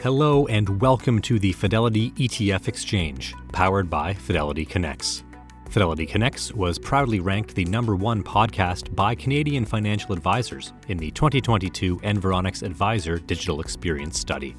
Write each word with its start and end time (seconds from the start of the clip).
Hello 0.00 0.46
and 0.46 0.80
welcome 0.80 1.20
to 1.22 1.40
the 1.40 1.50
Fidelity 1.50 2.12
ETF 2.12 2.68
Exchange, 2.68 3.34
powered 3.52 3.90
by 3.90 4.14
Fidelity 4.14 4.64
Connects. 4.64 5.24
Fidelity 5.70 6.06
Connects 6.06 6.52
was 6.52 6.78
proudly 6.78 7.18
ranked 7.18 7.56
the 7.56 7.64
number 7.64 7.96
one 7.96 8.22
podcast 8.22 8.94
by 8.94 9.16
Canadian 9.16 9.64
financial 9.64 10.12
advisors 10.12 10.72
in 10.86 10.98
the 10.98 11.10
2022 11.10 11.96
Environics 11.96 12.62
Advisor 12.62 13.18
Digital 13.18 13.60
Experience 13.60 14.20
Study. 14.20 14.54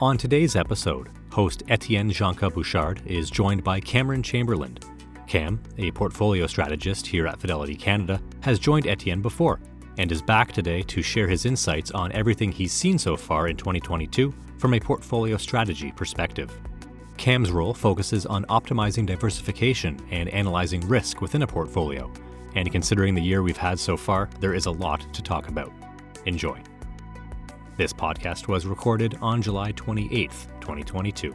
On 0.00 0.16
today's 0.16 0.54
episode, 0.54 1.08
host 1.32 1.64
Etienne 1.66 2.12
Joncas 2.12 2.54
Bouchard 2.54 3.02
is 3.04 3.30
joined 3.30 3.64
by 3.64 3.80
Cameron 3.80 4.22
Chamberlain. 4.22 4.78
Cam, 5.26 5.60
a 5.78 5.90
portfolio 5.90 6.46
strategist 6.46 7.04
here 7.04 7.26
at 7.26 7.40
Fidelity 7.40 7.74
Canada, 7.74 8.22
has 8.42 8.60
joined 8.60 8.86
Etienne 8.86 9.22
before 9.22 9.58
and 9.98 10.10
is 10.10 10.22
back 10.22 10.52
today 10.52 10.82
to 10.82 11.02
share 11.02 11.28
his 11.28 11.46
insights 11.46 11.90
on 11.90 12.12
everything 12.12 12.50
he's 12.50 12.72
seen 12.72 12.98
so 12.98 13.16
far 13.16 13.48
in 13.48 13.56
2022 13.56 14.32
from 14.58 14.74
a 14.74 14.80
portfolio 14.80 15.36
strategy 15.36 15.92
perspective. 15.92 16.52
Cam's 17.16 17.50
role 17.50 17.74
focuses 17.74 18.26
on 18.26 18.44
optimizing 18.46 19.06
diversification 19.06 19.98
and 20.10 20.28
analyzing 20.30 20.80
risk 20.88 21.20
within 21.20 21.42
a 21.42 21.46
portfolio, 21.46 22.10
and 22.54 22.70
considering 22.72 23.14
the 23.14 23.22
year 23.22 23.42
we've 23.42 23.56
had 23.56 23.78
so 23.78 23.96
far, 23.96 24.28
there 24.40 24.54
is 24.54 24.66
a 24.66 24.70
lot 24.70 25.06
to 25.14 25.22
talk 25.22 25.48
about. 25.48 25.72
Enjoy. 26.26 26.60
This 27.76 27.92
podcast 27.92 28.48
was 28.48 28.66
recorded 28.66 29.16
on 29.20 29.40
July 29.40 29.72
28th, 29.72 30.46
2022. 30.60 31.34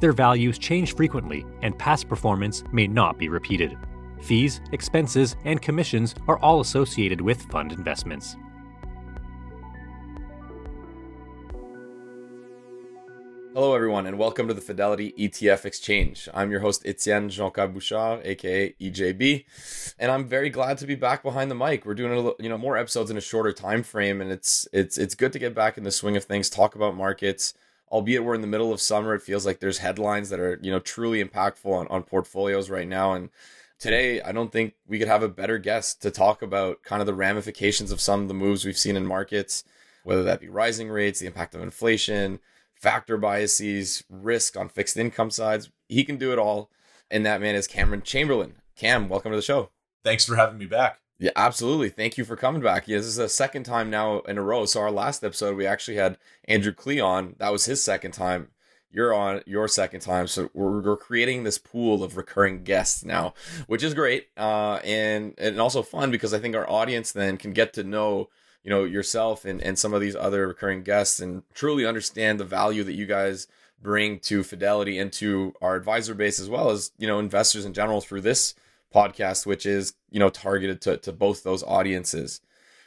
Their 0.00 0.12
values 0.14 0.58
change 0.58 0.96
frequently, 0.96 1.44
and 1.60 1.78
past 1.78 2.08
performance 2.08 2.64
may 2.72 2.86
not 2.86 3.18
be 3.18 3.28
repeated. 3.28 3.76
Fees, 4.22 4.62
expenses, 4.72 5.36
and 5.44 5.60
commissions 5.60 6.14
are 6.26 6.38
all 6.38 6.60
associated 6.60 7.20
with 7.20 7.42
fund 7.50 7.70
investments. 7.70 8.34
Hello, 13.52 13.74
everyone, 13.74 14.06
and 14.06 14.16
welcome 14.16 14.48
to 14.48 14.54
the 14.54 14.62
Fidelity 14.62 15.12
ETF 15.18 15.66
Exchange. 15.66 16.30
I'm 16.32 16.50
your 16.50 16.60
host, 16.60 16.86
Etienne 16.86 17.28
Joncas 17.28 17.70
Bouchard, 17.70 18.24
aka 18.24 18.74
EJB, 18.80 19.44
and 19.98 20.10
I'm 20.10 20.26
very 20.26 20.48
glad 20.48 20.78
to 20.78 20.86
be 20.86 20.94
back 20.94 21.22
behind 21.22 21.50
the 21.50 21.54
mic. 21.54 21.84
We're 21.84 21.94
doing 21.94 22.12
a 22.12 22.16
little, 22.16 22.36
you 22.38 22.48
know 22.48 22.56
more 22.56 22.78
episodes 22.78 23.10
in 23.10 23.18
a 23.18 23.20
shorter 23.20 23.52
time 23.52 23.82
frame, 23.82 24.22
and 24.22 24.32
it's 24.32 24.66
it's 24.72 24.96
it's 24.96 25.14
good 25.14 25.34
to 25.34 25.38
get 25.38 25.54
back 25.54 25.76
in 25.76 25.84
the 25.84 25.90
swing 25.90 26.16
of 26.16 26.24
things, 26.24 26.48
talk 26.48 26.74
about 26.74 26.96
markets, 26.96 27.52
albeit 27.90 28.24
we're 28.24 28.34
in 28.34 28.40
the 28.40 28.46
middle 28.46 28.72
of 28.72 28.80
summer, 28.80 29.14
it 29.14 29.22
feels 29.22 29.44
like 29.44 29.60
there's 29.60 29.78
headlines 29.78 30.30
that 30.30 30.40
are, 30.40 30.58
you 30.62 30.70
know, 30.70 30.78
truly 30.78 31.22
impactful 31.22 31.66
on, 31.66 31.86
on 31.88 32.02
portfolios 32.02 32.70
right 32.70 32.88
now. 32.88 33.12
And 33.14 33.30
today, 33.78 34.20
I 34.20 34.32
don't 34.32 34.52
think 34.52 34.74
we 34.86 34.98
could 34.98 35.08
have 35.08 35.22
a 35.22 35.28
better 35.28 35.58
guest 35.58 36.00
to 36.02 36.10
talk 36.10 36.42
about 36.42 36.82
kind 36.82 37.00
of 37.00 37.06
the 37.06 37.14
ramifications 37.14 37.90
of 37.90 38.00
some 38.00 38.22
of 38.22 38.28
the 38.28 38.34
moves 38.34 38.64
we've 38.64 38.78
seen 38.78 38.96
in 38.96 39.06
markets, 39.06 39.64
whether 40.04 40.22
that 40.22 40.40
be 40.40 40.48
rising 40.48 40.88
rates, 40.88 41.20
the 41.20 41.26
impact 41.26 41.54
of 41.54 41.62
inflation, 41.62 42.38
factor 42.74 43.16
biases, 43.16 44.04
risk 44.08 44.56
on 44.56 44.68
fixed 44.68 44.96
income 44.96 45.30
sides. 45.30 45.70
He 45.88 46.04
can 46.04 46.16
do 46.16 46.32
it 46.32 46.38
all. 46.38 46.70
And 47.10 47.26
that 47.26 47.40
man 47.40 47.56
is 47.56 47.66
Cameron 47.66 48.02
Chamberlain. 48.02 48.54
Cam, 48.76 49.08
welcome 49.08 49.32
to 49.32 49.36
the 49.36 49.42
show. 49.42 49.70
Thanks 50.04 50.24
for 50.24 50.36
having 50.36 50.58
me 50.58 50.66
back. 50.66 51.00
Yeah, 51.20 51.32
absolutely. 51.36 51.90
Thank 51.90 52.16
you 52.16 52.24
for 52.24 52.34
coming 52.34 52.62
back. 52.62 52.88
Yeah, 52.88 52.96
this 52.96 53.06
is 53.06 53.16
the 53.16 53.28
second 53.28 53.64
time 53.64 53.90
now 53.90 54.20
in 54.20 54.38
a 54.38 54.42
row. 54.42 54.64
So 54.64 54.80
our 54.80 54.90
last 54.90 55.22
episode, 55.22 55.54
we 55.54 55.66
actually 55.66 55.98
had 55.98 56.16
Andrew 56.46 56.72
Klee 56.72 57.04
on. 57.04 57.36
That 57.36 57.52
was 57.52 57.66
his 57.66 57.82
second 57.82 58.12
time. 58.12 58.48
You're 58.90 59.12
on 59.12 59.42
your 59.46 59.68
second 59.68 60.00
time. 60.00 60.26
So 60.28 60.48
we're, 60.54 60.80
we're 60.80 60.96
creating 60.96 61.44
this 61.44 61.58
pool 61.58 62.02
of 62.02 62.16
recurring 62.16 62.64
guests 62.64 63.04
now, 63.04 63.34
which 63.66 63.82
is 63.82 63.92
great. 63.92 64.28
Uh, 64.34 64.76
and, 64.82 65.34
and 65.36 65.60
also 65.60 65.82
fun 65.82 66.10
because 66.10 66.32
I 66.32 66.38
think 66.38 66.56
our 66.56 66.68
audience 66.68 67.12
then 67.12 67.36
can 67.36 67.52
get 67.52 67.74
to 67.74 67.84
know, 67.84 68.30
you 68.64 68.70
know, 68.70 68.84
yourself 68.84 69.44
and, 69.44 69.60
and 69.60 69.78
some 69.78 69.92
of 69.92 70.00
these 70.00 70.16
other 70.16 70.48
recurring 70.48 70.82
guests 70.82 71.20
and 71.20 71.42
truly 71.52 71.84
understand 71.84 72.40
the 72.40 72.44
value 72.46 72.82
that 72.84 72.94
you 72.94 73.04
guys 73.04 73.46
bring 73.82 74.20
to 74.20 74.42
Fidelity 74.42 74.98
and 74.98 75.12
to 75.12 75.54
our 75.60 75.76
advisor 75.76 76.14
base 76.14 76.40
as 76.40 76.48
well 76.48 76.70
as, 76.70 76.92
you 76.96 77.06
know, 77.06 77.18
investors 77.18 77.66
in 77.66 77.74
general 77.74 78.00
through 78.00 78.22
this 78.22 78.54
podcast, 78.94 79.46
which 79.46 79.66
is 79.66 79.94
you 80.10 80.18
know 80.18 80.30
targeted 80.30 80.80
to 80.82 80.96
to 80.98 81.12
both 81.12 81.42
those 81.42 81.62
audiences. 81.62 82.40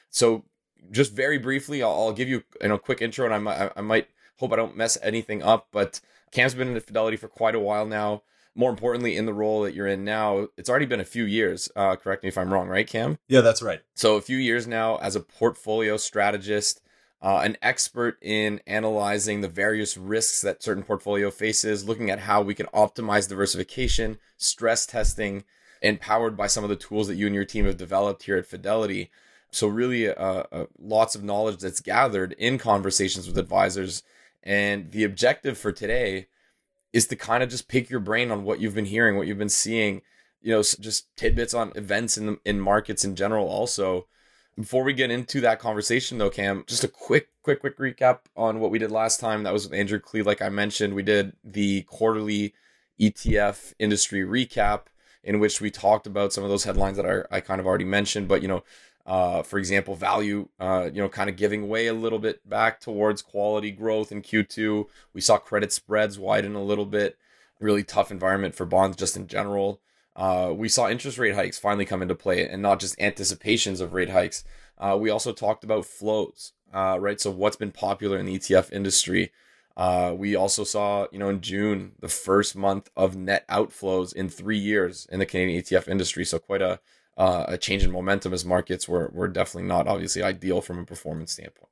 So 0.10 0.46
just 0.92 1.14
very 1.14 1.38
briefly, 1.38 1.82
I'll, 1.82 1.92
I'll 1.92 2.14
give 2.14 2.30
you 2.30 2.44
you 2.62 2.68
know 2.68 2.78
quick 2.78 3.02
intro, 3.02 3.26
and 3.26 3.34
I 3.34 3.40
might 3.40 3.72
I 3.76 3.82
might 3.82 4.08
hope 4.38 4.54
I 4.54 4.58
don't 4.58 4.78
mess 4.78 4.98
anything 5.02 5.42
up. 5.42 5.68
But 5.72 6.00
Cam's 6.32 6.54
been 6.54 6.76
in 6.76 6.80
Fidelity 6.80 7.18
for 7.18 7.28
quite 7.28 7.56
a 7.56 7.60
while 7.60 7.86
now. 7.86 8.24
More 8.56 8.70
importantly, 8.70 9.18
in 9.18 9.26
the 9.26 9.34
role 9.34 9.64
that 9.64 9.74
you're 9.74 9.88
in 9.88 10.04
now, 10.04 10.48
it's 10.58 10.70
already 10.70 10.86
been 10.86 11.00
a 11.00 11.06
few 11.06 11.24
years. 11.24 11.72
Uh, 11.76 11.96
correct 11.96 12.22
me 12.22 12.30
if 12.30 12.38
I'm 12.38 12.54
wrong, 12.54 12.68
right, 12.68 12.86
Cam? 12.88 13.18
Yeah, 13.28 13.42
that's 13.42 13.64
right. 13.64 13.82
So 13.96 14.16
a 14.16 14.22
few 14.22 14.38
years 14.38 14.68
now 14.68 14.98
as 14.98 15.16
a 15.16 15.22
portfolio 15.22 15.98
strategist. 15.98 16.80
Uh, 17.20 17.40
an 17.46 17.56
expert 17.62 18.18
in 18.22 18.60
analyzing 18.68 19.40
the 19.40 19.48
various 19.48 19.96
risks 19.96 20.42
that 20.42 20.62
certain 20.62 20.84
portfolio 20.84 21.32
faces, 21.32 21.88
looking 21.88 22.10
at 22.10 22.20
how 22.20 22.42
we 22.42 22.54
can 22.54 22.66
optimize 22.74 23.30
diversification, 23.30 24.18
stress 24.36 24.86
testing, 24.86 25.46
and 25.84 26.00
powered 26.00 26.38
by 26.38 26.48
some 26.48 26.64
of 26.64 26.70
the 26.70 26.76
tools 26.78 27.08
that 27.08 27.16
you 27.16 27.28
and 27.28 27.36
your 27.36 27.46
team 27.46 27.66
have 27.66 27.78
developed 27.78 28.24
here 28.24 28.38
at 28.38 28.48
Fidelity. 28.48 29.12
So, 29.52 29.68
really, 29.68 30.10
uh, 30.10 30.44
uh, 30.52 30.66
lots 30.80 31.14
of 31.14 31.24
knowledge 31.24 31.60
that's 31.60 31.82
gathered 31.82 32.32
in 32.40 32.58
conversations 32.58 33.28
with 33.28 33.38
advisors. 33.38 34.02
And 34.42 34.92
the 34.92 35.04
objective 35.04 35.58
for 35.58 35.72
today 35.72 36.28
is 36.92 37.08
to 37.08 37.16
kind 37.16 37.44
of 37.44 37.50
just 37.50 37.68
pick 37.68 37.90
your 37.90 38.00
brain 38.00 38.32
on 38.32 38.44
what 38.44 38.60
you've 38.60 38.76
been 38.76 38.86
hearing, 38.86 39.18
what 39.18 39.28
you've 39.28 39.38
been 39.38 39.50
seeing, 39.50 40.02
you 40.42 40.54
know, 40.54 40.62
just 40.62 41.16
tidbits 41.16 41.54
on 41.54 41.72
events 41.76 42.18
in 42.18 42.26
the, 42.26 42.40
in 42.46 42.60
markets 42.60 43.04
in 43.04 43.16
general. 43.16 43.48
Also, 43.48 44.08
before 44.56 44.84
we 44.84 44.94
get 44.94 45.12
into 45.12 45.42
that 45.42 45.60
conversation, 45.60 46.18
though, 46.18 46.30
Cam, 46.30 46.64
just 46.68 46.84
a 46.84 46.88
quick, 46.88 47.30
quick, 47.42 47.60
quick 47.60 47.78
recap 47.78 48.20
on 48.36 48.60
what 48.60 48.72
we 48.72 48.80
did 48.80 48.92
last 48.92 49.20
time. 49.20 49.44
That 49.44 49.54
was 49.54 49.66
with 49.68 49.78
Andrew 49.78 50.00
Klee. 50.00 50.26
Like 50.26 50.42
I 50.42 50.50
mentioned, 50.50 50.94
we 50.94 51.04
did 51.04 51.34
the 51.44 51.84
quarterly 51.84 52.54
ETF 53.00 53.74
industry 53.80 54.22
recap 54.22 54.84
in 55.24 55.40
which 55.40 55.62
we 55.62 55.72
talked 55.72 56.08
about 56.08 56.34
some 56.34 56.44
of 56.44 56.50
those 56.50 56.64
headlines 56.64 56.98
that 56.98 57.06
I, 57.06 57.38
I 57.38 57.40
kind 57.40 57.60
of 57.60 57.68
already 57.68 57.86
mentioned. 57.86 58.28
But, 58.28 58.42
you 58.42 58.48
know, 58.48 58.64
uh, 59.06 59.44
for 59.44 59.60
example, 59.60 59.96
value, 59.96 60.48
uh, 60.60 60.90
you 60.94 61.02
know, 61.02 61.10
kind 61.10 61.30
of 61.30 61.36
giving 61.36 61.68
way 61.68 61.88
a 61.88 61.94
little 61.94 62.20
bit 62.20 62.48
back 62.48 62.80
towards 62.80 63.22
quality 63.22 63.72
growth 63.72 64.12
in 64.12 64.22
Q2. 64.22 64.86
We 65.14 65.22
saw 65.22 65.38
credit 65.38 65.74
spreads 65.74 66.18
widen 66.18 66.56
a 66.56 66.64
little 66.64 66.86
bit, 66.86 67.18
really 67.60 67.84
tough 67.84 68.12
environment 68.12 68.56
for 68.56 68.66
bonds 68.66 68.98
just 68.98 69.18
in 69.18 69.28
general. 69.28 69.82
Uh, 70.16 70.54
we 70.56 70.70
saw 70.70 70.90
interest 70.90 71.18
rate 71.18 71.36
hikes 71.36 71.58
finally 71.58 71.86
come 71.86 72.02
into 72.02 72.16
play 72.16 72.48
and 72.48 72.62
not 72.62 72.80
just 72.80 73.00
anticipations 73.02 73.82
of 73.82 73.94
rate 73.94 74.12
hikes. 74.12 74.44
Uh, 74.78 74.98
we 75.00 75.10
also 75.10 75.34
talked 75.34 75.64
about 75.64 75.86
flows, 75.86 76.54
uh, 76.74 76.98
right? 77.00 77.20
So, 77.20 77.32
what's 77.32 77.56
been 77.56 77.72
popular 77.72 78.18
in 78.18 78.26
the 78.26 78.38
ETF 78.38 78.72
industry? 78.72 79.32
Uh, 79.76 80.14
we 80.16 80.36
also 80.36 80.64
saw, 80.64 81.08
you 81.12 81.18
know, 81.18 81.30
in 81.30 81.42
June, 81.42 81.94
the 82.00 82.08
first 82.08 82.56
month 82.56 82.90
of 82.96 83.16
net 83.16 83.48
outflows 83.48 84.14
in 84.14 84.30
three 84.30 84.58
years 84.58 85.08
in 85.12 85.20
the 85.20 85.26
Canadian 85.26 85.64
ETF 85.64 85.88
industry. 85.88 86.26
So 86.26 86.40
quite 86.40 86.62
a 86.62 86.80
uh, 87.16 87.46
a 87.48 87.58
change 87.58 87.84
in 87.84 87.92
momentum 87.92 88.34
as 88.34 88.46
markets 88.46 88.88
were 88.88 89.10
were 89.14 89.28
definitely 89.28 89.68
not 89.68 89.88
obviously 89.88 90.24
ideal 90.24 90.62
from 90.62 90.80
a 90.80 90.86
performance 90.86 91.34
standpoint. 91.34 91.70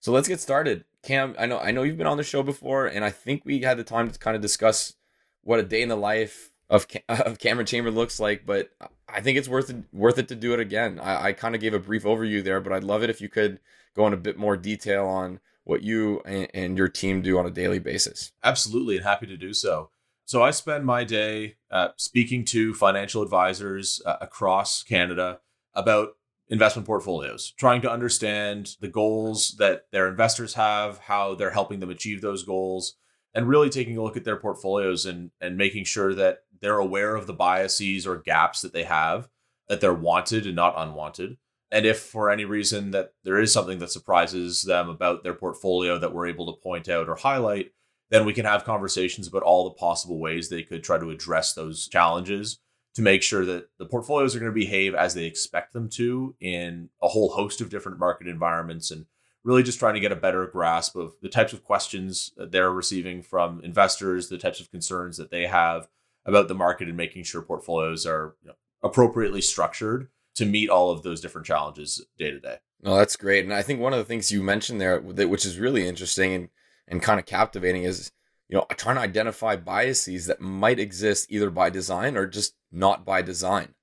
So 0.00 0.12
let's 0.12 0.28
get 0.28 0.40
started. 0.40 0.84
Cam, 1.02 1.34
I 1.38 1.46
know 1.46 1.58
I 1.58 1.70
know 1.70 1.82
you've 1.82 1.98
been 1.98 2.06
on 2.06 2.16
the 2.16 2.22
show 2.22 2.42
before, 2.42 2.86
and 2.86 3.04
I 3.04 3.10
think 3.10 3.44
we 3.44 3.60
had 3.60 3.78
the 3.78 3.84
time 3.84 4.10
to 4.10 4.18
kind 4.18 4.36
of 4.36 4.42
discuss 4.42 4.94
what 5.42 5.60
a 5.60 5.64
day 5.64 5.82
in 5.82 5.88
the 5.88 5.96
life 5.96 6.50
of 6.70 6.86
of 7.08 7.38
Cameron 7.38 7.66
Chamber 7.66 7.90
looks 7.90 8.20
like, 8.20 8.46
but 8.46 8.70
I 9.08 9.20
think 9.20 9.38
it's 9.38 9.48
worth 9.48 9.70
it, 9.70 9.76
worth 9.92 10.18
it 10.18 10.28
to 10.28 10.34
do 10.34 10.52
it 10.54 10.60
again. 10.60 10.98
I, 11.00 11.28
I 11.28 11.32
kind 11.32 11.54
of 11.54 11.60
gave 11.60 11.74
a 11.74 11.78
brief 11.78 12.04
overview 12.04 12.42
there, 12.42 12.60
but 12.60 12.72
I'd 12.72 12.84
love 12.84 13.02
it 13.02 13.10
if 13.10 13.20
you 13.20 13.28
could 13.28 13.60
go 13.94 14.06
in 14.06 14.12
a 14.12 14.18
bit 14.18 14.38
more 14.38 14.56
detail 14.56 15.06
on 15.06 15.40
what 15.68 15.82
you 15.82 16.20
and, 16.24 16.78
your 16.78 16.88
team 16.88 17.20
do 17.20 17.38
on 17.38 17.44
a 17.44 17.50
daily 17.50 17.78
basis. 17.78 18.32
Absolutely, 18.42 18.96
and 18.96 19.04
happy 19.04 19.26
to 19.26 19.36
do 19.36 19.52
so. 19.52 19.90
So 20.24 20.42
I 20.42 20.50
spend 20.50 20.86
my 20.86 21.04
day 21.04 21.56
uh, 21.70 21.88
speaking 21.96 22.46
to 22.46 22.72
financial 22.72 23.22
advisors 23.22 24.00
uh, 24.06 24.16
across 24.22 24.82
Canada 24.82 25.40
about 25.74 26.16
investment 26.48 26.86
portfolios, 26.86 27.52
trying 27.58 27.82
to 27.82 27.90
understand 27.90 28.76
the 28.80 28.88
goals 28.88 29.56
that 29.58 29.84
their 29.92 30.08
investors 30.08 30.54
have, 30.54 30.98
how 31.00 31.34
they're 31.34 31.50
helping 31.50 31.80
them 31.80 31.90
achieve 31.90 32.22
those 32.22 32.44
goals, 32.44 32.94
and 33.34 33.46
really 33.46 33.68
taking 33.68 33.98
a 33.98 34.02
look 34.02 34.16
at 34.16 34.24
their 34.24 34.36
portfolios 34.36 35.04
and 35.04 35.30
and 35.38 35.58
making 35.58 35.84
sure 35.84 36.14
that 36.14 36.44
they're 36.62 36.78
aware 36.78 37.14
of 37.14 37.26
the 37.26 37.34
biases 37.34 38.06
or 38.06 38.16
gaps 38.16 38.62
that 38.62 38.72
they 38.72 38.84
have, 38.84 39.28
that 39.68 39.82
they're 39.82 39.92
wanted 39.92 40.46
and 40.46 40.56
not 40.56 40.74
unwanted, 40.78 41.36
And 41.70 41.84
if 41.84 42.00
for 42.00 42.30
any 42.30 42.44
reason 42.44 42.92
that 42.92 43.12
there 43.24 43.38
is 43.38 43.52
something 43.52 43.78
that 43.80 43.92
surprises 43.92 44.62
them 44.62 44.88
about 44.88 45.22
their 45.22 45.34
portfolio 45.34 45.98
that 45.98 46.14
we're 46.14 46.26
able 46.26 46.46
to 46.46 46.60
point 46.60 46.88
out 46.88 47.08
or 47.08 47.14
highlight, 47.14 47.72
then 48.10 48.24
we 48.24 48.32
can 48.32 48.46
have 48.46 48.64
conversations 48.64 49.26
about 49.26 49.42
all 49.42 49.64
the 49.64 49.74
possible 49.74 50.18
ways 50.18 50.48
they 50.48 50.62
could 50.62 50.82
try 50.82 50.98
to 50.98 51.10
address 51.10 51.52
those 51.52 51.88
challenges 51.88 52.58
to 52.94 53.02
make 53.02 53.22
sure 53.22 53.44
that 53.44 53.68
the 53.78 53.84
portfolios 53.84 54.34
are 54.34 54.40
going 54.40 54.50
to 54.50 54.54
behave 54.54 54.94
as 54.94 55.14
they 55.14 55.26
expect 55.26 55.72
them 55.72 55.88
to 55.90 56.34
in 56.40 56.88
a 57.02 57.08
whole 57.08 57.28
host 57.30 57.60
of 57.60 57.68
different 57.68 57.98
market 57.98 58.26
environments 58.26 58.90
and 58.90 59.04
really 59.44 59.62
just 59.62 59.78
trying 59.78 59.94
to 59.94 60.00
get 60.00 60.10
a 60.10 60.16
better 60.16 60.46
grasp 60.46 60.96
of 60.96 61.12
the 61.22 61.28
types 61.28 61.52
of 61.52 61.62
questions 61.62 62.32
that 62.36 62.50
they're 62.50 62.72
receiving 62.72 63.22
from 63.22 63.60
investors, 63.62 64.28
the 64.28 64.38
types 64.38 64.58
of 64.58 64.70
concerns 64.70 65.16
that 65.16 65.30
they 65.30 65.46
have 65.46 65.86
about 66.24 66.48
the 66.48 66.54
market 66.54 66.88
and 66.88 66.96
making 66.96 67.22
sure 67.22 67.40
portfolios 67.42 68.04
are 68.04 68.34
you 68.42 68.48
know, 68.48 68.54
appropriately 68.82 69.40
structured 69.40 70.08
to 70.38 70.46
meet 70.46 70.70
all 70.70 70.90
of 70.90 71.02
those 71.02 71.20
different 71.20 71.46
challenges 71.46 72.04
day 72.16 72.30
to 72.30 72.38
day. 72.38 72.58
No, 72.80 72.96
that's 72.96 73.16
great. 73.16 73.44
And 73.44 73.52
I 73.52 73.62
think 73.62 73.80
one 73.80 73.92
of 73.92 73.98
the 73.98 74.04
things 74.04 74.30
you 74.30 74.40
mentioned 74.40 74.80
there, 74.80 75.00
that, 75.00 75.28
which 75.28 75.44
is 75.44 75.58
really 75.58 75.86
interesting 75.86 76.32
and, 76.32 76.48
and 76.86 77.02
kind 77.02 77.18
of 77.18 77.26
captivating, 77.26 77.82
is 77.82 78.12
you 78.48 78.56
know 78.56 78.64
trying 78.76 78.94
to 78.94 79.02
identify 79.02 79.56
biases 79.56 80.26
that 80.26 80.40
might 80.40 80.78
exist 80.78 81.26
either 81.28 81.50
by 81.50 81.70
design 81.70 82.16
or 82.16 82.26
just 82.26 82.54
not 82.70 83.04
by 83.04 83.20
design. 83.20 83.74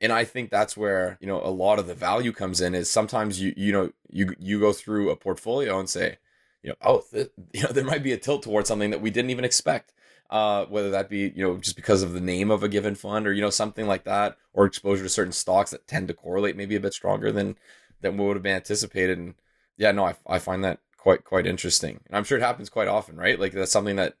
And 0.00 0.10
I 0.10 0.24
think 0.24 0.48
that's 0.48 0.78
where 0.78 1.18
you 1.20 1.26
know 1.26 1.42
a 1.42 1.50
lot 1.50 1.78
of 1.78 1.86
the 1.86 1.94
value 1.94 2.32
comes 2.32 2.62
in. 2.62 2.74
Is 2.74 2.90
sometimes 2.90 3.38
you 3.38 3.52
you 3.54 3.70
know 3.70 3.92
you 4.08 4.34
you 4.38 4.60
go 4.60 4.72
through 4.72 5.10
a 5.10 5.16
portfolio 5.16 5.78
and 5.78 5.90
say, 5.90 6.16
you 6.62 6.70
know, 6.70 6.76
oh, 6.80 7.02
th- 7.12 7.28
you 7.52 7.64
know, 7.64 7.72
there 7.72 7.84
might 7.84 8.02
be 8.02 8.12
a 8.12 8.16
tilt 8.16 8.42
towards 8.42 8.68
something 8.68 8.90
that 8.90 9.02
we 9.02 9.10
didn't 9.10 9.30
even 9.30 9.44
expect 9.44 9.92
uh, 10.30 10.66
whether 10.66 10.90
that 10.90 11.08
be 11.08 11.32
you 11.34 11.46
know 11.46 11.56
just 11.56 11.76
because 11.76 12.02
of 12.02 12.12
the 12.12 12.20
name 12.20 12.50
of 12.50 12.62
a 12.62 12.68
given 12.68 12.94
fund 12.94 13.26
or 13.26 13.32
you 13.32 13.40
know 13.40 13.50
something 13.50 13.86
like 13.86 14.04
that, 14.04 14.36
or 14.52 14.66
exposure 14.66 15.02
to 15.02 15.08
certain 15.08 15.32
stocks 15.32 15.70
that 15.70 15.86
tend 15.86 16.08
to 16.08 16.14
correlate 16.14 16.56
maybe 16.56 16.76
a 16.76 16.80
bit 16.80 16.94
stronger 16.94 17.32
than 17.32 17.56
than 18.00 18.16
what 18.16 18.26
would 18.26 18.36
have 18.36 18.42
been 18.42 18.56
anticipated. 18.56 19.18
And 19.18 19.34
yeah, 19.76 19.92
no, 19.92 20.04
I, 20.04 20.14
I 20.26 20.38
find 20.38 20.64
that 20.64 20.80
quite 20.96 21.24
quite 21.24 21.46
interesting, 21.46 22.00
and 22.06 22.16
I'm 22.16 22.24
sure 22.24 22.38
it 22.38 22.42
happens 22.42 22.68
quite 22.68 22.88
often, 22.88 23.16
right? 23.16 23.38
Like 23.38 23.52
that's 23.52 23.72
something 23.72 23.96
that 23.96 24.14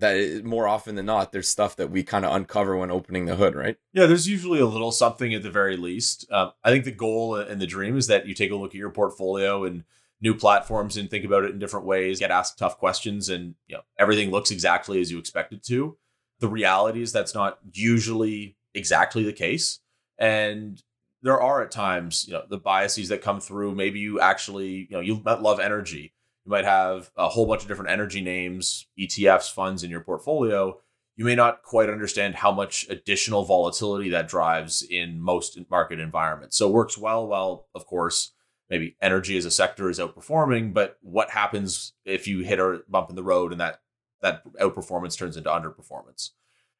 that 0.00 0.44
more 0.44 0.66
often 0.66 0.94
than 0.94 1.06
not, 1.06 1.30
there's 1.30 1.48
stuff 1.48 1.76
that 1.76 1.90
we 1.90 2.02
kind 2.02 2.24
of 2.24 2.34
uncover 2.34 2.76
when 2.76 2.90
opening 2.90 3.26
the 3.26 3.36
hood, 3.36 3.54
right? 3.54 3.76
Yeah, 3.92 4.06
there's 4.06 4.26
usually 4.26 4.58
a 4.58 4.66
little 4.66 4.92
something 4.92 5.34
at 5.34 5.42
the 5.42 5.50
very 5.50 5.76
least. 5.76 6.26
Um, 6.32 6.52
I 6.64 6.70
think 6.70 6.84
the 6.84 6.90
goal 6.90 7.36
and 7.36 7.60
the 7.60 7.66
dream 7.66 7.96
is 7.96 8.06
that 8.06 8.26
you 8.26 8.34
take 8.34 8.50
a 8.50 8.56
look 8.56 8.70
at 8.70 8.78
your 8.78 8.90
portfolio 8.90 9.64
and 9.64 9.84
new 10.20 10.34
platforms 10.34 10.96
and 10.96 11.10
think 11.10 11.24
about 11.24 11.44
it 11.44 11.50
in 11.50 11.58
different 11.58 11.86
ways, 11.86 12.20
get 12.20 12.30
asked 12.30 12.58
tough 12.58 12.78
questions, 12.78 13.28
and 13.28 13.54
you 13.66 13.76
know 13.76 13.82
everything 13.98 14.30
looks 14.30 14.50
exactly 14.50 15.00
as 15.00 15.10
you 15.10 15.18
expect 15.18 15.52
it 15.52 15.62
to. 15.64 15.96
The 16.40 16.48
reality 16.48 17.02
is 17.02 17.12
that's 17.12 17.34
not 17.34 17.58
usually 17.72 18.56
exactly 18.74 19.24
the 19.24 19.32
case, 19.32 19.80
and 20.18 20.82
there 21.22 21.40
are 21.40 21.62
at 21.62 21.70
times 21.70 22.26
you 22.26 22.34
know 22.34 22.44
the 22.48 22.58
biases 22.58 23.08
that 23.08 23.22
come 23.22 23.40
through. 23.40 23.74
Maybe 23.74 24.00
you 24.00 24.20
actually 24.20 24.86
you 24.90 24.92
know 24.92 25.00
you 25.00 25.20
might 25.24 25.42
love 25.42 25.60
energy. 25.60 26.12
You 26.44 26.50
might 26.50 26.64
have 26.64 27.10
a 27.16 27.28
whole 27.28 27.46
bunch 27.46 27.62
of 27.62 27.68
different 27.68 27.90
energy 27.90 28.20
names, 28.20 28.86
ETFs, 28.98 29.52
funds 29.52 29.82
in 29.82 29.90
your 29.90 30.00
portfolio. 30.00 30.78
You 31.16 31.26
may 31.26 31.34
not 31.34 31.62
quite 31.62 31.90
understand 31.90 32.36
how 32.36 32.50
much 32.50 32.86
additional 32.88 33.44
volatility 33.44 34.08
that 34.10 34.26
drives 34.26 34.80
in 34.82 35.20
most 35.20 35.58
market 35.70 36.00
environments. 36.00 36.56
So 36.56 36.68
it 36.68 36.72
works 36.72 36.96
well, 36.96 37.26
well, 37.26 37.68
of 37.74 37.84
course, 37.84 38.32
maybe 38.70 38.96
energy 39.02 39.36
as 39.36 39.44
a 39.44 39.50
sector 39.50 39.90
is 39.90 39.98
outperforming, 39.98 40.72
but 40.72 40.96
what 41.02 41.30
happens 41.30 41.92
if 42.04 42.26
you 42.26 42.40
hit 42.40 42.60
a 42.60 42.80
bump 42.88 43.10
in 43.10 43.16
the 43.16 43.22
road 43.22 43.52
and 43.52 43.60
that 43.60 43.80
that 44.22 44.42
outperformance 44.54 45.18
turns 45.18 45.36
into 45.36 45.50
underperformance? 45.50 46.30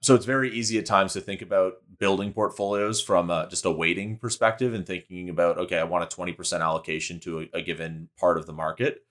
So 0.02 0.14
it's 0.14 0.24
very 0.24 0.50
easy 0.50 0.78
at 0.78 0.86
times 0.86 1.12
to 1.12 1.20
think 1.20 1.42
about 1.42 1.74
building 1.98 2.32
portfolios 2.32 3.02
from 3.02 3.28
a, 3.28 3.46
just 3.50 3.66
a 3.66 3.70
weighting 3.70 4.16
perspective 4.16 4.72
and 4.72 4.86
thinking 4.86 5.28
about, 5.28 5.58
okay, 5.58 5.78
I 5.78 5.84
want 5.84 6.10
a 6.10 6.16
20% 6.16 6.60
allocation 6.60 7.20
to 7.20 7.40
a, 7.40 7.58
a 7.58 7.62
given 7.62 8.08
part 8.18 8.38
of 8.38 8.46
the 8.46 8.52
market. 8.54 9.02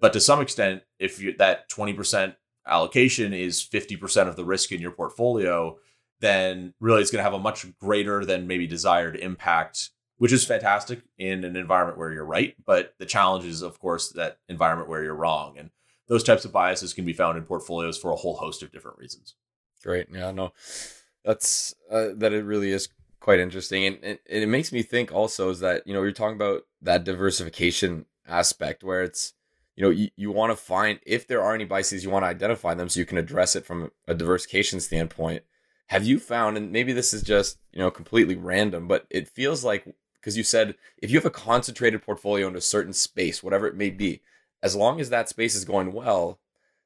But 0.00 0.14
to 0.14 0.20
some 0.20 0.40
extent, 0.40 0.82
if 0.98 1.20
you, 1.20 1.36
that 1.36 1.68
20% 1.68 2.34
allocation 2.66 3.34
is 3.34 3.62
50% 3.62 4.28
of 4.28 4.36
the 4.36 4.44
risk 4.44 4.72
in 4.72 4.80
your 4.80 4.90
portfolio, 4.90 5.76
then 6.20 6.72
really 6.80 7.02
it's 7.02 7.10
going 7.10 7.20
to 7.20 7.30
have 7.30 7.34
a 7.34 7.38
much 7.38 7.66
greater 7.78 8.24
than 8.24 8.46
maybe 8.46 8.66
desired 8.66 9.16
impact 9.16 9.90
which 10.18 10.32
is 10.32 10.44
fantastic 10.44 11.00
in 11.16 11.44
an 11.44 11.56
environment 11.56 11.98
where 11.98 12.12
you're 12.12 12.24
right. 12.24 12.54
But 12.64 12.94
the 12.98 13.06
challenge 13.06 13.44
is, 13.44 13.62
of 13.62 13.78
course, 13.80 14.10
that 14.10 14.38
environment 14.48 14.88
where 14.88 15.02
you're 15.02 15.14
wrong. 15.14 15.56
And 15.58 15.70
those 16.08 16.24
types 16.24 16.44
of 16.44 16.52
biases 16.52 16.92
can 16.92 17.04
be 17.04 17.12
found 17.12 17.38
in 17.38 17.44
portfolios 17.44 17.98
for 17.98 18.10
a 18.10 18.16
whole 18.16 18.36
host 18.36 18.62
of 18.62 18.72
different 18.72 18.98
reasons. 18.98 19.34
Great. 19.82 20.08
Yeah, 20.12 20.32
no, 20.32 20.52
that's 21.24 21.74
uh, 21.90 22.08
that 22.16 22.32
it 22.32 22.44
really 22.44 22.72
is 22.72 22.88
quite 23.20 23.40
interesting. 23.40 23.84
And, 23.86 23.98
and 24.02 24.18
it 24.26 24.48
makes 24.48 24.72
me 24.72 24.82
think 24.82 25.12
also 25.12 25.50
is 25.50 25.60
that, 25.60 25.86
you 25.86 25.94
know, 25.94 26.02
you're 26.02 26.12
talking 26.12 26.36
about 26.36 26.62
that 26.82 27.04
diversification 27.04 28.06
aspect 28.26 28.82
where 28.82 29.02
it's, 29.02 29.34
you 29.76 29.84
know, 29.84 29.90
you, 29.90 30.08
you 30.16 30.32
want 30.32 30.50
to 30.50 30.56
find 30.56 30.98
if 31.06 31.28
there 31.28 31.42
are 31.42 31.54
any 31.54 31.64
biases, 31.64 32.02
you 32.02 32.10
want 32.10 32.24
to 32.24 32.28
identify 32.28 32.74
them 32.74 32.88
so 32.88 32.98
you 32.98 33.06
can 33.06 33.18
address 33.18 33.54
it 33.54 33.64
from 33.64 33.92
a 34.08 34.14
diversification 34.14 34.80
standpoint. 34.80 35.44
Have 35.88 36.04
you 36.04 36.18
found, 36.18 36.56
and 36.56 36.72
maybe 36.72 36.92
this 36.92 37.14
is 37.14 37.22
just, 37.22 37.58
you 37.72 37.78
know, 37.78 37.90
completely 37.90 38.34
random, 38.34 38.88
but 38.88 39.06
it 39.10 39.28
feels 39.28 39.64
like 39.64 39.86
because 40.20 40.36
you 40.36 40.42
said 40.42 40.74
if 40.98 41.10
you 41.10 41.18
have 41.18 41.26
a 41.26 41.30
concentrated 41.30 42.02
portfolio 42.02 42.48
in 42.48 42.56
a 42.56 42.60
certain 42.60 42.92
space, 42.92 43.42
whatever 43.42 43.66
it 43.66 43.76
may 43.76 43.90
be, 43.90 44.20
as 44.62 44.74
long 44.74 45.00
as 45.00 45.10
that 45.10 45.28
space 45.28 45.54
is 45.54 45.64
going 45.64 45.92
well, 45.92 46.38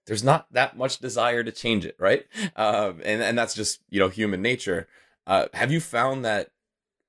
there's 0.06 0.24
not 0.24 0.52
that 0.52 0.76
much 0.76 0.98
desire 0.98 1.44
to 1.44 1.52
change 1.52 1.84
it, 1.84 1.96
right? 1.98 2.26
Uh, 2.56 2.92
and 3.04 3.22
and 3.22 3.38
that's 3.38 3.54
just 3.54 3.80
you 3.88 4.00
know 4.00 4.08
human 4.08 4.42
nature. 4.42 4.88
Uh, 5.26 5.46
have 5.54 5.70
you 5.70 5.80
found 5.80 6.24
that 6.24 6.50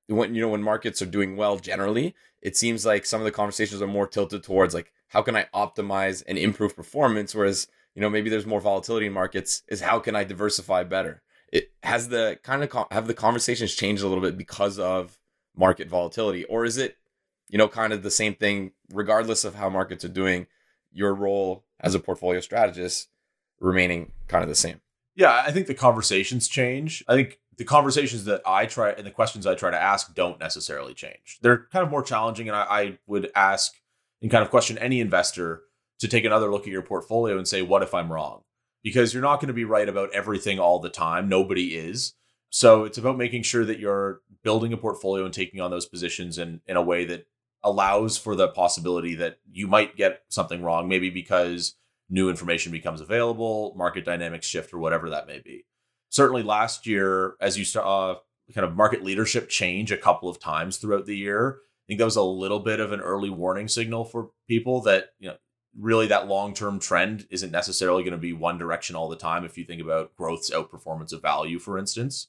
when 0.07 0.35
you 0.35 0.41
know 0.41 0.49
when 0.49 0.61
markets 0.63 1.01
are 1.01 1.07
doing 1.07 1.35
well 1.35 1.57
generally, 1.57 2.15
it 2.41 2.55
seems 2.55 2.85
like 2.85 3.05
some 3.05 3.21
of 3.21 3.25
the 3.25 3.31
conversations 3.31 3.81
are 3.81 3.87
more 3.87 4.07
tilted 4.07 4.43
towards 4.43 4.73
like 4.73 4.91
how 5.09 5.21
can 5.21 5.35
I 5.35 5.47
optimize 5.53 6.23
and 6.27 6.37
improve 6.37 6.75
performance, 6.75 7.33
whereas 7.33 7.67
you 7.95 8.01
know 8.01 8.09
maybe 8.09 8.29
there's 8.29 8.45
more 8.45 8.61
volatility 8.61 9.07
in 9.07 9.13
markets 9.13 9.63
is 9.67 9.81
how 9.81 9.99
can 9.99 10.15
I 10.15 10.23
diversify 10.23 10.83
better. 10.83 11.21
It 11.51 11.71
has 11.83 12.09
the 12.09 12.39
kind 12.43 12.63
of 12.63 12.87
have 12.91 13.07
the 13.07 13.13
conversations 13.13 13.75
changed 13.75 14.03
a 14.03 14.07
little 14.07 14.23
bit 14.23 14.37
because 14.37 14.79
of 14.79 15.19
market 15.55 15.87
volatility? 15.87 16.43
Or 16.45 16.65
is 16.65 16.77
it 16.77 16.97
you 17.49 17.57
know 17.57 17.67
kind 17.67 17.93
of 17.93 18.03
the 18.03 18.11
same 18.11 18.35
thing 18.35 18.71
regardless 18.91 19.43
of 19.43 19.55
how 19.55 19.69
markets 19.69 20.03
are 20.05 20.09
doing 20.09 20.47
your 20.91 21.13
role 21.13 21.65
as 21.79 21.95
a 21.95 21.99
portfolio 21.99 22.39
strategist 22.39 23.09
remaining 23.59 24.11
kind 24.27 24.43
of 24.43 24.49
the 24.49 24.55
same? 24.55 24.81
Yeah 25.15 25.43
i 25.45 25.51
think 25.51 25.67
the 25.67 25.73
conversations 25.73 26.47
change. 26.47 27.03
I 27.07 27.15
think 27.15 27.39
the 27.57 27.65
conversations 27.65 28.25
that 28.25 28.41
i 28.45 28.65
try 28.65 28.91
and 28.91 29.05
the 29.05 29.11
questions 29.11 29.45
i 29.45 29.55
try 29.55 29.71
to 29.71 29.81
ask 29.81 30.13
don't 30.15 30.39
necessarily 30.39 30.93
change. 30.93 31.39
They're 31.41 31.67
kind 31.71 31.83
of 31.83 31.91
more 31.91 32.03
challenging 32.03 32.47
and 32.47 32.55
i, 32.55 32.63
I 32.63 32.97
would 33.07 33.31
ask 33.35 33.73
and 34.21 34.31
kind 34.31 34.43
of 34.43 34.49
question 34.49 34.77
any 34.77 34.99
investor 34.99 35.63
to 35.99 36.07
take 36.07 36.25
another 36.25 36.51
look 36.51 36.63
at 36.63 36.69
your 36.69 36.81
portfolio 36.81 37.37
and 37.37 37.47
say 37.47 37.61
what 37.61 37.83
if 37.83 37.93
i'm 37.93 38.11
wrong? 38.11 38.41
Because 38.83 39.13
you're 39.13 39.23
not 39.23 39.37
going 39.37 39.47
to 39.47 39.53
be 39.53 39.63
right 39.63 39.87
about 39.87 40.13
everything 40.13 40.59
all 40.59 40.79
the 40.79 40.89
time. 40.89 41.29
Nobody 41.29 41.75
is 41.75 42.15
so 42.55 42.83
it's 42.83 42.99
about 42.99 43.17
making 43.17 43.41
sure 43.41 43.65
that 43.65 43.79
you're 43.79 44.21
building 44.43 44.73
a 44.73 44.77
portfolio 44.77 45.25
and 45.25 45.33
taking 45.33 45.59
on 45.59 45.71
those 45.71 45.87
positions 45.87 46.37
in, 46.37 46.61
in 46.67 46.77
a 46.77 46.83
way 46.83 47.03
that 47.03 47.25
allows 47.63 48.15
for 48.15 48.35
the 48.35 48.47
possibility 48.47 49.15
that 49.15 49.39
you 49.51 49.65
might 49.65 49.97
get 49.97 50.21
something 50.29 50.61
wrong, 50.61 50.87
maybe 50.87 51.09
because 51.09 51.73
new 52.11 52.29
information 52.29 52.71
becomes 52.71 53.01
available, 53.01 53.73
market 53.75 54.05
dynamics 54.05 54.45
shift, 54.45 54.71
or 54.71 54.77
whatever 54.77 55.09
that 55.09 55.25
may 55.25 55.39
be. 55.43 55.65
Certainly 56.09 56.43
last 56.43 56.85
year, 56.85 57.33
as 57.41 57.57
you 57.57 57.65
saw 57.65 58.17
kind 58.53 58.67
of 58.67 58.75
market 58.75 59.03
leadership 59.03 59.49
change 59.49 59.91
a 59.91 59.97
couple 59.97 60.29
of 60.29 60.39
times 60.39 60.77
throughout 60.77 61.07
the 61.07 61.17
year, 61.17 61.57
I 61.57 61.83
think 61.87 61.97
that 61.97 62.05
was 62.05 62.17
a 62.17 62.21
little 62.21 62.59
bit 62.59 62.79
of 62.79 62.91
an 62.91 63.01
early 63.01 63.31
warning 63.31 63.67
signal 63.67 64.05
for 64.05 64.29
people 64.47 64.79
that, 64.81 65.07
you 65.17 65.29
know, 65.29 65.37
really 65.75 66.05
that 66.05 66.27
long-term 66.27 66.77
trend 66.77 67.25
isn't 67.31 67.51
necessarily 67.51 68.03
going 68.03 68.11
to 68.11 68.19
be 68.19 68.31
one 68.31 68.59
direction 68.59 68.95
all 68.95 69.09
the 69.09 69.15
time 69.15 69.43
if 69.43 69.57
you 69.57 69.65
think 69.65 69.81
about 69.81 70.15
growth's 70.15 70.51
outperformance 70.51 71.11
of 71.11 71.19
value 71.19 71.57
for 71.57 71.79
instance 71.79 72.27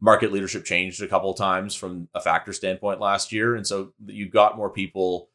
market 0.00 0.32
leadership 0.32 0.64
changed 0.64 1.02
a 1.02 1.08
couple 1.08 1.30
of 1.30 1.38
times 1.38 1.74
from 1.74 2.08
a 2.14 2.20
factor 2.20 2.52
standpoint 2.52 3.00
last 3.00 3.32
year. 3.32 3.54
And 3.54 3.66
so 3.66 3.92
you 4.06 4.28
got 4.28 4.56
more 4.56 4.70
people 4.70 5.30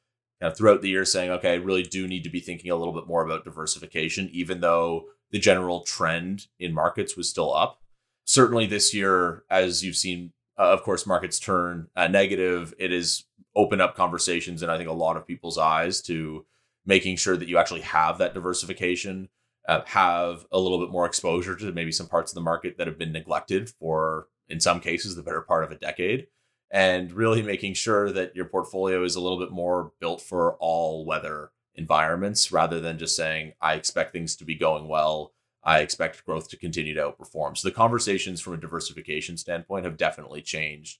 throughout 0.50 0.82
the 0.82 0.90
year 0.90 1.06
saying, 1.06 1.30
okay, 1.30 1.54
I 1.54 1.58
really 1.58 1.84
do 1.84 2.08
need 2.08 2.24
to 2.24 2.30
be 2.30 2.40
thinking 2.40 2.72
a 2.72 2.76
little 2.76 2.94
bit 2.94 3.08
more 3.08 3.24
about 3.24 3.44
diversification, 3.44 4.30
even 4.32 4.62
though 4.62 5.06
the 5.32 5.40
general 5.40 5.82
trend 5.82 6.48
in 6.60 6.74
markets 6.74 7.16
was 7.16 7.30
still 7.30 7.54
up. 7.54 7.80
Certainly 8.26 8.68
this 8.68 8.94
year, 8.94 9.44
as 9.50 9.84
you've 9.84 9.96
seen, 9.96 10.34
uh, 10.58 10.72
of 10.72 10.84
course, 10.84 11.06
markets 11.06 11.40
turn 11.40 11.88
uh, 11.96 12.08
negative. 12.08 12.74
It 12.80 12.92
has 12.92 13.26
opened 13.56 13.82
up 13.82 13.96
conversations 13.96 14.62
and 14.64 14.72
I 14.72 14.78
think 14.78 14.90
a 14.90 14.94
lot 14.94 15.18
of 15.18 15.28
people's 15.28 15.58
eyes 15.58 16.02
to 16.04 16.46
making 16.86 17.18
sure 17.18 17.38
that 17.38 17.48
you 17.48 17.58
actually 17.58 17.82
have 17.82 18.18
that 18.18 18.34
diversification. 18.34 19.30
Uh, 19.68 19.82
have 19.86 20.44
a 20.52 20.58
little 20.58 20.80
bit 20.80 20.90
more 20.90 21.06
exposure 21.06 21.56
to 21.56 21.72
maybe 21.72 21.92
some 21.92 22.08
parts 22.08 22.32
of 22.32 22.36
the 22.36 22.42
market 22.42 22.80
that 22.80 22.88
have 22.88 22.98
been 22.98 23.12
neglected 23.12 23.70
for 23.70 24.28
in 24.52 24.60
some 24.60 24.80
cases 24.80 25.16
the 25.16 25.24
better 25.24 25.42
part 25.42 25.64
of 25.64 25.72
a 25.72 25.78
decade 25.78 26.28
and 26.72 27.12
really 27.12 27.42
making 27.42 27.74
sure 27.74 28.12
that 28.12 28.36
your 28.36 28.46
portfolio 28.46 29.04
is 29.04 29.16
a 29.16 29.22
little 29.22 29.40
bit 29.40 29.52
more 29.52 29.92
built 30.00 30.22
for 30.22 30.56
all 30.60 31.06
weather 31.06 31.52
environments 31.76 32.52
rather 32.52 32.80
than 32.80 32.98
just 32.98 33.16
saying 33.16 33.54
i 33.62 33.74
expect 33.74 34.12
things 34.12 34.36
to 34.36 34.46
be 34.46 34.56
going 34.56 34.88
well 34.88 35.34
i 35.64 35.80
expect 35.80 36.26
growth 36.26 36.50
to 36.50 36.58
continue 36.58 36.94
to 36.94 37.02
outperform 37.02 37.58
so 37.58 37.68
the 37.68 37.74
conversations 37.74 38.42
from 38.42 38.54
a 38.54 38.58
diversification 38.58 39.38
standpoint 39.38 39.86
have 39.86 39.98
definitely 39.98 40.42
changed 40.42 41.00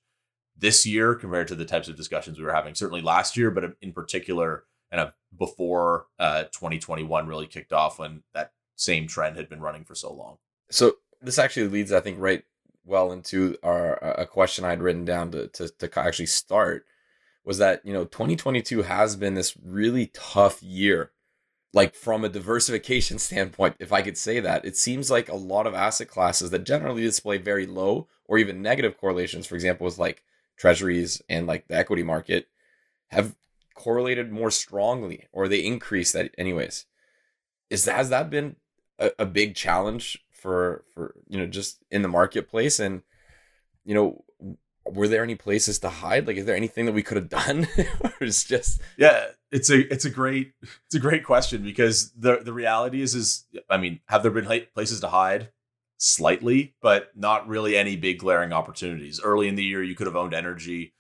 this 0.58 0.86
year 0.86 1.16
compared 1.16 1.48
to 1.48 1.56
the 1.56 1.66
types 1.66 1.88
of 1.88 1.98
discussions 1.98 2.38
we 2.38 2.46
were 2.46 2.54
having 2.54 2.76
certainly 2.76 3.02
last 3.02 3.36
year, 3.36 3.52
but 3.52 3.76
in 3.82 3.92
particular, 3.92 4.64
of 4.92 5.14
before 5.38 6.06
uh, 6.20 6.44
2021 6.44 7.26
really 7.26 7.48
kicked 7.48 7.72
off 7.72 7.98
when 7.98 8.24
that 8.34 8.52
same 8.76 9.08
trend 9.08 9.38
had 9.38 9.48
been 9.48 9.62
running 9.62 9.86
for 9.86 9.96
so 9.96 10.12
long. 10.12 10.38
So 10.70 10.96
this 11.22 11.40
actually 11.40 11.70
leads, 11.70 11.92
I 11.94 12.02
think, 12.02 12.20
right 12.20 12.44
well 12.86 13.12
into 13.12 13.58
our 13.64 13.94
a 13.94 14.26
question 14.26 14.66
I'd 14.66 14.82
written 14.82 15.06
down 15.06 15.32
to, 15.32 15.48
to 15.48 15.70
to 15.70 16.00
actually 16.00 16.28
start 16.28 16.86
was 17.44 17.58
that 17.58 17.86
you 17.86 17.94
know 17.94 18.06
2022 18.06 18.84
has 18.84 19.16
been 19.16 19.34
this 19.34 19.56
really 19.64 20.12
tough 20.14 20.62
year. 20.62 21.12
Like 21.74 21.96
from 21.96 22.26
a 22.26 22.30
diversification 22.30 23.18
standpoint 23.18 23.78
if 23.80 23.94
i 23.94 24.02
could 24.02 24.18
say 24.18 24.42
that 24.42 24.66
it 24.66 24.76
seems 24.76 25.10
like 25.10 25.30
a 25.30 25.36
lot 25.36 25.66
of 25.66 25.74
asset 25.74 26.10
classes 26.10 26.50
that 26.50 26.66
generally 26.66 27.02
display 27.02 27.38
very 27.38 27.66
low 27.66 28.10
or 28.26 28.38
even 28.38 28.62
negative 28.62 28.98
correlations 28.98 29.48
for 29.48 29.56
example 29.56 29.86
with 29.86 29.98
like 29.98 30.22
treasuries 30.58 31.22
and 31.30 31.48
like 31.48 31.68
the 31.70 31.76
equity 31.76 32.04
market 32.04 32.48
have 33.12 33.36
correlated 33.74 34.32
more 34.32 34.52
strongly 34.52 35.28
or 35.32 35.48
they 35.48 35.66
increase 35.66 36.12
that 36.12 36.34
anyways. 36.38 36.86
Is 37.70 37.86
has 37.86 38.10
that 38.10 38.30
been 38.30 38.58
a, 39.00 39.12
a 39.20 39.26
big 39.26 39.56
challenge 39.56 40.24
for 40.42 40.84
for 40.94 41.14
you 41.28 41.38
know 41.38 41.46
just 41.46 41.78
in 41.92 42.02
the 42.02 42.08
marketplace 42.08 42.80
and 42.80 43.04
you 43.86 43.94
know 43.94 44.24
were 44.86 45.08
there 45.08 45.24
any 45.24 45.36
places 45.36 45.78
to 45.80 45.90
hide? 45.90 46.26
Like 46.28 46.38
is 46.38 46.46
there 46.46 46.56
anything 46.56 46.86
that 46.88 46.94
we 46.94 47.04
could 47.04 47.18
have 47.18 47.30
done? 47.30 47.68
Or 48.04 48.14
it's 48.20 48.44
just 48.44 48.82
yeah 48.98 49.28
it's 49.52 49.70
a 49.70 49.92
it's 49.94 50.06
a 50.06 50.10
great 50.10 50.54
it's 50.86 50.96
a 50.96 51.00
great 51.00 51.24
question 51.24 51.64
because 51.64 52.12
the 52.14 52.42
the 52.44 52.54
reality 52.54 53.02
is 53.02 53.14
is 53.14 53.46
i 53.70 53.78
mean 53.78 54.00
have 54.08 54.24
there 54.24 54.32
been 54.32 54.66
places 54.74 55.00
to 55.02 55.08
hide? 55.08 55.50
Slightly 55.98 56.76
but 56.82 57.12
not 57.16 57.48
really 57.48 57.78
any 57.78 57.96
big 57.96 58.18
glaring 58.20 58.54
opportunities. 58.54 59.22
Early 59.24 59.48
in 59.48 59.56
the 59.56 59.64
year 59.64 59.84
you 59.84 59.96
could 59.96 60.08
have 60.08 60.16
owned 60.16 60.34
energy 60.34 60.94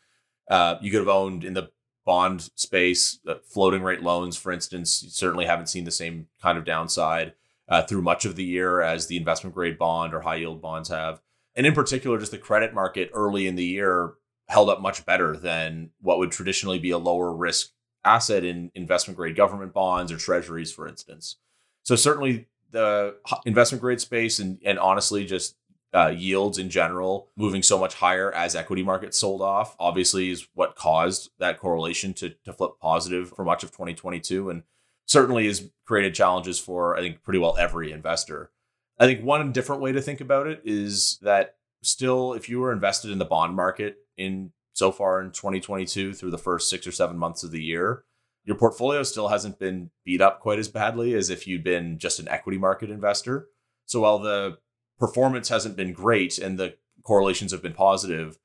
uh, 0.50 0.76
you 0.82 0.92
could 0.92 1.00
have 1.00 1.08
owned 1.08 1.44
in 1.44 1.54
the 1.54 1.72
bond 2.06 2.50
space 2.56 3.20
uh, 3.28 3.36
floating 3.44 3.82
rate 3.82 4.04
loans 4.04 4.38
for 4.38 4.52
instance. 4.52 5.02
You 5.02 5.10
certainly 5.10 5.46
haven't 5.46 5.70
seen 5.70 5.86
the 5.86 5.92
same 5.92 6.28
kind 6.42 6.58
of 6.60 6.66
downside 6.66 7.34
uh, 7.72 7.82
through 7.82 8.02
much 8.02 8.26
of 8.26 8.36
the 8.36 8.44
year 8.44 8.82
as 8.82 9.08
the 9.08 9.16
investment 9.16 9.56
grade 9.56 9.78
bond 9.78 10.14
or 10.14 10.20
high 10.20 10.36
yield 10.36 10.62
bonds 10.62 10.90
have. 10.90 11.22
And 11.56 11.66
in 11.66 11.74
particular, 11.74 12.20
just 12.20 12.32
the 12.32 12.38
credit 12.38 12.74
market 12.74 13.10
early 13.14 13.48
in 13.48 13.56
the 13.56 13.66
year 13.66 14.14
held 14.50 14.70
up 14.70 14.82
much 14.82 15.06
better 15.06 15.38
than 15.38 15.92
what 16.02 16.20
would 16.20 16.32
traditionally 16.32 16.80
be 16.80 16.92
a 16.92 16.98
lower 16.98 17.34
risk 17.34 17.70
asset 18.04 18.44
in 18.44 18.72
investment 18.76 19.16
grade 19.18 19.38
government 19.38 19.74
bonds 19.74 20.12
or 20.12 20.18
treasuries, 20.18 20.72
for 20.72 20.88
instance. 20.88 21.38
So, 21.84 21.96
certainly 21.96 22.48
the 22.72 23.16
investment 23.46 23.82
grade 23.82 24.02
space 24.02 24.40
and, 24.40 24.60
and 24.66 24.78
honestly, 24.78 25.26
just 25.26 25.56
uh, 25.94 26.08
yields 26.08 26.58
in 26.58 26.70
general 26.70 27.30
moving 27.38 27.64
so 27.64 27.78
much 27.78 27.96
higher 27.96 28.34
as 28.34 28.56
equity 28.56 28.82
markets 28.82 29.18
sold 29.18 29.42
off 29.42 29.76
obviously 29.78 30.30
is 30.30 30.48
what 30.54 30.76
caused 30.76 31.32
that 31.38 31.60
correlation 31.60 32.14
to, 32.14 32.30
to 32.46 32.54
flip 32.54 32.72
positive 32.82 33.30
for 33.36 33.44
much 33.44 33.62
of 33.62 33.72
2022 33.72 34.50
and 34.50 34.64
certainly 35.12 35.46
has 35.46 35.70
created 35.86 36.16
challenges 36.16 36.58
for 36.58 36.96
I 36.96 37.02
think 37.02 37.22
pretty 37.22 37.38
well 37.38 37.58
every 37.58 37.92
investor. 37.92 38.50
I 38.98 39.06
think 39.06 39.24
one 39.24 39.52
different 39.52 39.82
way 39.82 39.92
to 39.92 40.02
think 40.02 40.22
about 40.22 40.48
it 40.48 40.62
is 40.64 41.20
that 41.22 41.56
still 41.84 42.34
if 42.34 42.48
you 42.48 42.62
were 42.62 42.72
invested 42.72 43.12
in 43.12 43.18
the 43.18 43.26
bond 43.26 43.54
market 43.54 43.98
in 44.18 44.52
so 44.74 44.90
far 44.90 45.22
in 45.22 45.32
2022 45.32 46.14
through 46.14 46.32
the 46.32 46.38
first 46.38 46.70
6 46.70 46.88
or 46.88 46.94
7 46.94 47.18
months 47.18 47.44
of 47.44 47.52
the 47.52 47.62
year, 47.62 48.06
your 48.46 48.56
portfolio 48.56 49.04
still 49.04 49.28
hasn't 49.28 49.60
been 49.60 49.90
beat 50.06 50.22
up 50.22 50.40
quite 50.40 50.60
as 50.60 50.70
badly 50.70 51.14
as 51.14 51.30
if 51.30 51.46
you'd 51.46 51.64
been 51.64 52.00
just 52.00 52.20
an 52.20 52.30
equity 52.30 52.58
market 52.58 52.90
investor. 52.90 53.50
So 53.88 54.00
while 54.02 54.20
the 54.20 54.60
performance 54.98 55.50
hasn't 55.50 55.76
been 55.76 55.92
great 55.92 56.38
and 56.38 56.58
the 56.58 56.78
correlations 57.04 57.52
have 57.52 57.62
been 57.62 57.74
positive, 57.74 58.40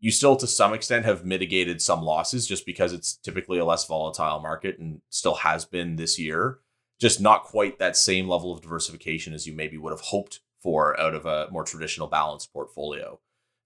you 0.00 0.10
still 0.10 0.34
to 0.36 0.46
some 0.46 0.72
extent 0.72 1.04
have 1.04 1.24
mitigated 1.24 1.80
some 1.80 2.02
losses 2.02 2.46
just 2.46 2.64
because 2.64 2.92
it's 2.92 3.14
typically 3.16 3.58
a 3.58 3.64
less 3.64 3.86
volatile 3.86 4.40
market 4.40 4.78
and 4.78 5.02
still 5.10 5.36
has 5.36 5.64
been 5.64 5.96
this 5.96 6.18
year. 6.18 6.58
Just 6.98 7.20
not 7.20 7.44
quite 7.44 7.78
that 7.78 7.96
same 7.96 8.28
level 8.28 8.52
of 8.52 8.62
diversification 8.62 9.32
as 9.32 9.46
you 9.46 9.52
maybe 9.52 9.78
would 9.78 9.92
have 9.92 10.00
hoped 10.00 10.40
for 10.62 10.98
out 10.98 11.14
of 11.14 11.26
a 11.26 11.48
more 11.50 11.64
traditional 11.64 12.08
balanced 12.08 12.52
portfolio. 12.52 13.18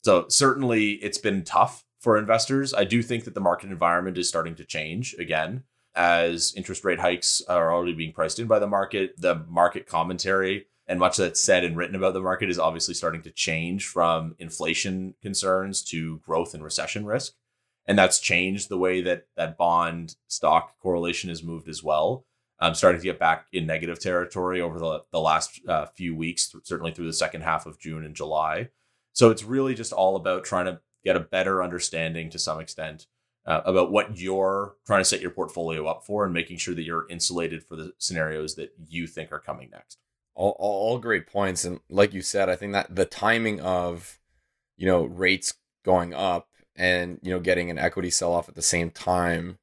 So 0.05 0.27
certainly 0.29 0.93
it's 0.95 1.19
been 1.19 1.45
tough 1.45 1.85
for 2.01 2.19
investors. 2.19 2.75
I 2.75 2.85
do 2.85 3.03
think 3.03 3.25
that 3.25 3.35
the 3.35 3.41
market 3.41 3.71
environment 3.71 4.19
is 4.19 4.29
starting 4.29 4.55
to 4.57 4.65
change 4.65 5.15
again. 5.19 5.63
As 5.97 6.53
interest 6.57 6.85
rate 6.85 6.99
hikes 6.99 7.43
are 7.49 7.73
already 7.73 7.95
being 7.95 8.13
priced 8.13 8.41
in 8.41 8.49
by 8.49 8.59
the 8.59 8.67
market 8.67 9.15
the 9.17 9.45
market 9.49 9.87
commentary 9.87 10.67
and 10.87 11.01
much 11.01 11.17
that's 11.17 11.41
said 11.41 11.65
and 11.65 11.77
written 11.77 11.97
about 11.97 12.15
the 12.15 12.21
market 12.21 12.51
is 12.51 12.59
obviously 12.59 12.95
starting 12.95 13.23
to 13.23 13.31
change 13.31 13.87
from 13.87 14.35
inflation 14.39 15.15
concerns 15.23 15.83
to 15.83 16.19
growth 16.19 16.55
and 16.55 16.63
recession 16.63 17.07
risk. 17.07 17.35
And 17.87 17.99
that's 17.99 18.21
changed 18.21 18.69
the 18.69 18.79
way 18.79 19.01
that 19.03 19.27
that 19.37 19.57
bond 19.57 20.17
stock 20.27 20.79
correlation 20.81 21.29
has 21.29 21.43
moved 21.43 21.69
as 21.69 21.83
well. 21.83 22.25
Um, 22.61 22.75
starting 22.75 23.01
to 23.01 23.05
get 23.05 23.19
back 23.19 23.47
in 23.53 23.67
negative 23.67 23.99
territory 23.99 24.61
over 24.61 24.79
the, 24.79 25.03
the 25.11 25.21
last 25.21 25.61
uh, 25.69 25.87
few 25.87 26.15
weeks 26.15 26.55
certainly 26.63 26.93
through 26.93 27.07
the 27.07 27.13
second 27.13 27.43
half 27.43 27.67
of 27.67 27.81
june 27.81 28.05
and 28.05 28.15
july. 28.15 28.69
So 29.13 29.31
it's 29.31 29.43
really 29.43 29.75
just 29.75 29.93
all 29.93 30.17
about 30.17 30.45
trying 30.45 30.67
to 30.67 30.81
get 31.05 31.17
a 31.17 31.21
better 31.21 31.63
understanding 31.63 32.31
to 32.31 32.39
some 32.39 32.61
extent 32.61 33.07
uh, 33.45 33.61
about 33.65 33.91
what 33.91 34.19
you're 34.19 34.77
trying 34.87 35.01
to 35.01 35.05
set 35.05 35.21
your 35.21 35.33
portfolio 35.33 35.87
up 35.87 36.05
for 36.05 36.25
and 36.25 36.33
making 36.33 36.57
sure 36.57 36.75
that 36.75 36.85
you're 36.85 37.09
insulated 37.11 37.63
for 37.63 37.77
the 37.77 37.93
scenarios 37.99 38.55
that 38.55 38.73
you 38.89 39.07
think 39.07 39.33
are 39.33 39.41
coming 39.41 39.69
next 39.71 39.99
all, 40.35 40.57
all, 40.59 40.99
great 40.99 41.27
points. 41.27 41.65
And 41.65 41.81
like 41.89 42.13
you 42.13 42.23
said 42.23 42.49
i 42.49 42.57
think 42.57 42.73
that 42.73 42.95
the 42.95 43.05
timing 43.05 43.61
of 43.61 44.19
you 44.77 44.87
know 44.87 45.05
rates 45.05 45.55
going 45.85 46.15
up 46.15 46.49
and 46.77 47.19
you 47.23 47.31
know 47.31 47.41
getting 47.41 47.71
an 47.71 47.79
equity 47.79 48.11
sell 48.11 48.33
off 48.33 48.49
at 48.49 48.55
the 48.55 48.63
same 48.63 48.91
time 48.91 49.59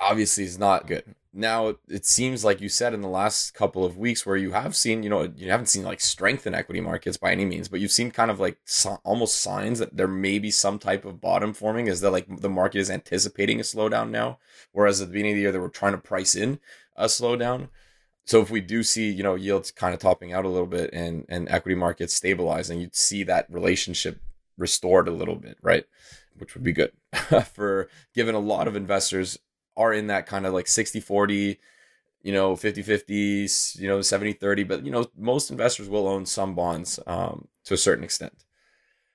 obviously 0.00 0.44
is 0.44 0.58
not 0.58 0.86
good. 0.86 1.14
Now 1.32 1.74
it 1.88 2.06
seems 2.06 2.44
like 2.44 2.60
you 2.60 2.68
said 2.68 2.94
in 2.94 3.00
the 3.00 3.08
last 3.08 3.52
couple 3.52 3.84
of 3.84 3.98
weeks 3.98 4.24
where 4.24 4.36
you 4.36 4.52
have 4.52 4.74
seen 4.74 5.02
you 5.02 5.10
know 5.10 5.32
you 5.36 5.50
haven't 5.50 5.66
seen 5.66 5.84
like 5.84 6.00
strength 6.00 6.46
in 6.46 6.54
equity 6.54 6.80
markets 6.80 7.16
by 7.16 7.32
any 7.32 7.44
means 7.44 7.68
but 7.68 7.80
you've 7.80 7.90
seen 7.90 8.10
kind 8.10 8.30
of 8.30 8.40
like 8.40 8.58
so, 8.64 8.98
almost 9.04 9.40
signs 9.40 9.78
that 9.78 9.96
there 9.96 10.08
may 10.08 10.38
be 10.38 10.50
some 10.50 10.78
type 10.78 11.04
of 11.04 11.20
bottom 11.20 11.52
forming. 11.52 11.86
Is 11.86 12.00
that 12.00 12.10
like 12.10 12.26
the 12.40 12.48
market 12.48 12.78
is 12.78 12.90
anticipating 12.90 13.60
a 13.60 13.62
slowdown 13.62 14.10
now 14.10 14.38
whereas 14.72 15.00
at 15.00 15.08
the 15.08 15.12
beginning 15.12 15.32
of 15.32 15.36
the 15.36 15.42
year 15.42 15.52
they 15.52 15.58
were 15.58 15.68
trying 15.68 15.92
to 15.92 15.98
price 15.98 16.34
in 16.34 16.60
a 16.96 17.06
slowdown 17.06 17.68
so 18.28 18.42
if 18.42 18.50
we 18.50 18.60
do 18.60 18.82
see 18.82 19.10
you 19.10 19.22
know 19.22 19.34
yields 19.34 19.70
kind 19.70 19.94
of 19.94 20.00
topping 20.00 20.34
out 20.34 20.44
a 20.44 20.48
little 20.48 20.66
bit 20.66 20.90
and 20.92 21.24
and 21.30 21.48
equity 21.48 21.74
markets 21.74 22.12
stabilizing 22.12 22.78
you'd 22.78 22.94
see 22.94 23.22
that 23.22 23.46
relationship 23.50 24.20
restored 24.58 25.08
a 25.08 25.12
little 25.12 25.36
bit 25.36 25.56
right? 25.62 25.84
Which 26.36 26.54
would 26.54 26.62
be 26.62 26.72
good 26.72 26.92
for 27.52 27.88
given 28.14 28.34
a 28.34 28.40
lot 28.40 28.68
of 28.68 28.76
investors 28.76 29.38
are 29.76 29.94
in 29.94 30.08
that 30.08 30.26
kind 30.26 30.44
of 30.44 30.52
like 30.52 30.68
60 30.68 31.00
40 31.00 31.58
you 32.22 32.32
know 32.32 32.54
50 32.54 32.82
50 32.82 33.48
you 33.78 33.88
know 33.88 34.02
70 34.02 34.34
30 34.34 34.64
but 34.64 34.84
you 34.84 34.90
know 34.90 35.06
most 35.16 35.50
investors 35.50 35.88
will 35.88 36.06
own 36.06 36.26
some 36.26 36.54
bonds 36.54 37.00
um, 37.06 37.48
to 37.64 37.74
a 37.74 37.78
certain 37.78 38.04
extent. 38.04 38.44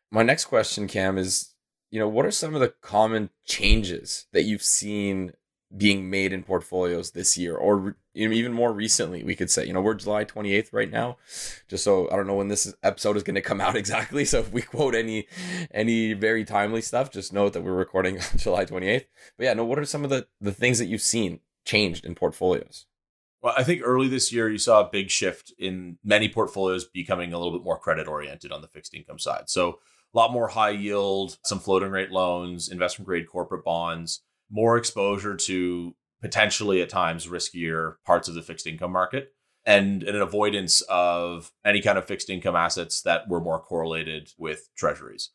My 0.10 0.24
next 0.24 0.46
question 0.46 0.88
cam 0.88 1.20
is 1.20 1.54
you 1.92 2.00
know 2.00 2.08
what 2.08 2.26
are 2.26 2.32
some 2.32 2.56
of 2.56 2.62
the 2.62 2.74
common 2.82 3.30
changes 3.46 4.26
that 4.32 4.44
you've 4.44 4.64
seen 4.64 5.34
being 5.76 6.10
made 6.10 6.32
in 6.32 6.44
portfolios 6.44 7.12
this 7.12 7.38
year 7.38 7.56
or 7.56 7.96
even 8.14 8.54
more 8.54 8.72
recently 8.72 9.24
we 9.24 9.36
could 9.36 9.50
say 9.50 9.66
you 9.66 9.74
know 9.74 9.82
we're 9.82 9.96
july 9.96 10.24
28th 10.24 10.70
right 10.72 10.92
now. 10.92 11.18
Just 11.68 11.84
so 11.84 12.10
i 12.12 12.16
don't 12.16 12.28
know 12.28 12.36
when 12.36 12.48
this 12.48 12.74
episode 12.84 13.18
is 13.18 13.24
going 13.24 13.36
to 13.36 13.42
come 13.42 13.60
out 13.60 13.76
exactly. 13.84 14.26
So 14.26 14.40
if 14.40 14.52
we 14.52 14.62
quote 14.62 14.96
any 14.96 15.28
any 15.72 16.14
very 16.14 16.46
timely 16.46 16.82
stuff 16.82 17.12
just 17.12 17.34
note 17.34 17.54
that 17.54 17.64
we're 17.64 17.74
recording 17.74 18.18
on 18.18 18.26
july 18.38 18.66
28th 18.66 19.06
but 19.38 19.44
yeah 19.46 19.54
no 19.54 19.66
what 19.66 19.80
are 19.80 19.86
some 19.86 20.04
of 20.04 20.10
the 20.10 20.28
the 20.40 20.54
things 20.54 20.80
that 20.80 20.86
you've 20.86 21.02
seen 21.02 21.40
changed 21.66 22.06
in 22.06 22.14
portfolios? 22.16 22.86
Well 23.42 23.56
i 23.58 23.64
think 23.64 23.82
early 23.84 24.08
this 24.08 24.32
year 24.32 24.50
you 24.50 24.60
saw 24.60 24.82
a 24.82 24.90
big 24.90 25.10
shift 25.10 25.54
in 25.58 25.98
many 26.04 26.30
portfolios 26.30 26.86
becoming 26.86 27.34
a 27.34 27.38
little 27.38 27.58
bit 27.58 27.66
more 27.66 27.80
credit 27.80 28.08
oriented 28.08 28.52
on 28.52 28.62
the 28.62 28.68
fixed 28.68 28.94
income 28.94 29.20
side. 29.20 29.50
So 29.50 29.80
a 30.14 30.18
lot 30.18 30.32
more 30.32 30.50
high 30.50 30.70
yield 30.70 31.38
some 31.44 31.60
floating 31.60 31.90
rate 31.90 32.12
loans 32.12 32.70
investment 32.70 33.08
grade 33.08 33.28
corporate 33.28 33.66
bonds 33.66 34.22
more 34.54 34.78
exposure 34.78 35.36
to 35.36 35.96
potentially 36.22 36.82
at 36.82 36.88
times 36.88 37.28
riskier 37.28 37.96
parts 38.06 38.30
of 38.30 38.36
the 38.36 38.42
fixed 38.42 38.68
income 38.68 38.92
market 38.92 39.34
and 39.66 40.04
an 40.04 40.22
avoidance 40.22 40.82
of 40.90 41.52
any 41.66 41.82
kind 41.82 41.98
of 41.98 42.06
fixed 42.06 42.30
income 42.30 42.56
assets 42.56 43.02
that 43.02 43.28
were 43.28 43.42
more 43.42 43.60
correlated 43.60 44.32
with 44.38 44.70
treasuries 44.78 45.32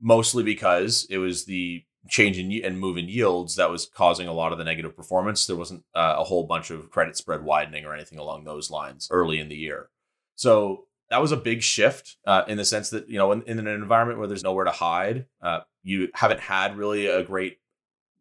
mostly 0.00 0.42
because 0.42 1.06
it 1.10 1.18
was 1.18 1.44
the 1.44 1.84
change 2.08 2.38
in 2.38 2.64
and 2.64 2.80
move 2.80 2.96
in 2.96 3.08
yields 3.08 3.56
that 3.56 3.70
was 3.70 3.86
causing 3.86 4.26
a 4.26 4.32
lot 4.32 4.52
of 4.52 4.58
the 4.58 4.64
negative 4.64 4.96
performance. 4.96 5.46
There 5.46 5.56
wasn't 5.56 5.84
uh, 5.94 6.16
a 6.18 6.24
whole 6.24 6.44
bunch 6.44 6.70
of 6.70 6.90
credit 6.90 7.16
spread 7.16 7.42
widening 7.42 7.84
or 7.84 7.94
anything 7.94 8.18
along 8.18 8.44
those 8.44 8.70
lines 8.70 9.08
early 9.10 9.38
in 9.38 9.48
the 9.48 9.56
year. 9.56 9.90
So 10.34 10.86
that 11.10 11.20
was 11.20 11.32
a 11.32 11.36
big 11.36 11.62
shift 11.62 12.16
uh, 12.26 12.44
in 12.48 12.56
the 12.56 12.64
sense 12.64 12.90
that 12.90 13.08
you 13.08 13.18
know 13.18 13.32
in, 13.32 13.42
in, 13.42 13.58
an 13.58 13.66
environment 13.66 14.18
where 14.18 14.28
there's 14.28 14.44
nowhere 14.44 14.64
to 14.64 14.70
hide 14.70 15.26
uh, 15.42 15.60
you 15.82 16.08
haven't 16.14 16.40
had 16.40 16.76
really 16.76 17.06
a 17.06 17.22
great 17.22 17.58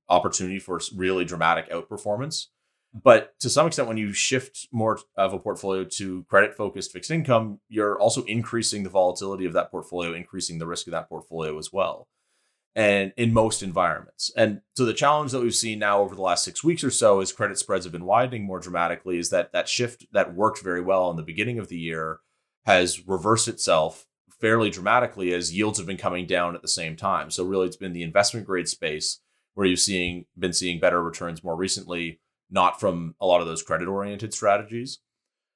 opportunity 0.10 0.60
for 0.60 0.80
really 0.96 1.26
dramatic 1.26 1.70
outperformance. 1.70 2.48
Mm-hmm. 2.96 3.00
But 3.04 3.40
to 3.40 3.50
some 3.50 3.68
extent, 3.68 3.88
when 3.88 3.98
you 3.98 4.14
shift 4.14 4.68
more 4.72 5.00
of 5.16 5.34
a 5.34 5.40
portfolio 5.40 5.84
to 5.84 6.24
credit 6.24 6.56
focused 6.56 6.92
fixed 6.92 7.12
income, 7.12 7.60
you're 7.68 8.00
also 8.00 8.24
increasing 8.24 8.84
the 8.84 8.90
volatility 8.90 9.46
of 9.46 9.54
that 9.54 9.70
portfolio, 9.70 10.14
increasing 10.14 10.58
the 10.58 10.68
risk 10.68 10.88
of 10.88 10.92
that 10.92 11.08
portfolio 11.10 11.58
as 11.58 11.72
well. 11.72 12.08
and 12.76 13.14
in 13.18 13.34
most 13.34 13.64
environments. 13.64 14.32
And 14.38 14.62
so 14.76 14.86
the 14.86 14.94
challenge 14.94 15.32
that 15.32 15.42
we've 15.42 15.56
seen 15.56 15.80
now 15.80 16.00
over 16.02 16.16
the 16.16 16.22
last 16.22 16.44
six 16.44 16.64
weeks 16.64 16.84
or 16.84 16.92
so 16.92 17.20
as 17.20 17.32
credit 17.32 17.58
spreads 17.58 17.86
have 17.86 17.92
been 17.92 18.06
widening 18.06 18.46
more 18.46 18.60
dramatically 18.60 19.18
is 19.18 19.32
that 19.32 19.52
that 19.54 19.68
shift 19.68 20.06
that 20.14 20.36
worked 20.36 20.62
very 20.64 20.82
well 20.82 21.10
in 21.10 21.18
the 21.18 21.24
beginning 21.24 21.60
of 21.60 21.68
the 21.68 21.78
year 21.78 22.20
has 22.66 23.08
reversed 23.08 23.48
itself 23.48 24.06
fairly 24.40 24.70
dramatically 24.70 25.34
as 25.34 25.54
yields 25.54 25.78
have 25.80 25.88
been 25.88 25.98
coming 25.98 26.26
down 26.26 26.56
at 26.56 26.62
the 26.62 26.68
same 26.68 26.96
time. 26.96 27.32
So 27.32 27.44
really 27.44 27.68
it's 27.68 27.76
been 27.76 27.94
the 27.94 28.04
investment 28.04 28.46
grade 28.46 28.70
space 28.70 29.20
where 29.60 29.68
you've 29.68 29.78
seeing 29.78 30.24
been 30.38 30.54
seeing 30.54 30.80
better 30.80 31.04
returns 31.04 31.44
more 31.44 31.54
recently, 31.54 32.22
not 32.50 32.80
from 32.80 33.14
a 33.20 33.26
lot 33.26 33.42
of 33.42 33.48
those 33.48 33.62
credit 33.62 33.90
oriented 33.90 34.34
strategies. 34.34 35.00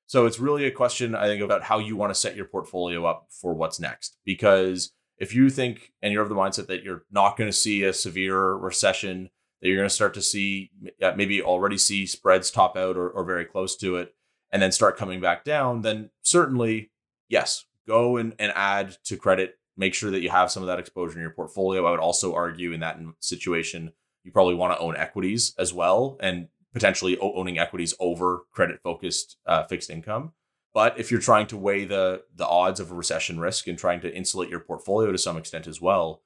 So 0.08 0.26
it's 0.26 0.42
really 0.42 0.66
a 0.66 0.72
question 0.72 1.16
I 1.16 1.28
think 1.28 1.42
about 1.42 1.64
how 1.64 1.80
you 1.80 1.96
want 1.96 2.14
to 2.14 2.20
set 2.20 2.36
your 2.36 2.44
portfolio 2.44 3.06
up 3.06 3.28
for 3.30 3.54
what's 3.54 3.80
next 3.80 4.18
because 4.26 4.92
if 5.20 5.34
you 5.34 5.50
think 5.50 5.94
and 6.02 6.12
you're 6.12 6.22
of 6.22 6.28
the 6.28 6.36
mindset 6.36 6.68
that 6.68 6.84
you're 6.84 7.06
not 7.12 7.38
going 7.38 7.48
to 7.50 7.56
see 7.56 7.86
a 7.86 7.94
severe 7.94 8.52
recession, 8.56 9.30
that 9.62 9.70
you're 9.70 9.78
going 9.78 9.88
to 9.88 9.96
start 9.96 10.14
to 10.16 10.22
see 10.22 10.72
uh, 11.02 11.14
maybe 11.16 11.42
already 11.42 11.78
see 11.78 12.06
spreads 12.06 12.52
top 12.52 12.76
out 12.76 12.98
or, 12.98 13.10
or 13.10 13.24
very 13.24 13.46
close 13.46 13.78
to 13.78 13.96
it, 13.96 14.14
and 14.52 14.62
then 14.62 14.74
start 14.74 14.98
coming 14.98 15.22
back 15.22 15.46
down, 15.46 15.82
then 15.82 16.10
certainly, 16.24 16.92
yes, 17.30 17.64
go 17.88 18.18
and, 18.18 18.36
and 18.38 18.52
add 18.54 18.98
to 19.06 19.16
credit. 19.16 19.58
Make 19.76 19.94
sure 19.94 20.12
that 20.12 20.22
you 20.22 20.30
have 20.30 20.52
some 20.52 20.64
of 20.64 20.68
that 20.68 20.80
exposure 20.80 21.18
in 21.18 21.22
your 21.22 21.32
portfolio. 21.32 21.86
I 21.86 21.92
would 21.92 22.00
also 22.00 22.36
argue 22.36 22.74
in 22.74 22.80
that 22.82 23.00
situation, 23.20 23.92
you 24.24 24.32
probably 24.32 24.56
want 24.56 24.74
to 24.74 24.80
own 24.80 24.96
equities 24.96 25.54
as 25.58 25.74
well 25.74 26.18
and 26.20 26.48
potentially 26.74 27.18
owning 27.20 27.60
equities 27.60 27.94
over 28.00 28.42
credit 28.52 28.82
focused 28.82 29.38
uh, 29.46 29.64
fixed 29.64 29.90
income. 29.90 30.34
But 30.74 31.00
if 31.00 31.12
you're 31.12 31.20
trying 31.20 31.48
to 31.48 31.58
weigh 31.58 31.86
the 31.86 32.24
the 32.36 32.48
odds 32.48 32.80
of 32.80 32.92
a 32.92 32.96
recession 32.96 33.40
risk 33.40 33.68
and 33.68 33.78
trying 33.78 34.02
to 34.02 34.14
insulate 34.14 34.50
your 34.50 34.60
portfolio 34.60 35.12
to 35.12 35.18
some 35.18 35.38
extent 35.38 35.68
as 35.68 35.80
well, 35.80 36.22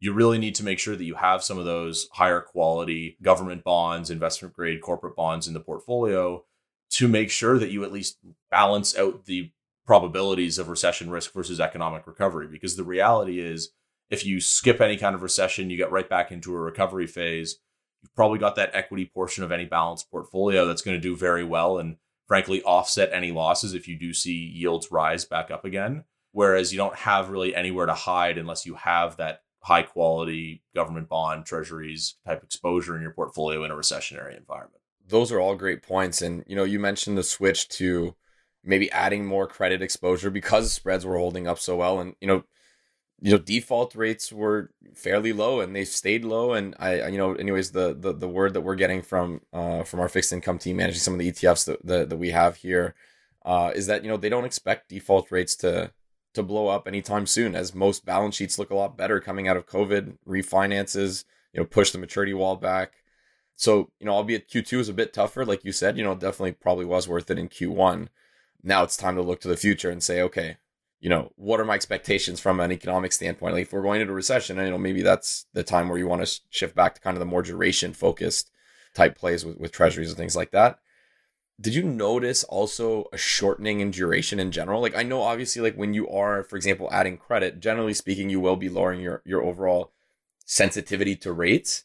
you 0.00 0.12
really 0.14 0.38
need 0.38 0.54
to 0.56 0.64
make 0.64 0.78
sure 0.78 0.96
that 0.96 1.04
you 1.04 1.16
have 1.16 1.44
some 1.44 1.58
of 1.58 1.66
those 1.66 2.08
higher 2.12 2.40
quality 2.40 3.18
government 3.22 3.62
bonds, 3.62 4.10
investment 4.10 4.54
grade 4.54 4.80
corporate 4.80 5.16
bonds 5.16 5.46
in 5.46 5.54
the 5.54 5.60
portfolio 5.60 6.42
to 6.92 7.06
make 7.06 7.30
sure 7.30 7.58
that 7.58 7.70
you 7.70 7.84
at 7.84 7.92
least 7.92 8.18
balance 8.50 8.96
out 8.96 9.26
the 9.26 9.52
probabilities 9.90 10.56
of 10.56 10.68
recession 10.68 11.10
risk 11.10 11.32
versus 11.32 11.58
economic 11.58 12.06
recovery. 12.06 12.46
Because 12.46 12.76
the 12.76 12.84
reality 12.84 13.40
is, 13.40 13.70
if 14.08 14.24
you 14.24 14.40
skip 14.40 14.80
any 14.80 14.96
kind 14.96 15.16
of 15.16 15.22
recession, 15.22 15.68
you 15.68 15.76
get 15.76 15.90
right 15.90 16.08
back 16.08 16.30
into 16.30 16.54
a 16.54 16.60
recovery 16.60 17.08
phase. 17.08 17.58
You've 18.00 18.14
probably 18.14 18.38
got 18.38 18.54
that 18.54 18.70
equity 18.72 19.10
portion 19.12 19.42
of 19.42 19.50
any 19.50 19.64
balanced 19.64 20.08
portfolio 20.08 20.64
that's 20.64 20.82
going 20.82 20.96
to 20.96 21.02
do 21.02 21.16
very 21.16 21.42
well 21.42 21.78
and 21.78 21.96
frankly 22.28 22.62
offset 22.62 23.10
any 23.12 23.32
losses 23.32 23.74
if 23.74 23.88
you 23.88 23.98
do 23.98 24.14
see 24.14 24.52
yields 24.54 24.92
rise 24.92 25.24
back 25.24 25.50
up 25.50 25.64
again. 25.64 26.04
Whereas 26.30 26.70
you 26.70 26.76
don't 26.76 26.94
have 26.94 27.30
really 27.30 27.52
anywhere 27.52 27.86
to 27.86 27.94
hide 27.94 28.38
unless 28.38 28.64
you 28.64 28.76
have 28.76 29.16
that 29.16 29.40
high 29.58 29.82
quality 29.82 30.62
government 30.72 31.08
bond 31.08 31.46
treasuries 31.46 32.14
type 32.24 32.44
exposure 32.44 32.94
in 32.94 33.02
your 33.02 33.10
portfolio 33.10 33.64
in 33.64 33.72
a 33.72 33.74
recessionary 33.74 34.38
environment. 34.38 34.82
Those 35.04 35.32
are 35.32 35.40
all 35.40 35.56
great 35.56 35.82
points. 35.82 36.22
And, 36.22 36.44
you 36.46 36.54
know, 36.54 36.62
you 36.62 36.78
mentioned 36.78 37.18
the 37.18 37.24
switch 37.24 37.68
to 37.70 38.14
maybe 38.64 38.90
adding 38.92 39.24
more 39.24 39.46
credit 39.46 39.82
exposure 39.82 40.30
because 40.30 40.72
spreads 40.72 41.04
were 41.06 41.18
holding 41.18 41.46
up 41.46 41.58
so 41.58 41.76
well. 41.76 42.00
And, 42.00 42.14
you 42.20 42.28
know, 42.28 42.44
you 43.22 43.32
know 43.32 43.38
default 43.38 43.94
rates 43.94 44.32
were 44.32 44.70
fairly 44.94 45.32
low 45.32 45.60
and 45.60 45.76
they 45.76 45.84
stayed 45.84 46.24
low. 46.24 46.52
And 46.54 46.74
i 46.78 47.06
you 47.08 47.18
know 47.18 47.34
anyways 47.34 47.72
the 47.72 47.94
the, 47.94 48.12
the 48.12 48.28
word 48.28 48.54
that 48.54 48.62
we're 48.62 48.76
getting 48.76 49.02
from 49.02 49.42
uh 49.52 49.82
from 49.82 50.00
our 50.00 50.08
fixed 50.08 50.32
income 50.32 50.58
team 50.58 50.76
managing 50.76 51.00
some 51.00 51.14
of 51.14 51.20
the 51.20 51.30
etfs 51.30 51.66
that, 51.66 51.84
that, 51.84 52.08
that 52.08 52.16
we 52.16 52.30
have 52.30 52.56
here 52.56 52.94
uh 53.44 53.72
is 53.74 53.86
that 53.88 54.02
you 54.02 54.08
know 54.08 54.16
they 54.16 54.30
don't 54.30 54.46
expect 54.46 54.88
default 54.88 55.30
rates 55.30 55.54
to 55.56 55.92
to 56.32 56.42
blow 56.42 56.68
up 56.68 56.88
anytime 56.88 57.26
soon 57.26 57.54
as 57.54 57.74
most 57.74 58.06
balance 58.06 58.36
sheets 58.36 58.58
look 58.58 58.70
a 58.70 58.74
lot 58.74 58.96
better 58.96 59.20
coming 59.20 59.46
out 59.48 59.56
of 59.58 59.66
covid 59.66 60.16
refinances 60.26 61.24
you 61.52 61.60
know 61.60 61.66
push 61.66 61.90
the 61.90 61.98
maturity 61.98 62.34
wall 62.34 62.56
back. 62.56 62.94
So 63.56 63.90
you 64.00 64.06
know 64.06 64.12
albeit 64.12 64.48
q2 64.48 64.78
is 64.78 64.88
a 64.88 64.94
bit 64.94 65.12
tougher 65.12 65.44
like 65.44 65.64
you 65.64 65.72
said 65.72 65.98
you 65.98 66.04
know 66.04 66.14
definitely 66.14 66.52
probably 66.52 66.84
was 66.84 67.08
worth 67.08 67.30
it 67.30 67.38
in 67.38 67.48
q1 67.48 68.08
now 68.62 68.82
it's 68.82 68.96
time 68.96 69.16
to 69.16 69.22
look 69.22 69.40
to 69.40 69.48
the 69.48 69.56
future 69.56 69.90
and 69.90 70.02
say 70.02 70.20
okay 70.20 70.56
you 71.00 71.08
know, 71.08 71.32
what 71.36 71.60
are 71.60 71.64
my 71.64 71.74
expectations 71.74 72.40
from 72.40 72.60
an 72.60 72.70
economic 72.70 73.12
standpoint? 73.12 73.54
Like 73.54 73.62
if 73.62 73.72
we're 73.72 73.82
going 73.82 74.02
into 74.02 74.12
a 74.12 74.16
recession, 74.16 74.58
you 74.58 74.70
know, 74.70 74.78
maybe 74.78 75.02
that's 75.02 75.46
the 75.54 75.62
time 75.62 75.88
where 75.88 75.98
you 75.98 76.06
want 76.06 76.24
to 76.24 76.40
shift 76.50 76.74
back 76.74 76.94
to 76.94 77.00
kind 77.00 77.16
of 77.16 77.20
the 77.20 77.26
more 77.26 77.42
duration 77.42 77.94
focused 77.94 78.50
type 78.94 79.16
plays 79.16 79.44
with, 79.44 79.56
with 79.58 79.72
treasuries 79.72 80.10
and 80.10 80.18
things 80.18 80.36
like 80.36 80.50
that. 80.50 80.78
Did 81.58 81.74
you 81.74 81.82
notice 81.82 82.44
also 82.44 83.06
a 83.12 83.18
shortening 83.18 83.80
in 83.80 83.90
duration 83.90 84.38
in 84.38 84.50
general? 84.50 84.80
Like 84.80 84.96
I 84.96 85.02
know 85.02 85.22
obviously 85.22 85.62
like 85.62 85.74
when 85.74 85.94
you 85.94 86.08
are, 86.08 86.42
for 86.44 86.56
example, 86.56 86.88
adding 86.92 87.16
credit, 87.16 87.60
generally 87.60 87.94
speaking, 87.94 88.28
you 88.28 88.40
will 88.40 88.56
be 88.56 88.68
lowering 88.68 89.00
your 89.00 89.22
your 89.24 89.42
overall 89.42 89.92
sensitivity 90.44 91.16
to 91.16 91.32
rates. 91.32 91.84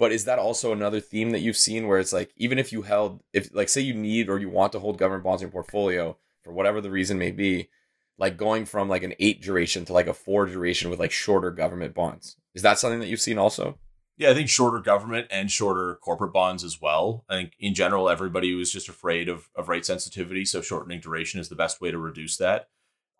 But 0.00 0.12
is 0.12 0.24
that 0.24 0.38
also 0.38 0.72
another 0.72 0.98
theme 0.98 1.32
that 1.32 1.42
you've 1.42 1.58
seen 1.58 1.86
where 1.86 1.98
it's 1.98 2.12
like 2.12 2.32
even 2.38 2.58
if 2.58 2.72
you 2.72 2.80
held 2.80 3.22
if 3.34 3.54
like 3.54 3.68
say 3.68 3.82
you 3.82 3.92
need 3.92 4.30
or 4.30 4.38
you 4.38 4.48
want 4.48 4.72
to 4.72 4.78
hold 4.78 4.96
government 4.96 5.24
bonds 5.24 5.42
in 5.42 5.48
your 5.48 5.52
portfolio 5.52 6.16
for 6.42 6.54
whatever 6.54 6.80
the 6.80 6.90
reason 6.90 7.18
may 7.18 7.30
be, 7.30 7.68
like 8.16 8.38
going 8.38 8.64
from 8.64 8.88
like 8.88 9.02
an 9.02 9.12
eight 9.20 9.42
duration 9.42 9.84
to 9.84 9.92
like 9.92 10.06
a 10.06 10.14
four 10.14 10.46
duration 10.46 10.88
with 10.88 10.98
like 10.98 11.12
shorter 11.12 11.50
government 11.50 11.94
bonds. 11.94 12.36
Is 12.54 12.62
that 12.62 12.78
something 12.78 12.98
that 13.00 13.08
you've 13.08 13.20
seen 13.20 13.36
also? 13.36 13.78
Yeah, 14.16 14.30
I 14.30 14.34
think 14.34 14.48
shorter 14.48 14.78
government 14.78 15.26
and 15.30 15.50
shorter 15.50 15.96
corporate 15.96 16.32
bonds 16.32 16.64
as 16.64 16.80
well. 16.80 17.26
I 17.28 17.34
think 17.34 17.52
in 17.58 17.74
general, 17.74 18.08
everybody 18.08 18.54
was 18.54 18.72
just 18.72 18.88
afraid 18.88 19.28
of, 19.28 19.50
of 19.54 19.68
rate 19.68 19.84
sensitivity. 19.84 20.46
So 20.46 20.62
shortening 20.62 21.00
duration 21.00 21.40
is 21.40 21.50
the 21.50 21.54
best 21.56 21.82
way 21.82 21.90
to 21.90 21.98
reduce 21.98 22.38
that. 22.38 22.68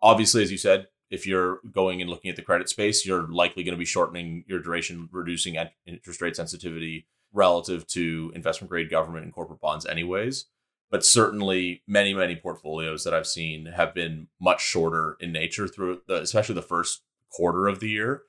Obviously, 0.01 0.41
as 0.41 0.51
you 0.51 0.57
said, 0.57 0.87
if 1.11 1.27
you're 1.27 1.59
going 1.71 2.01
and 2.01 2.09
looking 2.09 2.29
at 2.29 2.35
the 2.35 2.41
credit 2.41 2.69
space, 2.69 3.05
you're 3.05 3.27
likely 3.27 3.63
going 3.63 3.75
to 3.75 3.79
be 3.79 3.85
shortening 3.85 4.43
your 4.47 4.59
duration, 4.59 5.09
reducing 5.11 5.57
interest 5.85 6.21
rate 6.21 6.35
sensitivity 6.35 7.05
relative 7.33 7.85
to 7.87 8.31
investment 8.33 8.69
grade 8.69 8.89
government 8.89 9.25
and 9.25 9.33
corporate 9.33 9.61
bonds, 9.61 9.85
anyways 9.85 10.45
but 10.91 11.05
certainly 11.05 11.81
many 11.87 12.13
many 12.13 12.35
portfolios 12.35 13.03
that 13.05 13.13
I've 13.13 13.25
seen 13.25 13.65
have 13.65 13.95
been 13.95 14.27
much 14.39 14.61
shorter 14.61 15.15
in 15.19 15.31
nature 15.31 15.67
through 15.67 16.01
the 16.07 16.21
especially 16.21 16.53
the 16.53 16.61
first 16.61 17.01
quarter 17.31 17.67
of 17.67 17.79
the 17.79 17.89
year. 17.89 18.23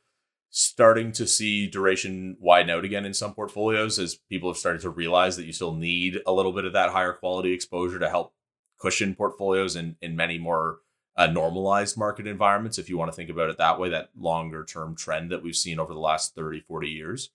Starting 0.55 1.13
to 1.13 1.27
see 1.27 1.67
duration 1.67 2.37
widen 2.39 2.71
out 2.71 2.85
again 2.85 3.07
in 3.07 3.15
some 3.15 3.35
portfolios 3.35 3.99
as 3.99 4.17
people 4.29 4.51
have 4.51 4.59
started 4.59 4.83
to 4.83 4.91
realize 4.91 5.37
that 5.37 5.47
you 5.47 5.53
still 5.53 5.75
need 5.75 6.21
a 6.27 6.33
little 6.33 6.53
bit 6.53 6.67
of 6.67 6.75
that 6.75 6.91
higher 6.91 7.15
quality 7.15 7.53
exposure 7.53 7.99
to 7.99 8.09
help 8.09 8.35
cushion 8.79 9.15
portfolios 9.15 9.77
in, 9.77 9.97
in 10.03 10.15
many 10.15 10.39
more 10.39 10.79
uh, 11.17 11.27
normalized 11.27 11.97
market 11.97 12.27
environments, 12.27 12.79
if 12.79 12.89
you 12.89 12.97
want 12.97 13.11
to 13.11 13.17
think 13.17 13.31
about 13.31 13.51
it 13.51 13.59
that 13.59 13.79
way, 13.79 13.91
that 13.91 14.11
longer 14.19 14.65
term 14.65 14.97
trend 14.97 15.31
that 15.31 15.43
we've 15.43 15.57
seen 15.57 15.79
over 15.79 15.93
the 15.93 16.01
last 16.01 16.35
30, 16.35 16.61
40 16.61 16.89
years 16.89 17.31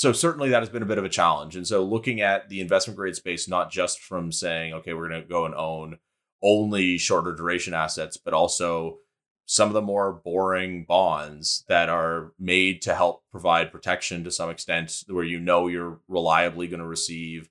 so 0.00 0.12
certainly 0.12 0.48
that 0.48 0.62
has 0.62 0.70
been 0.70 0.82
a 0.82 0.86
bit 0.86 0.96
of 0.96 1.04
a 1.04 1.10
challenge. 1.10 1.56
And 1.56 1.66
so 1.66 1.84
looking 1.84 2.22
at 2.22 2.48
the 2.48 2.62
investment 2.62 2.96
grade 2.96 3.16
space, 3.16 3.46
not 3.46 3.70
just 3.70 4.00
from 4.00 4.32
saying, 4.32 4.72
okay, 4.72 4.94
we're 4.94 5.10
going 5.10 5.20
to 5.20 5.28
go 5.28 5.44
and 5.44 5.54
own 5.54 5.98
only 6.42 6.96
shorter 6.96 7.34
duration 7.34 7.74
assets, 7.74 8.16
but 8.16 8.32
also 8.32 8.96
some 9.44 9.68
of 9.68 9.74
the 9.74 9.82
more 9.82 10.10
boring 10.10 10.86
bonds 10.86 11.66
that 11.68 11.90
are 11.90 12.32
made 12.38 12.80
to 12.80 12.94
help 12.94 13.24
provide 13.30 13.70
protection 13.70 14.24
to 14.24 14.30
some 14.30 14.48
extent, 14.48 15.04
where 15.06 15.22
you 15.22 15.38
know 15.38 15.66
you're 15.66 16.00
reliably 16.08 16.66
going 16.66 16.80
to 16.80 16.86
receive 16.86 17.50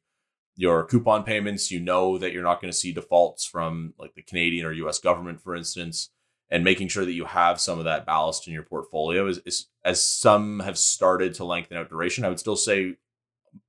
your 0.59 0.83
coupon 0.85 1.23
payments. 1.23 1.71
You 1.71 1.79
know 1.79 2.17
that 2.17 2.33
you're 2.33 2.43
not 2.43 2.61
going 2.61 2.71
to 2.71 2.77
see 2.77 2.91
defaults 2.91 3.45
from 3.45 3.93
like 3.97 4.13
the 4.13 4.21
Canadian 4.21 4.65
or 4.65 4.73
US 4.73 4.99
government, 4.99 5.41
for 5.41 5.55
instance 5.55 6.09
and 6.51 6.63
making 6.63 6.87
sure 6.87 7.05
that 7.05 7.13
you 7.13 7.25
have 7.25 7.59
some 7.59 7.77
of 7.77 7.85
that 7.85 8.05
ballast 8.05 8.47
in 8.47 8.53
your 8.53 8.63
portfolio 8.63 9.27
is, 9.27 9.39
is 9.45 9.67
as 9.85 10.03
some 10.03 10.59
have 10.61 10.77
started 10.77 11.33
to 11.35 11.45
lengthen 11.45 11.77
out 11.77 11.89
duration. 11.89 12.25
I 12.25 12.29
would 12.29 12.39
still 12.39 12.55
say, 12.55 12.95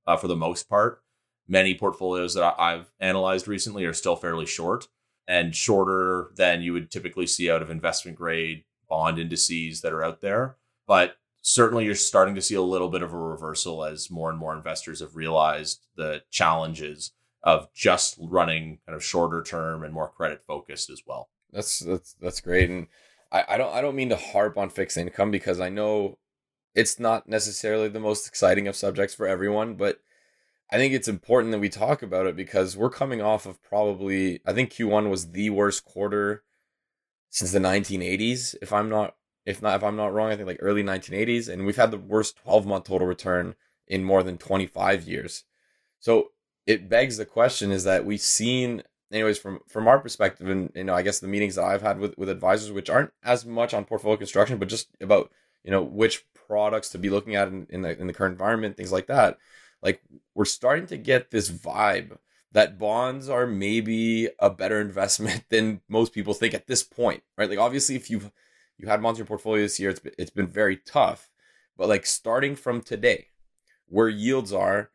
uh, 0.07 0.17
for 0.17 0.27
the 0.27 0.35
most 0.35 0.67
part, 0.67 1.01
many 1.47 1.75
portfolios 1.75 2.33
that 2.33 2.55
I've 2.59 2.91
analyzed 2.99 3.47
recently 3.47 3.85
are 3.85 3.93
still 3.93 4.15
fairly 4.15 4.45
short 4.45 4.87
and 5.27 5.55
shorter 5.55 6.31
than 6.35 6.61
you 6.61 6.73
would 6.73 6.89
typically 6.89 7.27
see 7.27 7.51
out 7.51 7.61
of 7.61 7.69
investment 7.69 8.17
grade 8.17 8.63
bond 8.89 9.19
indices 9.19 9.81
that 9.81 9.93
are 9.93 10.03
out 10.03 10.21
there. 10.21 10.57
But 10.87 11.15
certainly, 11.41 11.85
you're 11.85 11.95
starting 11.95 12.35
to 12.35 12.41
see 12.41 12.55
a 12.55 12.61
little 12.61 12.89
bit 12.89 13.01
of 13.01 13.13
a 13.13 13.17
reversal 13.17 13.83
as 13.83 14.11
more 14.11 14.29
and 14.29 14.39
more 14.39 14.55
investors 14.55 14.99
have 14.99 15.15
realized 15.15 15.87
the 15.95 16.23
challenges 16.29 17.11
of 17.43 17.73
just 17.73 18.17
running 18.19 18.79
kind 18.85 18.95
of 18.95 19.03
shorter 19.03 19.41
term 19.41 19.83
and 19.83 19.93
more 19.93 20.09
credit 20.09 20.43
focused 20.45 20.89
as 20.89 21.01
well. 21.05 21.29
That's 21.51 21.79
that's 21.79 22.13
that's 22.13 22.41
great, 22.41 22.69
and 22.69 22.87
I, 23.31 23.43
I 23.49 23.57
don't 23.57 23.73
I 23.73 23.81
don't 23.81 23.95
mean 23.95 24.09
to 24.09 24.15
harp 24.15 24.57
on 24.57 24.69
fixed 24.69 24.97
income 24.97 25.31
because 25.31 25.59
I 25.59 25.69
know 25.69 26.17
it's 26.75 26.99
not 26.99 27.27
necessarily 27.27 27.89
the 27.89 27.99
most 27.99 28.27
exciting 28.27 28.67
of 28.67 28.75
subjects 28.75 29.13
for 29.13 29.27
everyone, 29.27 29.75
but 29.75 29.99
I 30.71 30.77
think 30.77 30.93
it's 30.93 31.07
important 31.09 31.51
that 31.51 31.59
we 31.59 31.69
talk 31.69 32.01
about 32.01 32.27
it 32.27 32.35
because 32.35 32.77
we're 32.77 32.89
coming 32.89 33.21
off 33.21 33.45
of 33.45 33.61
probably 33.61 34.39
I 34.45 34.53
think 34.53 34.71
Q1 34.71 35.09
was 35.09 35.31
the 35.31 35.49
worst 35.49 35.83
quarter 35.83 36.43
since 37.29 37.51
the 37.51 37.59
1980s 37.59 38.55
if 38.61 38.71
I'm 38.71 38.89
not 38.89 39.15
if 39.45 39.61
not 39.61 39.75
if 39.75 39.83
I'm 39.83 39.95
not 39.95 40.13
wrong 40.13 40.31
I 40.31 40.35
think 40.35 40.47
like 40.47 40.59
early 40.59 40.83
1980s 40.83 41.49
and 41.49 41.65
we've 41.65 41.75
had 41.75 41.91
the 41.91 41.97
worst 41.97 42.37
12 42.43 42.65
month 42.65 42.85
total 42.85 43.07
return 43.07 43.55
in 43.87 44.03
more 44.03 44.23
than 44.23 44.37
25 44.37 45.07
years. 45.07 45.43
So 45.99 46.31
it 46.65 46.89
begs 46.89 47.17
the 47.17 47.25
question 47.25 47.71
is 47.71 47.83
that 47.83 48.05
we've 48.05 48.21
seen 48.21 48.83
anyways, 49.11 49.37
from 49.37 49.59
from 49.67 49.87
our 49.87 49.99
perspective, 49.99 50.49
and 50.49 50.71
you 50.75 50.83
know, 50.83 50.93
I 50.93 51.01
guess 51.01 51.19
the 51.19 51.27
meetings 51.27 51.55
that 51.55 51.65
I've 51.65 51.81
had 51.81 51.99
with 51.99 52.17
with 52.17 52.29
advisors, 52.29 52.71
which 52.71 52.89
aren't 52.89 53.11
as 53.23 53.45
much 53.45 53.73
on 53.73 53.85
portfolio 53.85 54.17
construction, 54.17 54.57
but 54.57 54.69
just 54.69 54.89
about 54.99 55.31
you 55.63 55.71
know 55.71 55.83
which 55.83 56.25
products 56.33 56.89
to 56.89 56.97
be 56.97 57.09
looking 57.09 57.35
at 57.35 57.47
in, 57.47 57.67
in 57.69 57.81
the 57.81 57.99
in 57.99 58.07
the 58.07 58.13
current 58.13 58.33
environment, 58.33 58.77
things 58.77 58.91
like 58.91 59.07
that. 59.07 59.37
Like 59.81 60.01
we're 60.35 60.45
starting 60.45 60.85
to 60.87 60.97
get 60.97 61.31
this 61.31 61.49
vibe 61.49 62.17
that 62.53 62.77
bonds 62.77 63.29
are 63.29 63.47
maybe 63.47 64.29
a 64.39 64.49
better 64.49 64.79
investment 64.81 65.45
than 65.49 65.81
most 65.87 66.13
people 66.13 66.33
think 66.33 66.53
at 66.53 66.67
this 66.67 66.83
point, 66.83 67.23
right? 67.37 67.49
Like 67.49 67.59
obviously, 67.59 67.95
if 67.95 68.09
you've 68.09 68.31
you 68.81 68.87
had 68.87 69.17
your 69.17 69.25
portfolio 69.25 69.61
this 69.63 69.79
year, 69.79 69.91
it's 69.91 69.99
been, 69.99 70.13
it's 70.17 70.31
been 70.31 70.47
very 70.47 70.77
tough. 70.77 71.29
But 71.77 71.87
like 71.87 72.05
starting 72.05 72.55
from 72.55 72.81
today, 72.81 73.27
where 73.87 74.09
yields 74.09 74.51
are, 74.51 74.89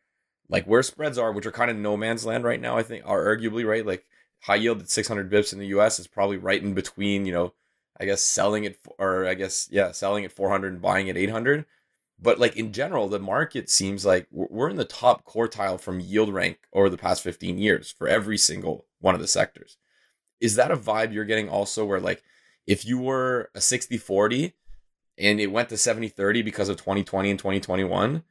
like 0.49 0.65
where 0.67 0.83
spreads 0.83 1.19
are, 1.19 1.33
which 1.33 1.47
are 1.47 1.53
kind 1.53 1.71
of 1.71 1.77
no 1.77 1.97
man's 1.97 2.27
land 2.27 2.45
right 2.45 2.61
now, 2.61 2.77
I 2.77 2.83
think 2.83 3.05
are 3.07 3.25
arguably 3.25 3.67
right. 3.67 3.87
Like 3.87 4.05
high 4.41 4.57
yield 4.57 4.81
at 4.81 4.91
600 4.91 5.31
bips 5.31 5.53
in 5.53 5.59
the 5.59 5.67
U.S. 5.69 5.99
is 5.99 6.07
probably 6.07 6.37
right 6.37 6.63
in 6.63 6.75
between, 6.75 7.27
you 7.27 7.33
know, 7.33 7.53
I 7.99 8.05
guess 8.05 8.23
selling 8.23 8.65
it 8.65 8.79
or 8.99 9.27
I 9.27 9.35
guess 9.35 9.69
yeah, 9.71 9.93
selling 9.93 10.25
at 10.25 10.33
400 10.33 10.73
and 10.73 10.83
buying 10.83 11.09
at 11.09 11.17
800. 11.17 11.65
But 12.21 12.39
like 12.39 12.57
in 12.57 12.73
general, 12.73 13.09
the 13.09 13.19
market 13.19 13.71
seems 13.71 14.05
like 14.05 14.27
we're 14.31 14.71
in 14.71 14.77
the 14.77 14.85
top 14.85 15.25
quartile 15.25 15.81
from 15.81 16.01
yield 16.01 16.33
rank 16.33 16.59
over 16.73 16.89
the 16.89 16.97
past 16.97 17.23
15 17.23 17.59
years 17.59 17.91
for 17.91 18.09
every 18.09 18.39
single 18.39 18.87
one 19.01 19.15
of 19.15 19.21
the 19.21 19.29
sectors. 19.29 19.77
Is 20.41 20.57
that 20.57 20.71
a 20.71 20.77
vibe 20.77 21.13
you're 21.13 21.25
getting 21.25 21.49
also 21.49 21.85
where 21.85 22.01
like 22.01 22.23
if 22.67 22.85
you 22.85 22.99
were 22.99 23.51
a 23.55 23.61
60 23.61 23.97
40 23.99 24.55
and 25.19 25.41
it 25.41 25.49
went 25.49 25.69
to 25.71 25.77
70 25.77 26.09
30 26.09 26.43
because 26.43 26.69
of 26.69 26.77
2020 26.77 27.31
and 27.31 27.39
2021, 27.39 28.23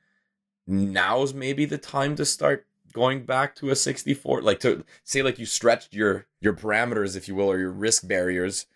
now's 0.67 1.33
maybe 1.33 1.65
the 1.65 1.77
time 1.77 2.15
to 2.15 2.25
start 2.25 2.65
going 2.93 3.25
back 3.25 3.55
to 3.55 3.69
a 3.69 3.75
64 3.75 4.41
like 4.41 4.59
to 4.61 4.85
say 5.03 5.21
like 5.21 5.37
you 5.37 5.45
stretched 5.45 5.93
your 5.93 6.27
your 6.39 6.53
parameters 6.53 7.17
if 7.17 7.27
you 7.27 7.35
will 7.35 7.51
or 7.51 7.57
your 7.57 7.71
risk 7.71 8.07
barriers. 8.07 8.67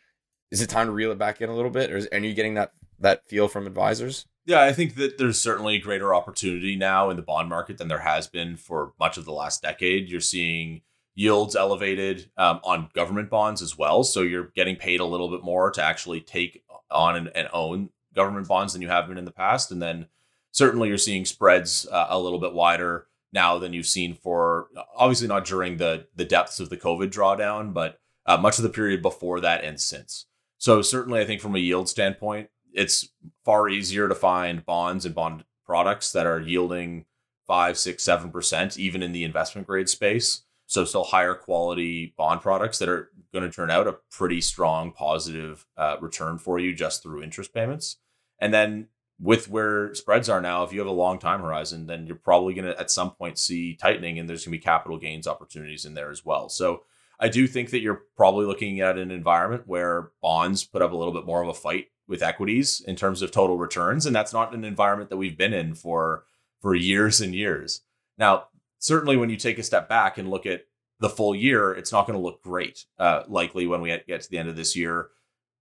Is 0.52 0.62
it 0.62 0.70
time 0.70 0.88
to 0.88 0.92
reel 0.92 1.12
it 1.12 1.18
back 1.18 1.42
in 1.42 1.50
a 1.50 1.56
little 1.56 1.70
bit? 1.70 1.92
Or 1.92 1.98
is, 1.98 2.08
are 2.12 2.18
you 2.18 2.34
getting 2.34 2.56
that 2.56 2.74
that 3.00 3.28
feel 3.28 3.48
from 3.48 3.68
advisors? 3.68 4.26
Yeah 4.46 4.64
i 4.64 4.74
think 4.74 4.96
that 4.96 5.18
there's 5.18 5.40
certainly 5.40 5.80
greater 5.80 6.14
opportunity 6.14 6.76
now 6.76 7.10
in 7.10 7.18
the 7.18 7.22
bond 7.22 7.50
market 7.50 7.78
than 7.78 7.88
there 7.88 8.00
has 8.00 8.28
been 8.28 8.58
for 8.58 8.94
much 9.00 9.18
of 9.18 9.26
the 9.26 9.34
last 9.34 9.62
decade. 9.62 10.10
You're 10.10 10.22
seeing 10.22 10.82
yields 11.16 11.56
elevated 11.56 12.30
um, 12.38 12.60
on 12.64 12.90
government 12.94 13.30
bonds 13.30 13.62
as 13.62 13.78
well 13.78 14.04
so 14.04 14.22
you're 14.22 14.52
getting 14.56 14.76
paid 14.76 15.00
a 15.00 15.06
little 15.06 15.30
bit 15.30 15.44
more 15.44 15.70
to 15.72 15.84
actually 15.84 16.22
take 16.22 16.64
on 16.90 17.16
and, 17.16 17.30
and 17.36 17.48
own 17.54 17.90
government 18.16 18.48
bonds 18.48 18.74
than 18.74 18.82
you 18.82 18.88
have 18.88 19.08
been 19.08 19.18
in 19.18 19.26
the 19.26 19.32
past 19.32 19.72
and 19.72 19.82
then 19.82 20.08
certainly 20.52 20.88
you're 20.88 20.98
seeing 20.98 21.26
spreads 21.26 21.88
uh, 21.92 22.08
a 22.10 22.20
little 22.20 22.40
bit 22.40 22.54
wider 22.54 23.08
now 23.32 23.58
than 23.58 23.74
you've 23.74 23.86
seen 23.86 24.14
for 24.14 24.68
obviously 24.96 25.28
not 25.28 25.46
during 25.46 25.78
the 25.78 26.08
the 26.16 26.26
depths 26.26 26.60
of 26.60 26.70
the 26.70 26.78
COVID 26.78 27.12
drawdown, 27.12 27.74
but 27.74 28.00
uh, 28.26 28.38
much 28.38 28.58
of 28.58 28.64
the 28.64 28.70
period 28.70 29.02
before 29.02 29.40
that 29.40 29.64
and 29.64 29.80
since. 29.80 30.26
So 30.58 30.82
certainly, 30.82 31.22
I 31.22 31.26
think 31.26 31.42
from 31.42 31.56
a 31.56 31.60
yield 31.60 31.90
standpoint, 31.90 32.50
it's 32.74 33.10
far 33.46 33.70
easier 33.70 34.08
to 34.08 34.16
find 34.16 34.66
bonds 34.66 35.06
and 35.06 35.16
bond 35.16 35.46
products 35.66 36.12
that 36.12 36.26
are 36.26 36.40
yielding 36.40 37.06
five, 37.48 37.78
six, 37.78 38.04
seven 38.04 38.32
percent, 38.32 38.78
even 38.78 39.02
in 39.02 39.12
the 39.12 39.24
investment 39.24 39.68
grade 39.68 39.90
space. 39.90 40.44
So 40.70 40.86
still 40.86 41.04
higher 41.04 41.34
quality 41.34 42.14
bond 42.16 42.42
products 42.42 42.78
that 42.78 42.90
are 42.90 43.10
going 43.34 43.44
to 43.44 43.52
turn 43.52 43.72
out 43.72 43.88
a 43.88 43.98
pretty 44.12 44.40
strong 44.40 44.92
positive 44.92 45.66
uh, 45.76 45.98
return 46.00 46.38
for 46.38 46.60
you 46.60 46.76
just 46.76 47.02
through 47.02 47.24
interest 47.24 47.56
payments. 47.56 47.98
And 48.40 48.54
then 48.54 48.88
with 49.20 49.50
where 49.50 49.96
spreads 49.96 50.30
are 50.30 50.40
now, 50.40 50.64
if 50.64 50.72
you 50.72 50.80
have 50.80 50.88
a 50.88 50.92
long 50.92 51.18
time 51.18 51.42
horizon, 51.42 51.88
then 51.88 52.06
you're 52.06 52.16
probably 52.16 52.54
going 52.54 52.68
to 52.68 52.80
at 52.80 52.92
some 52.92 53.10
point 53.10 53.40
see 53.40 53.74
tightening 53.74 54.20
and 54.20 54.30
there's 54.30 54.46
going 54.46 54.52
to 54.52 54.60
be 54.60 54.64
capital 54.64 55.00
gains 55.00 55.28
opportunities 55.28 55.86
in 55.86 55.96
there 55.96 56.12
as 56.12 56.24
well. 56.24 56.50
So 56.50 56.84
I 57.20 57.30
do 57.30 57.48
think 57.48 57.72
that 57.72 57.82
you're 57.82 58.04
probably 58.16 58.46
looking 58.46 58.80
at 58.80 59.00
an 59.00 59.10
environment 59.10 59.64
where 59.66 60.12
bonds 60.22 60.64
put 60.64 60.84
up 60.84 60.92
a 60.92 60.96
little 60.96 61.14
bit 61.14 61.26
more 61.26 61.42
of 61.42 61.50
a 61.50 61.54
fight 61.56 61.88
with 62.08 62.22
equities 62.22 62.80
in 62.88 62.96
terms 62.96 63.24
of 63.24 63.32
total 63.32 63.58
returns. 63.58 64.06
And 64.06 64.16
that's 64.16 64.34
not 64.34 64.54
an 64.54 64.64
environment 64.64 65.10
that 65.10 65.18
we've 65.18 65.38
been 65.38 65.54
in 65.54 65.74
for, 65.74 66.26
for 66.62 66.76
years 66.76 67.22
and 67.22 67.34
years. 67.34 67.82
Now, 68.20 68.50
certainly 68.80 69.18
when 69.18 69.30
you 69.30 69.38
take 69.38 69.60
a 69.60 69.64
step 69.64 69.88
back 69.88 70.18
and 70.18 70.30
look 70.30 70.46
at 70.46 70.66
the 71.00 71.10
full 71.10 71.36
year, 71.36 71.72
it's 71.72 71.92
not 71.92 72.08
going 72.08 72.18
to 72.18 72.24
look 72.24 72.42
great. 72.42 72.86
Uh, 72.98 73.24
likely 73.28 73.68
when 73.68 73.82
we 73.82 73.90
get 74.08 74.22
to 74.22 74.30
the 74.30 74.38
end 74.38 74.50
of 74.50 74.56
this 74.56 74.76
year, 74.76 75.10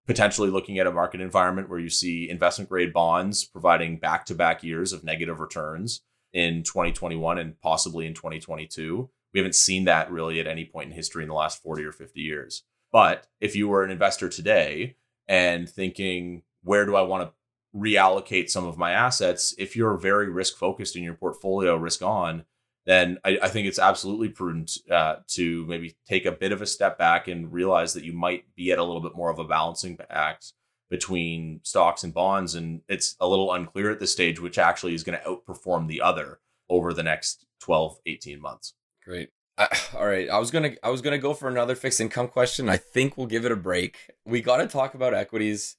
potentially 0.06 0.48
looking 0.48 0.78
at 0.78 0.86
a 0.86 0.92
market 0.92 1.20
environment 1.20 1.68
where 1.68 1.78
you 1.78 1.90
see 1.90 2.28
investment 2.30 2.68
grade 2.68 2.92
bonds 2.92 3.44
providing 3.44 3.98
back 3.98 4.24
to 4.24 4.34
back 4.34 4.64
years 4.64 4.92
of 4.92 5.04
negative 5.04 5.38
returns 5.38 6.00
in 6.32 6.62
2021 6.62 7.38
and 7.38 7.60
possibly 7.60 8.06
in 8.06 8.14
2022. 8.14 9.08
We 9.32 9.40
haven't 9.40 9.54
seen 9.54 9.84
that 9.84 10.10
really 10.10 10.40
at 10.40 10.46
any 10.46 10.64
point 10.64 10.90
in 10.90 10.96
history 10.96 11.22
in 11.22 11.28
the 11.28 11.34
last 11.34 11.62
40 11.62 11.84
or 11.84 11.92
50 11.92 12.20
years. 12.20 12.64
But 12.90 13.26
if 13.40 13.54
you 13.54 13.68
were 13.68 13.84
an 13.84 13.90
investor 13.90 14.28
today 14.28 14.96
and 15.28 15.68
thinking, 15.68 16.42
where 16.62 16.86
do 16.86 16.96
I 16.96 17.02
want 17.02 17.28
to 17.28 17.78
reallocate 17.78 18.48
some 18.48 18.66
of 18.66 18.78
my 18.78 18.92
assets? 18.92 19.54
If 19.58 19.76
you're 19.76 19.98
very 19.98 20.30
risk 20.30 20.56
focused 20.56 20.96
in 20.96 21.02
your 21.02 21.14
portfolio, 21.14 21.76
risk 21.76 22.02
on, 22.02 22.44
then 22.88 23.18
I, 23.22 23.38
I, 23.42 23.48
think 23.48 23.68
it's 23.68 23.78
absolutely 23.78 24.30
prudent 24.30 24.72
uh, 24.90 25.16
to 25.32 25.66
maybe 25.66 25.94
take 26.08 26.24
a 26.24 26.32
bit 26.32 26.52
of 26.52 26.62
a 26.62 26.66
step 26.66 26.96
back 26.96 27.28
and 27.28 27.52
realize 27.52 27.92
that 27.92 28.02
you 28.02 28.14
might 28.14 28.44
be 28.56 28.72
at 28.72 28.78
a 28.78 28.82
little 28.82 29.02
bit 29.02 29.14
more 29.14 29.30
of 29.30 29.38
a 29.38 29.44
balancing 29.44 29.98
act 30.08 30.54
between 30.88 31.60
stocks 31.64 32.02
and 32.02 32.14
bonds. 32.14 32.54
And 32.54 32.80
it's 32.88 33.14
a 33.20 33.28
little 33.28 33.52
unclear 33.52 33.90
at 33.90 34.00
this 34.00 34.12
stage 34.12 34.40
which 34.40 34.56
actually 34.56 34.94
is 34.94 35.04
going 35.04 35.18
to 35.18 35.24
outperform 35.28 35.86
the 35.86 36.00
other 36.00 36.40
over 36.70 36.94
the 36.94 37.02
next 37.02 37.44
12, 37.60 37.98
18 38.06 38.40
months. 38.40 38.72
Great. 39.04 39.28
all 39.94 40.06
right, 40.06 40.30
I 40.30 40.38
was 40.38 40.50
gonna 40.50 40.70
I 40.82 40.88
was 40.88 41.02
gonna 41.02 41.18
go 41.18 41.34
for 41.34 41.48
another 41.48 41.74
fixed 41.74 42.00
income 42.00 42.28
question. 42.28 42.68
I 42.68 42.76
think 42.78 43.18
we'll 43.18 43.26
give 43.26 43.44
it 43.44 43.52
a 43.52 43.56
break. 43.56 43.98
We 44.24 44.40
got 44.40 44.58
to 44.58 44.68
talk 44.68 44.94
about 44.94 45.14
equities. 45.14 45.76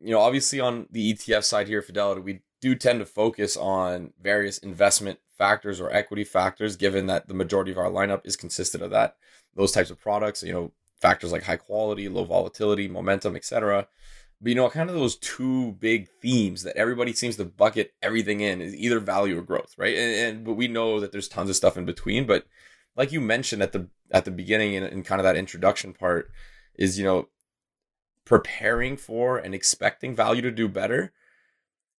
You 0.00 0.10
know, 0.10 0.20
obviously 0.20 0.60
on 0.60 0.86
the 0.90 1.14
ETF 1.14 1.44
side 1.44 1.68
here, 1.68 1.80
Fidelity, 1.80 2.20
we 2.20 2.40
do 2.60 2.74
tend 2.74 3.00
to 3.00 3.06
focus 3.06 3.56
on 3.56 4.12
various 4.20 4.58
investment 4.58 5.18
factors 5.36 5.80
or 5.80 5.92
equity 5.92 6.24
factors, 6.24 6.76
given 6.76 7.06
that 7.06 7.28
the 7.28 7.34
majority 7.34 7.70
of 7.70 7.78
our 7.78 7.90
lineup 7.90 8.22
is 8.24 8.36
consistent 8.36 8.82
of 8.82 8.90
that, 8.90 9.16
those 9.54 9.72
types 9.72 9.90
of 9.90 10.00
products, 10.00 10.42
you 10.42 10.52
know, 10.52 10.72
factors 11.00 11.32
like 11.32 11.42
high 11.42 11.56
quality, 11.56 12.08
low 12.08 12.24
volatility, 12.24 12.88
momentum, 12.88 13.36
etc. 13.36 13.86
But 14.40 14.48
you 14.50 14.54
know, 14.54 14.68
kind 14.68 14.90
of 14.90 14.96
those 14.96 15.16
two 15.16 15.72
big 15.72 16.08
themes 16.20 16.62
that 16.62 16.76
everybody 16.76 17.12
seems 17.12 17.36
to 17.36 17.44
bucket 17.44 17.94
everything 18.02 18.40
in 18.40 18.60
is 18.60 18.74
either 18.74 19.00
value 19.00 19.38
or 19.38 19.42
growth, 19.42 19.74
right? 19.78 19.96
And, 19.96 20.14
and 20.14 20.44
but 20.44 20.54
we 20.54 20.68
know 20.68 21.00
that 21.00 21.12
there's 21.12 21.28
tons 21.28 21.50
of 21.50 21.56
stuff 21.56 21.76
in 21.76 21.84
between. 21.84 22.26
But 22.26 22.46
like 22.96 23.12
you 23.12 23.20
mentioned 23.20 23.62
at 23.62 23.72
the 23.72 23.88
at 24.10 24.24
the 24.24 24.30
beginning 24.30 24.74
in, 24.74 24.84
in 24.84 25.02
kind 25.02 25.20
of 25.20 25.24
that 25.24 25.36
introduction 25.36 25.92
part, 25.92 26.30
is 26.74 26.98
you 26.98 27.04
know, 27.04 27.28
preparing 28.24 28.96
for 28.96 29.38
and 29.38 29.54
expecting 29.54 30.14
value 30.14 30.42
to 30.42 30.50
do 30.50 30.68
better. 30.68 31.12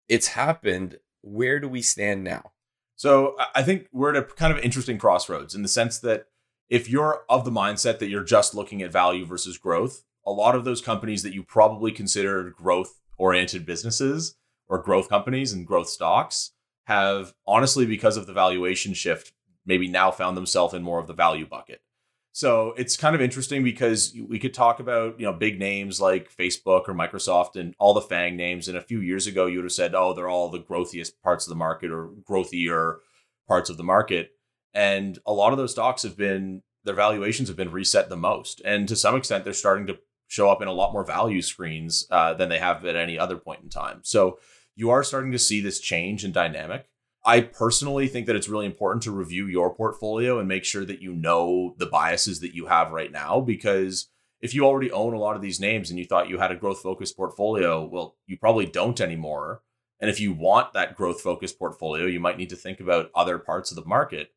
It's 0.07 0.27
happened. 0.27 0.97
Where 1.21 1.59
do 1.59 1.67
we 1.67 1.81
stand 1.81 2.23
now? 2.23 2.51
So 2.95 3.35
I 3.53 3.61
think 3.61 3.87
we're 3.91 4.15
at 4.15 4.17
a 4.17 4.23
kind 4.23 4.51
of 4.51 4.63
interesting 4.63 4.97
crossroads 4.97 5.53
in 5.53 5.61
the 5.61 5.67
sense 5.67 5.99
that 5.99 6.25
if 6.69 6.89
you're 6.89 7.23
of 7.29 7.45
the 7.45 7.51
mindset 7.51 7.99
that 7.99 8.09
you're 8.09 8.23
just 8.23 8.55
looking 8.55 8.81
at 8.81 8.91
value 8.91 9.25
versus 9.25 9.57
growth, 9.57 10.03
a 10.25 10.31
lot 10.31 10.55
of 10.55 10.65
those 10.65 10.81
companies 10.81 11.23
that 11.23 11.33
you 11.33 11.43
probably 11.43 11.91
consider 11.91 12.49
growth 12.49 12.99
oriented 13.17 13.65
businesses 13.65 14.35
or 14.67 14.81
growth 14.81 15.09
companies 15.09 15.53
and 15.53 15.67
growth 15.67 15.89
stocks 15.89 16.51
have 16.85 17.33
honestly, 17.45 17.85
because 17.85 18.17
of 18.17 18.27
the 18.27 18.33
valuation 18.33 18.93
shift, 18.93 19.33
maybe 19.65 19.87
now 19.87 20.09
found 20.09 20.35
themselves 20.35 20.73
in 20.73 20.81
more 20.81 20.99
of 20.99 21.07
the 21.07 21.13
value 21.13 21.45
bucket. 21.45 21.81
So 22.37 22.75
it's 22.77 22.95
kind 22.95 23.15
of 23.15 23.21
interesting 23.21 23.63
because 23.63 24.15
we 24.29 24.37
could 24.37 24.53
talk 24.53 24.79
about 24.79 25.19
you 25.19 25.25
know 25.25 25.33
big 25.33 25.57
names 25.57 25.99
like 25.99 26.31
Facebook 26.31 26.87
or 26.87 26.93
Microsoft 26.93 27.55
and 27.55 27.73
all 27.79 27.95
the 27.95 28.01
FANG 28.01 28.37
names. 28.37 28.67
And 28.67 28.77
a 28.77 28.81
few 28.83 29.01
years 29.01 29.25
ago, 29.25 29.47
you 29.47 29.57
would 29.57 29.65
have 29.65 29.71
said, 29.71 29.95
"Oh, 29.95 30.13
they're 30.13 30.29
all 30.29 30.47
the 30.51 30.59
growthiest 30.59 31.19
parts 31.23 31.47
of 31.47 31.49
the 31.49 31.55
market 31.55 31.89
or 31.89 32.11
growthier 32.29 32.97
parts 33.47 33.71
of 33.71 33.77
the 33.77 33.83
market." 33.83 34.33
And 34.71 35.17
a 35.25 35.33
lot 35.33 35.51
of 35.51 35.57
those 35.57 35.71
stocks 35.71 36.03
have 36.03 36.15
been 36.15 36.61
their 36.83 36.93
valuations 36.93 37.47
have 37.47 37.57
been 37.57 37.71
reset 37.71 38.07
the 38.07 38.15
most, 38.15 38.61
and 38.63 38.87
to 38.87 38.95
some 38.95 39.15
extent, 39.15 39.43
they're 39.43 39.51
starting 39.51 39.87
to 39.87 39.97
show 40.27 40.47
up 40.47 40.61
in 40.61 40.67
a 40.67 40.73
lot 40.73 40.93
more 40.93 41.03
value 41.03 41.41
screens 41.41 42.05
uh, 42.11 42.35
than 42.35 42.49
they 42.49 42.59
have 42.59 42.85
at 42.85 42.95
any 42.95 43.17
other 43.17 43.37
point 43.37 43.63
in 43.63 43.69
time. 43.69 44.01
So 44.03 44.37
you 44.75 44.91
are 44.91 45.03
starting 45.03 45.31
to 45.31 45.39
see 45.39 45.59
this 45.59 45.79
change 45.79 46.23
in 46.23 46.33
dynamic. 46.33 46.85
I 47.27 47.41
personally 47.41 48.07
think 48.07 48.25
that 48.27 48.37
it's 48.37 48.47
really 48.47 48.65
important 48.65 49.03
to 49.03 49.11
review 49.11 49.47
your 49.47 49.75
portfolio 49.75 50.39
and 50.39 50.47
make 50.47 50.63
sure 50.63 50.85
that 50.85 51.01
you 51.01 51.13
know 51.13 51.75
the 51.77 51.85
biases 51.85 52.39
that 52.39 52.55
you 52.55 52.67
have 52.67 52.91
right 52.91 53.11
now. 53.11 53.41
Because 53.41 54.07
if 54.39 54.55
you 54.55 54.63
already 54.63 54.89
own 54.91 55.13
a 55.13 55.19
lot 55.19 55.35
of 55.35 55.41
these 55.41 55.59
names 55.59 55.89
and 55.89 55.99
you 55.99 56.05
thought 56.05 56.29
you 56.29 56.37
had 56.37 56.53
a 56.53 56.55
growth 56.55 56.81
focused 56.81 57.17
portfolio, 57.17 57.85
well, 57.85 58.15
you 58.27 58.37
probably 58.37 58.65
don't 58.65 59.01
anymore. 59.01 59.61
And 59.99 60.09
if 60.09 60.21
you 60.21 60.31
want 60.31 60.71
that 60.71 60.95
growth 60.95 61.19
focused 61.19 61.59
portfolio, 61.59 62.05
you 62.05 62.21
might 62.21 62.37
need 62.37 62.49
to 62.49 62.55
think 62.55 62.79
about 62.79 63.11
other 63.13 63.37
parts 63.37 63.71
of 63.71 63.75
the 63.75 63.85
market. 63.85 64.29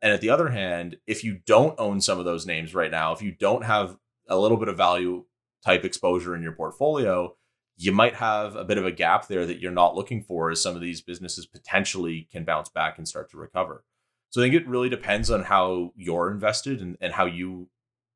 And 0.00 0.12
at 0.12 0.20
the 0.20 0.30
other 0.30 0.50
hand, 0.50 0.98
if 1.04 1.24
you 1.24 1.40
don't 1.46 1.74
own 1.80 2.00
some 2.00 2.20
of 2.20 2.26
those 2.26 2.46
names 2.46 2.76
right 2.76 2.92
now, 2.92 3.12
if 3.12 3.22
you 3.22 3.32
don't 3.32 3.64
have 3.64 3.96
a 4.28 4.38
little 4.38 4.56
bit 4.56 4.68
of 4.68 4.76
value 4.76 5.24
type 5.64 5.84
exposure 5.84 6.36
in 6.36 6.42
your 6.42 6.52
portfolio, 6.52 7.34
you 7.76 7.92
might 7.92 8.14
have 8.14 8.56
a 8.56 8.64
bit 8.64 8.78
of 8.78 8.86
a 8.86 8.92
gap 8.92 9.28
there 9.28 9.46
that 9.46 9.60
you're 9.60 9.70
not 9.70 9.94
looking 9.94 10.22
for 10.22 10.50
as 10.50 10.62
some 10.62 10.74
of 10.74 10.80
these 10.80 11.02
businesses 11.02 11.46
potentially 11.46 12.26
can 12.32 12.44
bounce 12.44 12.70
back 12.70 12.96
and 12.96 13.06
start 13.06 13.30
to 13.30 13.36
recover. 13.36 13.84
So 14.30 14.40
I 14.40 14.44
think 14.44 14.54
it 14.54 14.68
really 14.68 14.88
depends 14.88 15.30
on 15.30 15.44
how 15.44 15.92
you're 15.94 16.30
invested 16.30 16.80
and, 16.80 16.96
and 17.00 17.12
how 17.12 17.26
you 17.26 17.68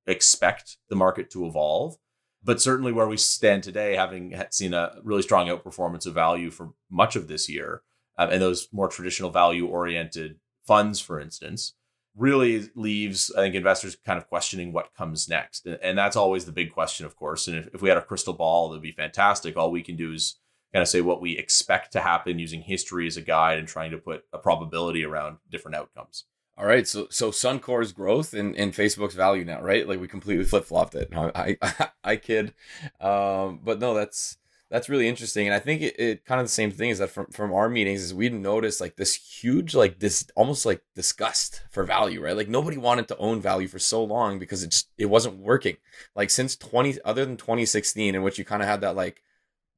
expect 0.07 0.79
the 0.89 0.97
market 0.97 1.31
to 1.31 1.47
evolve. 1.47 1.97
But 2.43 2.61
certainly 2.61 2.91
where 2.91 3.07
we 3.07 3.19
stand 3.19 3.63
today, 3.63 3.97
having 3.97 4.35
seen 4.51 4.73
a 4.73 4.95
really 5.05 5.23
strong 5.23 5.49
outperformance 5.49 6.07
of 6.07 6.15
value 6.15 6.51
for 6.51 6.73
much 6.91 7.15
of 7.15 7.29
this 7.29 7.51
year, 7.51 7.83
um, 8.17 8.31
and 8.31 8.41
those 8.41 8.69
more 8.73 8.89
traditional 8.89 9.31
value 9.31 9.67
oriented 9.67 10.41
funds, 10.67 11.01
for 11.01 11.21
instance, 11.21 11.75
really 12.21 12.69
leaves, 12.75 13.33
I 13.37 13.41
think, 13.41 13.55
investors 13.55 13.97
kind 14.05 14.19
of 14.19 14.29
questioning 14.29 14.73
what 14.73 14.95
comes 14.95 15.29
next. 15.29 15.67
And 15.67 15.97
that's 15.97 16.17
always 16.17 16.45
the 16.45 16.53
big 16.53 16.73
question, 16.73 17.07
of 17.07 17.17
course. 17.17 17.49
And 17.49 17.57
if, 17.57 17.69
if 17.75 17.83
we 17.83 17.89
had 17.89 17.99
a 17.99 18.03
crystal 18.03 18.35
ball, 18.35 18.69
that'd 18.69 18.83
be 18.83 18.93
fantastic. 18.93 19.57
All 19.57 19.71
we 19.71 19.83
can 19.83 19.97
do 19.97 20.13
is 20.13 20.37
kind 20.73 20.83
of 20.83 20.89
say 20.89 21.01
what 21.01 21.23
we 21.23 21.39
expect 21.39 21.93
to 21.93 22.01
happen 22.01 22.39
using 22.39 22.61
history 22.61 23.07
as 23.07 23.17
a 23.17 23.23
guide 23.23 23.59
and 23.59 23.67
trying 23.67 23.91
to 23.91 23.99
put 23.99 24.25
a 24.33 24.39
probability 24.39 25.05
around 25.05 25.39
different 25.51 25.77
outcomes. 25.77 26.25
All 26.59 26.67
right, 26.67 26.87
so 26.87 27.07
so 27.11 27.31
Suncor's 27.31 27.91
growth 27.91 28.35
and, 28.35 28.55
Facebook's 28.55 29.15
value 29.15 29.47
now, 29.47 29.63
right? 29.63 29.89
Like 29.89 29.99
we 29.99 30.07
completely 30.07 30.45
flip 30.45 30.67
flopped 30.67 30.95
it. 30.95 31.09
I, 31.17 31.57
I 31.63 31.89
I 32.05 32.17
kid, 32.17 32.53
um, 33.01 33.61
but 33.65 33.81
no, 33.81 33.95
that's 33.95 34.37
that's 34.71 34.89
really 34.89 35.09
interesting 35.09 35.47
and 35.47 35.55
i 35.55 35.59
think 35.59 35.83
it, 35.83 35.99
it, 35.99 36.25
kind 36.25 36.41
of 36.41 36.47
the 36.47 36.53
same 36.53 36.71
thing 36.71 36.91
is 36.91 36.99
that 36.99 37.11
from, 37.11 37.27
from 37.27 37.53
our 37.53 37.69
meetings 37.69 38.03
is 38.03 38.15
we 38.15 38.29
noticed 38.29 38.81
like 38.81 38.97
this 38.97 39.15
huge 39.15 39.75
like 39.75 39.99
this 39.99 40.27
almost 40.37 40.65
like 40.65 40.83
disgust 40.95 41.63
for 41.71 41.85
value 41.85 42.21
right? 42.21 42.37
Like 42.37 42.49
nobody 42.49 42.77
wanted 42.77 43.09
to 43.09 43.17
own 43.19 43.41
value 43.41 43.69
for 43.69 43.79
so 43.79 44.03
long 44.05 44.39
because 44.39 44.63
it 44.63 44.71
just 44.71 44.89
it 44.99 45.07
wasn't 45.07 45.39
working. 45.39 45.77
Like 46.15 46.31
since 46.31 46.57
20 46.57 46.99
other 47.05 47.25
than 47.25 47.37
2016 47.37 48.15
in 48.15 48.23
which 48.23 48.39
you 48.39 48.45
kind 48.45 48.63
of 48.63 48.69
had 48.69 48.81
that 48.83 48.97
like 48.97 49.23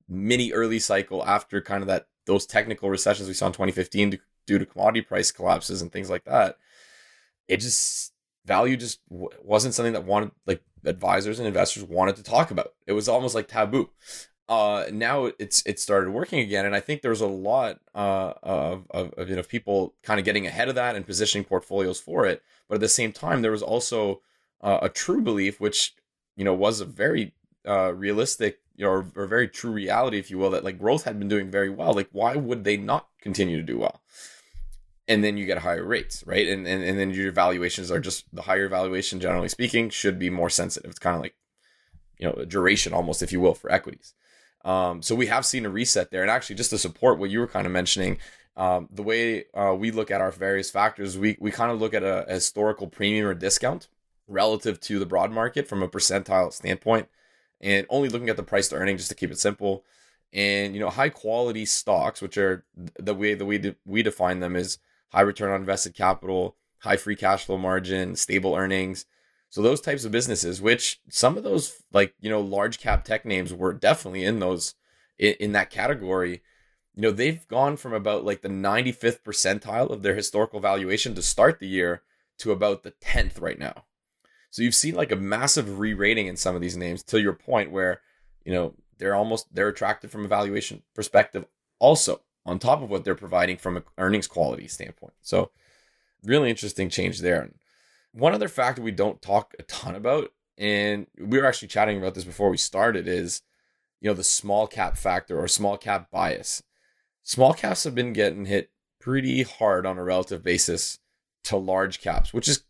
mini 0.09 0.52
early 0.52 0.78
cycle 0.78 1.24
after 1.24 1.61
kind 1.61 1.83
of 1.83 1.88
that 1.88 2.09
those 2.26 2.46
technical 2.46 2.90
recessions 2.90 3.28
we 3.28 3.35
saw 3.35 3.46
in 3.46 3.52
2015 3.52 4.18
due 4.46 4.59
to 4.59 4.66
commodity 4.66 5.00
price 5.00 5.31
collapses 5.31 5.83
and 5.83 5.92
things 5.92 6.11
like 6.11 6.24
that 6.24 6.57
it 7.48 7.59
just 7.59 8.12
value 8.44 8.76
just 8.76 9.00
wasn't 9.09 9.74
something 9.74 9.92
that 9.92 10.05
wanted 10.05 10.33
like 10.46 10.62
advisors 10.85 11.38
and 11.38 11.46
investors 11.46 11.85
wanted 11.85 12.16
to 12.16 12.22
talk 12.22 12.50
about. 12.50 12.74
It 12.87 12.92
was 12.92 13.09
almost 13.09 13.35
like 13.35 13.46
taboo 13.46 13.90
uh, 14.52 14.84
now 14.92 15.30
it's 15.38 15.62
it 15.64 15.80
started 15.80 16.10
working 16.10 16.38
again, 16.38 16.66
and 16.66 16.76
I 16.76 16.80
think 16.80 17.00
there's 17.00 17.22
a 17.22 17.26
lot 17.26 17.80
uh, 17.94 18.34
of, 18.42 18.84
of, 18.90 19.30
you 19.30 19.34
know 19.34 19.42
people 19.42 19.94
kind 20.02 20.20
of 20.20 20.26
getting 20.26 20.46
ahead 20.46 20.68
of 20.68 20.74
that 20.74 20.94
and 20.94 21.06
positioning 21.06 21.46
portfolios 21.46 21.98
for 21.98 22.26
it. 22.26 22.42
But 22.68 22.74
at 22.74 22.82
the 22.82 22.88
same 22.88 23.12
time, 23.12 23.40
there 23.40 23.50
was 23.50 23.62
also 23.62 24.20
uh, 24.60 24.80
a 24.82 24.90
true 24.90 25.22
belief, 25.22 25.58
which 25.58 25.94
you 26.36 26.44
know 26.44 26.52
was 26.52 26.82
a 26.82 26.84
very 26.84 27.32
uh, 27.66 27.94
realistic 27.94 28.60
or, 28.78 29.06
or 29.16 29.26
very 29.26 29.48
true 29.48 29.70
reality, 29.70 30.18
if 30.18 30.30
you 30.30 30.36
will, 30.36 30.50
that 30.50 30.64
like 30.64 30.78
growth 30.78 31.04
had 31.04 31.18
been 31.18 31.28
doing 31.28 31.50
very 31.50 31.70
well. 31.70 31.94
Like, 31.94 32.10
why 32.12 32.36
would 32.36 32.64
they 32.64 32.76
not 32.76 33.08
continue 33.22 33.56
to 33.56 33.62
do 33.62 33.78
well? 33.78 34.02
And 35.08 35.24
then 35.24 35.38
you 35.38 35.46
get 35.46 35.58
higher 35.58 35.84
rates, 35.84 36.22
right? 36.26 36.46
And 36.46 36.66
and, 36.66 36.84
and 36.84 36.98
then 36.98 37.10
your 37.10 37.32
valuations 37.32 37.90
are 37.90 38.00
just 38.00 38.26
the 38.34 38.42
higher 38.42 38.68
valuation, 38.68 39.18
generally 39.18 39.48
speaking, 39.48 39.88
should 39.88 40.18
be 40.18 40.28
more 40.28 40.50
sensitive. 40.50 40.90
It's 40.90 40.98
kind 40.98 41.16
of 41.16 41.22
like 41.22 41.36
you 42.18 42.26
know 42.26 42.44
duration 42.44 42.92
almost, 42.92 43.22
if 43.22 43.32
you 43.32 43.40
will, 43.40 43.54
for 43.54 43.72
equities. 43.72 44.12
Um, 44.64 45.03
so 45.03 45.14
we 45.14 45.27
have 45.27 45.44
seen 45.44 45.66
a 45.66 45.70
reset 45.70 46.11
there. 46.11 46.22
And 46.22 46.31
actually, 46.31 46.57
just 46.57 46.70
to 46.70 46.79
support 46.79 47.18
what 47.18 47.31
you 47.31 47.40
were 47.40 47.46
kind 47.46 47.66
of 47.66 47.72
mentioning, 47.72 48.18
um, 48.57 48.88
the 48.92 49.03
way 49.03 49.44
uh, 49.55 49.75
we 49.75 49.90
look 49.90 50.11
at 50.11 50.20
our 50.20 50.31
various 50.31 50.70
factors, 50.70 51.16
we, 51.16 51.37
we 51.40 51.51
kind 51.51 51.72
of 51.72 51.81
look 51.81 51.94
at 51.94 52.03
a, 52.03 52.29
a, 52.29 52.35
historical 52.35 52.87
premium 52.87 53.27
or 53.27 53.35
discount 53.35 53.88
relative 54.29 54.79
to 54.81 54.98
the 54.98 55.07
broad 55.07 55.33
market 55.33 55.66
from 55.66 55.83
a 55.83 55.88
percentile 55.88 56.53
standpoint, 56.53 57.09
and 57.61 57.87
only 57.88 58.09
looking 58.09 58.29
at 58.29 58.37
the 58.37 58.42
price 58.42 58.68
to 58.68 58.77
earning 58.77 58.96
just 58.96 59.09
to 59.09 59.14
keep 59.14 59.31
it 59.31 59.38
simple. 59.38 59.85
And 60.33 60.75
you 60.75 60.81
know, 60.81 60.90
high 60.90 61.09
quality 61.09 61.64
stocks, 61.64 62.20
which 62.20 62.37
are 62.37 62.64
the 62.98 63.14
way 63.14 63.35
that 63.35 63.44
we 63.44 63.59
de- 63.59 63.77
we 63.87 64.03
define 64.03 64.40
them 64.40 64.57
is 64.57 64.79
high 65.11 65.22
return 65.22 65.51
on 65.51 65.61
invested 65.61 65.94
capital, 65.94 66.57
high 66.79 66.96
free 66.96 67.16
cash 67.16 67.44
flow 67.44 67.59
margin, 67.59 68.16
stable 68.16 68.55
earnings, 68.55 69.07
so 69.52 69.60
those 69.60 69.82
types 69.82 70.06
of 70.06 70.12
businesses, 70.12 70.62
which 70.62 71.02
some 71.10 71.36
of 71.36 71.44
those 71.44 71.82
like 71.92 72.14
you 72.22 72.30
know 72.30 72.40
large 72.40 72.78
cap 72.78 73.04
tech 73.04 73.26
names 73.26 73.52
were 73.52 73.74
definitely 73.74 74.24
in 74.24 74.38
those 74.38 74.74
in, 75.18 75.34
in 75.38 75.52
that 75.52 75.68
category. 75.68 76.40
You 76.94 77.02
know 77.02 77.10
they've 77.10 77.46
gone 77.48 77.76
from 77.76 77.92
about 77.92 78.24
like 78.24 78.40
the 78.40 78.48
95th 78.48 79.20
percentile 79.20 79.90
of 79.90 80.02
their 80.02 80.14
historical 80.14 80.58
valuation 80.58 81.14
to 81.14 81.22
start 81.22 81.60
the 81.60 81.68
year 81.68 82.00
to 82.38 82.50
about 82.50 82.82
the 82.82 82.92
10th 82.92 83.42
right 83.42 83.58
now. 83.58 83.84
So 84.48 84.62
you've 84.62 84.74
seen 84.74 84.94
like 84.94 85.12
a 85.12 85.16
massive 85.16 85.78
re-rating 85.78 86.28
in 86.28 86.36
some 86.36 86.54
of 86.54 86.62
these 86.62 86.78
names 86.78 87.02
to 87.04 87.20
your 87.20 87.34
point 87.34 87.70
where 87.70 88.00
you 88.46 88.54
know 88.54 88.72
they're 88.96 89.14
almost 89.14 89.54
they're 89.54 89.68
attractive 89.68 90.10
from 90.10 90.24
a 90.24 90.28
valuation 90.28 90.82
perspective 90.94 91.44
also 91.78 92.22
on 92.46 92.58
top 92.58 92.80
of 92.80 92.88
what 92.88 93.04
they're 93.04 93.14
providing 93.14 93.58
from 93.58 93.76
an 93.76 93.84
earnings 93.98 94.26
quality 94.26 94.66
standpoint. 94.66 95.12
So 95.20 95.50
really 96.24 96.48
interesting 96.48 96.88
change 96.88 97.20
there. 97.20 97.50
One 98.12 98.35
other 98.35 98.48
factor 98.48 98.83
we 98.83 98.90
don't 98.90 99.22
talk 99.22 99.55
a 99.59 99.62
ton 99.64 99.94
about, 99.94 100.33
and 100.59 101.07
we 101.18 101.38
were 101.38 101.46
actually 101.46 101.68
chatting 101.68 101.98
about 101.98 102.14
this 102.14 102.25
before 102.25 102.51
we 102.51 102.59
started, 102.59 103.09
is 103.09 103.42
you 104.01 104.11
know 104.11 104.14
the 104.14 104.25
small 104.25 104.66
cap 104.66 104.96
factor 104.96 105.38
or 105.38 105.48
small 105.48 105.79
cap 105.79 106.11
bias. 106.11 106.62
Small 107.22 107.55
caps 107.55 107.85
have 107.85 107.94
been 107.94 108.12
getting 108.12 108.46
hit 108.46 108.70
pretty 109.01 109.42
hard 109.42 109.87
on 109.87 109.98
a 109.98 110.05
relative 110.05 110.42
basis 110.42 110.98
to 111.44 111.57
large 111.57 112.01
caps, 112.01 112.33
which 112.33 112.48
is 112.48 112.64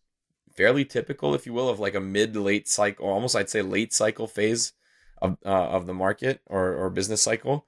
fairly 0.55 0.85
typical, 0.85 1.35
if 1.35 1.47
you 1.47 1.53
will, 1.53 1.69
of 1.69 1.81
like 1.81 1.95
a 1.95 2.01
mid 2.01 2.37
late 2.37 2.69
cycle, 2.69 3.07
or 3.07 3.13
almost 3.13 3.35
I'd 3.35 3.51
say 3.51 3.63
late 3.63 3.93
cycle 3.93 4.27
phase 4.27 4.73
of 5.21 5.39
uh, 5.45 5.49
of 5.49 5.87
the 5.87 5.95
market 5.95 6.41
or 6.47 6.75
or 6.75 6.91
business 6.91 7.23
cycle. 7.23 7.67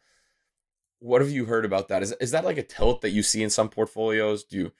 What 1.00 1.20
have 1.20 1.30
you 1.30 1.46
heard 1.46 1.64
about 1.64 1.88
that? 1.88 2.02
Is 2.02 2.12
is 2.20 2.30
that 2.30 2.44
like 2.44 2.58
a 2.58 2.62
tilt 2.62 3.00
that 3.02 3.10
you 3.10 3.22
see 3.22 3.42
in 3.42 3.50
some 3.50 3.68
portfolios? 3.68 4.44
Do 4.44 4.56
you 4.56 4.72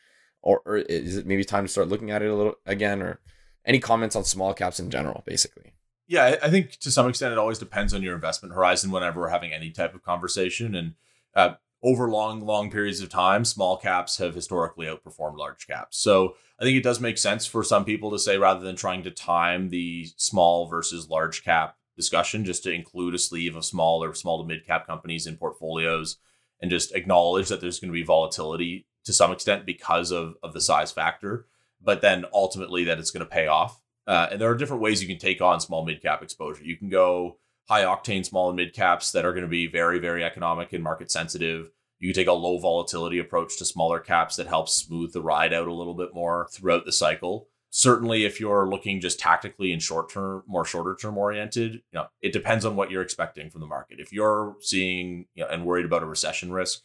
or, 0.44 0.60
or 0.66 0.76
is 0.76 1.16
it 1.16 1.26
maybe 1.26 1.42
time 1.42 1.64
to 1.64 1.72
start 1.72 1.88
looking 1.88 2.10
at 2.10 2.22
it 2.22 2.30
a 2.30 2.34
little 2.34 2.54
again 2.66 3.02
or 3.02 3.18
any 3.64 3.80
comments 3.80 4.14
on 4.14 4.24
small 4.24 4.54
caps 4.54 4.78
in 4.78 4.90
general 4.90 5.24
basically? 5.26 5.72
Yeah 6.06 6.36
i 6.42 6.50
think 6.50 6.78
to 6.78 6.90
some 6.90 7.08
extent 7.08 7.32
it 7.32 7.38
always 7.38 7.58
depends 7.58 7.92
on 7.92 8.02
your 8.02 8.14
investment 8.14 8.54
horizon 8.54 8.90
whenever 8.90 9.20
we're 9.20 9.28
having 9.28 9.52
any 9.52 9.70
type 9.70 9.94
of 9.94 10.02
conversation. 10.02 10.74
And 10.74 10.94
uh, 11.34 11.54
over 11.82 12.08
long 12.08 12.40
long 12.40 12.70
periods 12.70 13.00
of 13.00 13.08
time 13.08 13.44
small 13.44 13.76
caps 13.76 14.18
have 14.18 14.34
historically 14.34 14.86
outperformed 14.86 15.38
large 15.38 15.66
caps. 15.66 15.98
So 15.98 16.36
i 16.60 16.64
think 16.64 16.76
it 16.76 16.84
does 16.84 17.00
make 17.00 17.18
sense 17.18 17.46
for 17.46 17.64
some 17.64 17.84
people 17.84 18.10
to 18.10 18.18
say 18.18 18.38
rather 18.38 18.60
than 18.60 18.76
trying 18.76 19.02
to 19.04 19.10
time 19.10 19.70
the 19.70 20.06
small 20.16 20.68
versus 20.68 21.08
large 21.08 21.42
cap 21.42 21.76
discussion 21.96 22.44
just 22.44 22.64
to 22.64 22.72
include 22.72 23.14
a 23.14 23.18
sleeve 23.18 23.56
of 23.56 23.64
small 23.64 24.02
or 24.02 24.14
small 24.14 24.42
to 24.42 24.46
mid 24.46 24.66
cap 24.66 24.86
companies 24.86 25.26
in 25.26 25.36
portfolios 25.36 26.18
and 26.60 26.70
just 26.70 26.94
acknowledge 26.94 27.48
that 27.48 27.60
there's 27.60 27.80
going 27.80 27.90
to 27.90 27.98
be 27.98 28.02
volatility 28.02 28.86
to 29.04 29.12
some 29.12 29.32
extent 29.32 29.66
because 29.66 30.10
of, 30.10 30.34
of 30.42 30.52
the 30.52 30.60
size 30.60 30.92
factor, 30.92 31.46
but 31.82 32.00
then 32.00 32.24
ultimately 32.32 32.84
that 32.84 32.98
it's 32.98 33.10
going 33.10 33.24
to 33.24 33.30
pay 33.30 33.46
off. 33.46 33.80
Uh, 34.06 34.28
and 34.32 34.40
there 34.40 34.50
are 34.50 34.56
different 34.56 34.82
ways 34.82 35.00
you 35.00 35.08
can 35.08 35.18
take 35.18 35.40
on 35.40 35.60
small 35.60 35.84
mid 35.84 36.02
cap 36.02 36.22
exposure. 36.22 36.64
You 36.64 36.76
can 36.76 36.88
go 36.88 37.38
high 37.68 37.84
octane 37.84 38.24
small 38.24 38.48
and 38.48 38.56
mid 38.56 38.74
caps 38.74 39.12
that 39.12 39.24
are 39.24 39.32
going 39.32 39.44
to 39.44 39.48
be 39.48 39.66
very, 39.66 39.98
very 39.98 40.24
economic 40.24 40.72
and 40.72 40.84
market 40.84 41.10
sensitive. 41.10 41.70
You 41.98 42.12
can 42.12 42.20
take 42.20 42.28
a 42.28 42.32
low 42.32 42.58
volatility 42.58 43.18
approach 43.18 43.56
to 43.58 43.64
smaller 43.64 43.98
caps 43.98 44.36
that 44.36 44.46
helps 44.46 44.74
smooth 44.74 45.12
the 45.12 45.22
ride 45.22 45.54
out 45.54 45.68
a 45.68 45.72
little 45.72 45.94
bit 45.94 46.14
more 46.14 46.48
throughout 46.50 46.84
the 46.84 46.92
cycle. 46.92 47.48
Certainly, 47.70 48.24
if 48.24 48.38
you're 48.38 48.68
looking 48.68 49.00
just 49.00 49.18
tactically 49.18 49.72
and 49.72 49.82
short 49.82 50.10
term, 50.10 50.44
more 50.46 50.64
shorter 50.64 50.94
term 50.94 51.16
oriented, 51.16 51.74
you 51.74 51.80
know, 51.94 52.06
it 52.20 52.32
depends 52.32 52.64
on 52.64 52.76
what 52.76 52.90
you're 52.90 53.02
expecting 53.02 53.50
from 53.50 53.62
the 53.62 53.66
market. 53.66 53.98
If 54.00 54.12
you're 54.12 54.56
seeing 54.60 55.26
you 55.34 55.42
know, 55.42 55.50
and 55.50 55.64
worried 55.64 55.86
about 55.86 56.02
a 56.02 56.06
recession 56.06 56.52
risk, 56.52 56.82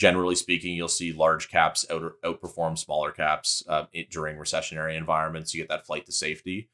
generally 0.00 0.34
speaking, 0.34 0.74
you'll 0.74 0.88
see 0.88 1.12
large 1.12 1.50
caps 1.50 1.84
out, 1.90 2.14
outperform 2.24 2.78
smaller 2.78 3.12
caps 3.12 3.62
uh, 3.68 3.84
during 4.10 4.38
recessionary 4.38 4.96
environments. 4.96 5.52
You 5.52 5.60
get 5.60 5.68
that 5.68 5.84
flight 5.84 6.06
to 6.06 6.12
safety. 6.12 6.70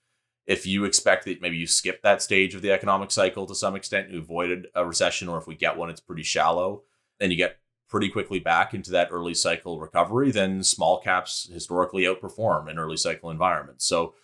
If 0.46 0.64
you 0.64 0.84
expect 0.84 1.24
that 1.24 1.42
maybe 1.42 1.56
you 1.56 1.66
skip 1.66 2.02
that 2.02 2.22
stage 2.22 2.54
of 2.54 2.62
the 2.62 2.70
economic 2.70 3.10
cycle 3.10 3.44
to 3.46 3.54
some 3.56 3.74
extent, 3.74 4.10
you 4.10 4.20
avoided 4.20 4.68
a 4.76 4.86
recession, 4.86 5.26
or 5.26 5.38
if 5.38 5.48
we 5.48 5.56
get 5.56 5.76
one, 5.76 5.90
it's 5.90 6.00
pretty 6.00 6.22
shallow, 6.22 6.84
and 7.18 7.32
you 7.32 7.36
get 7.36 7.58
pretty 7.88 8.08
quickly 8.08 8.38
back 8.38 8.74
into 8.74 8.92
that 8.92 9.08
early 9.10 9.34
cycle 9.34 9.80
recovery, 9.80 10.30
then 10.30 10.62
small 10.62 11.00
caps 11.00 11.48
historically 11.52 12.04
outperform 12.04 12.70
in 12.70 12.78
early 12.78 12.96
cycle 12.96 13.30
environments. 13.30 13.84
So 13.84 14.14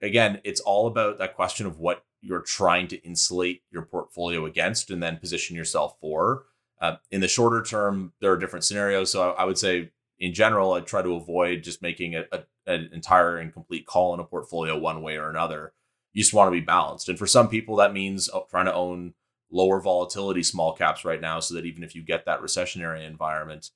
again, 0.00 0.40
it's 0.44 0.60
all 0.60 0.86
about 0.86 1.18
that 1.18 1.34
question 1.34 1.66
of 1.66 1.78
what 1.78 2.06
you're 2.22 2.40
trying 2.40 2.88
to 2.88 3.02
insulate 3.04 3.62
your 3.70 3.82
portfolio 3.82 4.46
against 4.46 4.90
and 4.90 5.02
then 5.02 5.18
position 5.18 5.56
yourself 5.56 5.98
for. 6.00 6.44
Uh, 6.80 6.96
in 7.10 7.20
the 7.20 7.28
shorter 7.28 7.62
term, 7.62 8.12
there 8.20 8.32
are 8.32 8.38
different 8.38 8.64
scenarios. 8.64 9.10
So 9.10 9.30
I, 9.30 9.42
I 9.42 9.44
would 9.44 9.58
say, 9.58 9.90
in 10.18 10.32
general, 10.34 10.72
I 10.72 10.80
try 10.80 11.02
to 11.02 11.14
avoid 11.14 11.62
just 11.62 11.82
making 11.82 12.14
a, 12.14 12.24
a, 12.32 12.40
an 12.66 12.90
entire 12.92 13.36
and 13.38 13.52
complete 13.52 13.86
call 13.86 14.14
in 14.14 14.20
a 14.20 14.24
portfolio 14.24 14.78
one 14.78 15.02
way 15.02 15.16
or 15.16 15.30
another. 15.30 15.72
You 16.12 16.22
just 16.22 16.34
want 16.34 16.48
to 16.48 16.58
be 16.58 16.64
balanced. 16.64 17.08
And 17.08 17.18
for 17.18 17.26
some 17.26 17.48
people, 17.48 17.76
that 17.76 17.92
means 17.92 18.30
uh, 18.32 18.40
trying 18.50 18.66
to 18.66 18.74
own 18.74 19.14
lower 19.50 19.80
volatility 19.80 20.42
small 20.42 20.72
caps 20.74 21.04
right 21.04 21.20
now 21.20 21.40
so 21.40 21.54
that 21.54 21.66
even 21.66 21.84
if 21.84 21.94
you 21.94 22.02
get 22.02 22.24
that 22.24 22.40
recessionary 22.40 23.06
environment, 23.06 23.70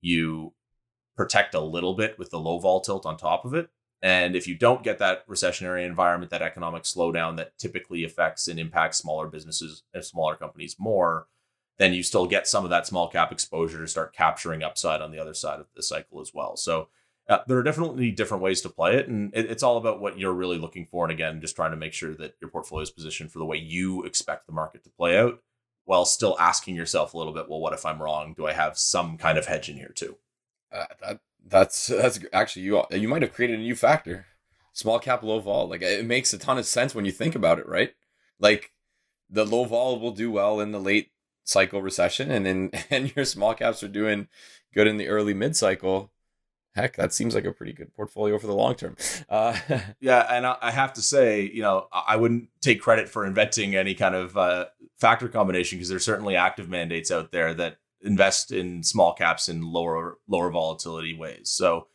you 0.00 0.52
protect 1.16 1.54
a 1.54 1.60
little 1.60 1.94
bit 1.94 2.18
with 2.18 2.30
the 2.30 2.38
low 2.38 2.58
vol 2.58 2.80
tilt 2.80 3.04
on 3.04 3.16
top 3.16 3.44
of 3.44 3.54
it. 3.54 3.70
And 4.00 4.36
if 4.36 4.46
you 4.46 4.54
don't 4.54 4.84
get 4.84 4.98
that 5.00 5.26
recessionary 5.26 5.84
environment, 5.84 6.30
that 6.30 6.42
economic 6.42 6.84
slowdown 6.84 7.36
that 7.38 7.58
typically 7.58 8.04
affects 8.04 8.46
and 8.46 8.60
impacts 8.60 8.98
smaller 8.98 9.26
businesses 9.26 9.82
and 9.92 10.04
smaller 10.04 10.36
companies 10.36 10.76
more, 10.78 11.26
then 11.78 11.94
you 11.94 12.02
still 12.02 12.26
get 12.26 12.46
some 12.46 12.64
of 12.64 12.70
that 12.70 12.86
small 12.86 13.08
cap 13.08 13.32
exposure 13.32 13.78
to 13.78 13.88
start 13.88 14.12
capturing 14.12 14.62
upside 14.62 15.00
on 15.00 15.10
the 15.10 15.18
other 15.18 15.34
side 15.34 15.60
of 15.60 15.66
the 15.74 15.82
cycle 15.82 16.20
as 16.20 16.32
well. 16.34 16.56
So 16.56 16.88
uh, 17.28 17.38
there 17.46 17.58
are 17.58 17.62
definitely 17.62 18.10
different 18.10 18.42
ways 18.42 18.60
to 18.62 18.68
play 18.68 18.96
it, 18.96 19.08
and 19.08 19.32
it, 19.34 19.50
it's 19.50 19.62
all 19.62 19.76
about 19.76 20.00
what 20.00 20.18
you're 20.18 20.32
really 20.32 20.58
looking 20.58 20.86
for. 20.86 21.04
And 21.04 21.12
again, 21.12 21.40
just 21.40 21.56
trying 21.56 21.70
to 21.72 21.76
make 21.76 21.92
sure 21.92 22.14
that 22.14 22.36
your 22.40 22.50
portfolio 22.50 22.82
is 22.82 22.90
positioned 22.90 23.30
for 23.30 23.38
the 23.38 23.44
way 23.44 23.58
you 23.58 24.02
expect 24.04 24.46
the 24.46 24.52
market 24.52 24.82
to 24.84 24.90
play 24.90 25.18
out, 25.18 25.42
while 25.84 26.04
still 26.04 26.36
asking 26.40 26.74
yourself 26.74 27.14
a 27.14 27.18
little 27.18 27.32
bit, 27.32 27.48
well, 27.48 27.60
what 27.60 27.72
if 27.72 27.86
I'm 27.86 28.02
wrong? 28.02 28.34
Do 28.36 28.46
I 28.46 28.52
have 28.52 28.76
some 28.78 29.16
kind 29.16 29.38
of 29.38 29.46
hedge 29.46 29.68
in 29.68 29.76
here 29.76 29.92
too? 29.94 30.16
Uh, 30.72 30.86
that 31.00 31.20
that's 31.46 31.86
that's 31.86 32.20
actually 32.32 32.62
you. 32.62 32.82
You 32.90 33.08
might 33.08 33.22
have 33.22 33.32
created 33.32 33.58
a 33.58 33.62
new 33.62 33.76
factor. 33.76 34.26
Small 34.72 34.98
cap, 34.98 35.22
low 35.22 35.40
vol. 35.40 35.68
Like 35.68 35.82
it 35.82 36.04
makes 36.04 36.32
a 36.32 36.38
ton 36.38 36.58
of 36.58 36.66
sense 36.66 36.94
when 36.94 37.04
you 37.04 37.12
think 37.12 37.34
about 37.34 37.58
it, 37.58 37.68
right? 37.68 37.94
Like 38.38 38.72
the 39.30 39.44
low 39.44 39.64
vol 39.64 39.98
will 39.98 40.12
do 40.12 40.30
well 40.30 40.60
in 40.60 40.72
the 40.72 40.80
late 40.80 41.10
cycle 41.48 41.82
recession, 41.82 42.30
and 42.30 42.46
then 42.46 42.70
and 42.90 43.14
your 43.16 43.24
small 43.24 43.54
caps 43.54 43.82
are 43.82 43.88
doing 43.88 44.28
good 44.74 44.86
in 44.86 44.96
the 44.96 45.08
early 45.08 45.34
mid 45.34 45.56
cycle 45.56 46.10
heck, 46.78 46.96
that 46.96 47.12
seems 47.12 47.34
like 47.34 47.44
a 47.44 47.52
pretty 47.52 47.72
good 47.72 47.94
portfolio 47.94 48.38
for 48.38 48.46
the 48.46 48.54
long 48.54 48.74
term. 48.74 48.96
Uh, 49.28 49.56
yeah, 50.00 50.20
and 50.30 50.46
I 50.46 50.70
have 50.70 50.94
to 50.94 51.02
say, 51.02 51.42
you 51.42 51.60
know, 51.60 51.88
I 51.92 52.16
wouldn't 52.16 52.48
take 52.60 52.80
credit 52.80 53.08
for 53.08 53.26
inventing 53.26 53.74
any 53.74 53.94
kind 53.94 54.14
of 54.14 54.36
uh, 54.36 54.66
factor 54.98 55.28
combination 55.28 55.76
because 55.76 55.88
there's 55.88 56.04
certainly 56.04 56.34
active 56.34 56.68
mandates 56.68 57.10
out 57.10 57.30
there 57.30 57.52
that 57.54 57.76
invest 58.00 58.52
in 58.52 58.82
small 58.82 59.12
caps 59.12 59.48
in 59.48 59.60
lower 59.60 60.18
lower 60.28 60.50
volatility 60.50 61.14
ways. 61.14 61.50
So, 61.50 61.88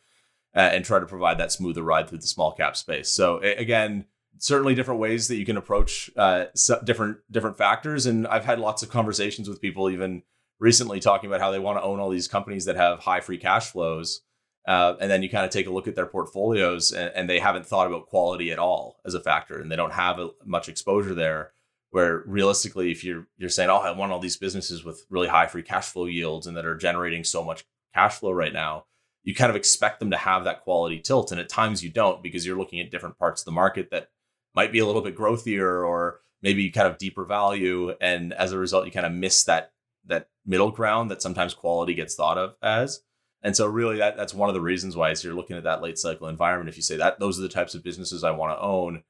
uh, 0.54 0.60
and 0.60 0.84
try 0.84 1.00
to 1.00 1.06
provide 1.06 1.38
that 1.38 1.50
smoother 1.50 1.82
ride 1.82 2.08
through 2.08 2.18
the 2.18 2.26
small 2.26 2.52
cap 2.52 2.76
space. 2.76 3.08
So 3.08 3.38
again. 3.38 4.04
Certainly, 4.38 4.74
different 4.74 5.00
ways 5.00 5.28
that 5.28 5.36
you 5.36 5.46
can 5.46 5.56
approach 5.56 6.10
uh, 6.16 6.46
different 6.84 7.18
different 7.30 7.56
factors, 7.56 8.06
and 8.06 8.26
I've 8.26 8.44
had 8.44 8.58
lots 8.58 8.82
of 8.82 8.90
conversations 8.90 9.48
with 9.48 9.60
people 9.60 9.90
even 9.90 10.22
recently 10.60 11.00
talking 11.00 11.28
about 11.28 11.40
how 11.40 11.50
they 11.50 11.58
want 11.58 11.78
to 11.78 11.82
own 11.82 12.00
all 12.00 12.10
these 12.10 12.28
companies 12.28 12.64
that 12.64 12.76
have 12.76 13.00
high 13.00 13.20
free 13.20 13.38
cash 13.38 13.70
flows, 13.70 14.22
uh, 14.66 14.94
and 15.00 15.10
then 15.10 15.22
you 15.22 15.28
kind 15.28 15.44
of 15.44 15.50
take 15.50 15.66
a 15.66 15.70
look 15.70 15.86
at 15.86 15.94
their 15.94 16.06
portfolios 16.06 16.92
and, 16.92 17.12
and, 17.14 17.28
they 17.28 17.38
haven't 17.38 17.66
thought 17.66 17.86
about 17.86 18.06
quality 18.06 18.50
at 18.50 18.58
all 18.58 18.96
as 19.04 19.12
a 19.12 19.20
factor 19.20 19.60
and 19.60 19.70
they 19.70 19.76
don't 19.76 19.92
have 19.92 20.18
a, 20.18 20.30
much 20.44 20.68
exposure 20.68 21.14
there. 21.14 21.52
Where 21.90 22.24
realistically 22.26 22.90
if 22.90 23.04
you're 23.04 23.28
you're 23.36 23.48
saying 23.48 23.70
oh 23.70 23.76
i 23.76 23.92
want 23.92 24.10
all 24.10 24.18
these 24.18 24.36
businesses 24.36 24.84
with 24.84 25.06
really 25.10 25.28
high 25.28 25.46
free 25.46 25.62
cash 25.62 25.90
flow 25.90 26.06
yields 26.06 26.48
and 26.48 26.56
that 26.56 26.66
are 26.66 26.76
generating 26.76 27.22
so 27.22 27.44
much 27.44 27.64
cash 27.94 28.18
flow 28.18 28.32
right 28.32 28.52
now 28.52 28.86
you 29.22 29.32
kind 29.32 29.48
of 29.48 29.54
expect 29.54 30.00
them 30.00 30.10
to 30.10 30.16
have 30.16 30.42
that 30.42 30.62
quality 30.62 30.98
tilt 30.98 31.30
and 31.30 31.40
at 31.40 31.48
times 31.48 31.84
you 31.84 31.90
don't 31.90 32.20
because 32.20 32.44
you're 32.44 32.58
looking 32.58 32.80
at 32.80 32.90
different 32.90 33.16
parts 33.16 33.42
of 33.42 33.44
the 33.44 33.52
market 33.52 33.90
that 33.92 34.08
might 34.54 34.72
be 34.72 34.78
a 34.78 34.86
little 34.86 35.02
bit 35.02 35.16
growthier 35.16 35.86
or 35.86 36.20
maybe 36.42 36.70
kind 36.70 36.86
of 36.86 36.98
deeper 36.98 37.24
value 37.24 37.94
and 38.00 38.32
as 38.34 38.52
a 38.52 38.58
result 38.58 38.86
you 38.86 38.92
kind 38.92 39.06
of 39.06 39.12
miss 39.12 39.44
that 39.44 39.72
that 40.04 40.28
middle 40.44 40.70
ground 40.70 41.10
that 41.10 41.22
sometimes 41.22 41.54
quality 41.54 41.94
gets 41.94 42.14
thought 42.14 42.38
of 42.38 42.54
as 42.62 43.00
and 43.44 43.54
so 43.54 43.66
really 43.66 43.98
that 43.98 44.16
that's 44.16 44.34
one 44.34 44.48
of 44.48 44.54
the 44.54 44.60
reasons 44.60 44.96
why 44.96 45.10
as 45.10 45.22
you're 45.22 45.34
looking 45.34 45.58
at 45.58 45.64
that 45.64 45.82
late 45.82 45.98
cycle 45.98 46.28
environment, 46.28 46.70
if 46.70 46.76
you 46.76 46.82
say 46.82 46.96
that 46.96 47.20
those 47.20 47.38
are 47.38 47.42
the 47.42 47.48
types 47.48 47.74
of 47.74 47.84
businesses 47.84 48.24
I 48.24 48.30
want 48.30 48.56
to 48.58 48.62
own, 48.62 49.02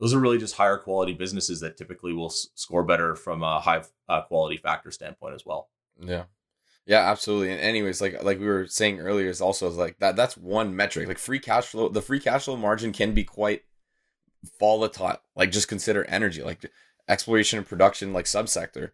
those 0.00 0.14
are 0.14 0.18
really 0.18 0.38
just 0.38 0.56
higher 0.56 0.78
quality 0.78 1.12
businesses 1.12 1.60
that 1.60 1.76
typically 1.76 2.14
will 2.14 2.30
s- 2.30 2.48
score 2.54 2.84
better 2.84 3.14
from 3.14 3.42
a 3.42 3.60
high 3.60 3.82
uh, 4.08 4.22
quality 4.22 4.56
factor 4.56 4.90
standpoint 4.90 5.34
as 5.34 5.44
well. 5.44 5.68
Yeah. 6.00 6.24
Yeah, 6.86 7.00
absolutely. 7.00 7.52
And 7.52 7.60
anyways, 7.60 8.00
like 8.00 8.22
like 8.24 8.40
we 8.40 8.46
were 8.46 8.66
saying 8.66 8.98
earlier, 8.98 9.28
is 9.28 9.42
also 9.42 9.68
like 9.68 9.98
that 9.98 10.16
that's 10.16 10.38
one 10.38 10.74
metric. 10.74 11.06
Like 11.06 11.18
free 11.18 11.38
cash 11.38 11.66
flow, 11.66 11.90
the 11.90 12.02
free 12.02 12.18
cash 12.18 12.46
flow 12.46 12.56
margin 12.56 12.92
can 12.92 13.12
be 13.12 13.24
quite 13.24 13.62
volatile. 14.58 15.18
Like 15.36 15.52
just 15.52 15.68
consider 15.68 16.04
energy, 16.04 16.42
like 16.42 16.70
exploration 17.08 17.58
and 17.58 17.66
production, 17.66 18.12
like 18.12 18.26
subsector, 18.26 18.90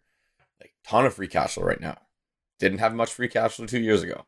like 0.59 0.73
ton 0.83 1.05
of 1.05 1.13
free 1.13 1.27
cash 1.27 1.53
flow 1.53 1.65
right 1.65 1.81
now. 1.81 1.97
Didn't 2.59 2.79
have 2.79 2.93
much 2.93 3.13
free 3.13 3.29
cash 3.29 3.55
flow 3.55 3.65
two 3.65 3.79
years 3.79 4.03
ago. 4.03 4.25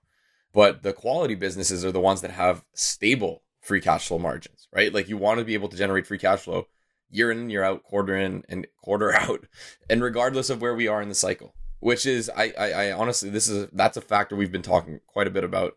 But 0.54 0.84
the 0.84 0.94
quality 0.94 1.36
businesses 1.36 1.86
are 1.86 1.92
the 1.92 2.00
ones 2.00 2.22
that 2.22 2.32
have 2.32 2.66
stable 2.74 3.44
free 3.62 3.82
cash 3.82 4.08
flow 4.08 4.20
margins, 4.20 4.68
right? 4.74 4.94
Like 4.94 5.08
you 5.08 5.18
want 5.18 5.40
to 5.40 5.46
be 5.46 5.54
able 5.54 5.70
to 5.70 5.78
generate 5.78 6.08
free 6.08 6.18
cash 6.18 6.42
flow 6.42 6.68
year 7.10 7.32
in, 7.32 7.50
year 7.50 7.64
out, 7.64 7.84
quarter 7.84 8.16
in 8.16 8.44
and 8.50 8.68
quarter 8.82 9.14
out, 9.14 9.46
and 9.90 10.04
regardless 10.04 10.50
of 10.50 10.62
where 10.62 10.76
we 10.76 10.88
are 10.88 11.02
in 11.02 11.10
the 11.10 11.16
cycle. 11.16 11.54
Which 11.80 12.06
is, 12.06 12.30
I, 12.30 12.54
I, 12.60 12.72
I 12.72 12.92
honestly, 12.92 13.32
this 13.32 13.48
is 13.48 13.68
that's 13.74 13.98
a 13.98 14.02
factor 14.02 14.36
we've 14.36 14.52
been 14.52 14.62
talking 14.62 15.00
quite 15.08 15.26
a 15.26 15.32
bit 15.32 15.44
about 15.44 15.74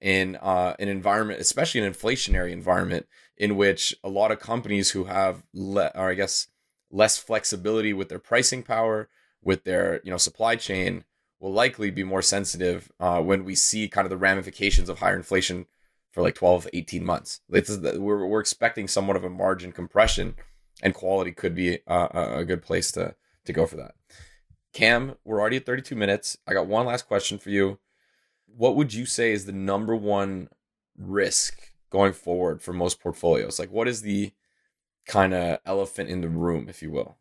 in 0.00 0.36
uh, 0.36 0.76
an 0.78 0.86
environment, 0.86 1.40
especially 1.40 1.80
an 1.80 1.92
inflationary 1.92 2.52
environment, 2.52 3.08
in 3.38 3.56
which 3.56 3.94
a 4.02 4.08
lot 4.08 4.30
of 4.30 4.40
companies 4.40 4.90
who 4.90 5.04
have, 5.04 5.44
le- 5.54 5.92
or 5.94 6.10
I 6.10 6.14
guess, 6.14 6.48
less 6.90 7.16
flexibility 7.16 7.92
with 7.92 8.08
their 8.08 8.18
pricing 8.18 8.62
power, 8.62 9.08
with 9.42 9.64
their 9.64 10.00
you 10.02 10.10
know 10.10 10.16
supply 10.16 10.56
chain, 10.56 11.04
will 11.40 11.52
likely 11.52 11.90
be 11.90 12.04
more 12.04 12.22
sensitive 12.22 12.90
uh, 12.98 13.20
when 13.22 13.44
we 13.44 13.54
see 13.54 13.88
kind 13.88 14.04
of 14.04 14.10
the 14.10 14.16
ramifications 14.16 14.88
of 14.88 14.98
higher 14.98 15.16
inflation 15.16 15.66
for 16.12 16.22
like 16.22 16.34
12 16.34 16.68
18 16.72 17.04
months. 17.04 17.40
We're, 17.48 18.26
we're 18.26 18.40
expecting 18.40 18.88
somewhat 18.88 19.16
of 19.16 19.24
a 19.24 19.30
margin 19.30 19.72
compression, 19.72 20.34
and 20.82 20.94
quality 20.94 21.32
could 21.32 21.54
be 21.54 21.78
a 21.86 22.44
good 22.44 22.62
place 22.62 22.90
to, 22.92 23.14
to 23.44 23.52
go 23.52 23.66
for 23.66 23.76
that. 23.76 23.94
Cam, 24.72 25.14
we're 25.24 25.40
already 25.40 25.56
at 25.56 25.66
32 25.66 25.94
minutes. 25.94 26.36
I 26.46 26.54
got 26.54 26.66
one 26.66 26.86
last 26.86 27.06
question 27.06 27.38
for 27.38 27.50
you. 27.50 27.78
What 28.46 28.76
would 28.76 28.92
you 28.92 29.06
say 29.06 29.32
is 29.32 29.46
the 29.46 29.52
number 29.52 29.94
one 29.94 30.48
risk 30.96 31.72
going 31.90 32.12
forward 32.12 32.62
for 32.62 32.72
most 32.72 33.00
portfolios? 33.00 33.58
Like, 33.58 33.70
what 33.70 33.88
is 33.88 34.02
the 34.02 34.32
kind 35.06 35.34
of 35.34 35.58
elephant 35.64 36.10
in 36.10 36.20
the 36.20 36.28
room, 36.28 36.68
if 36.68 36.82
you 36.82 36.90
will? 36.90 37.16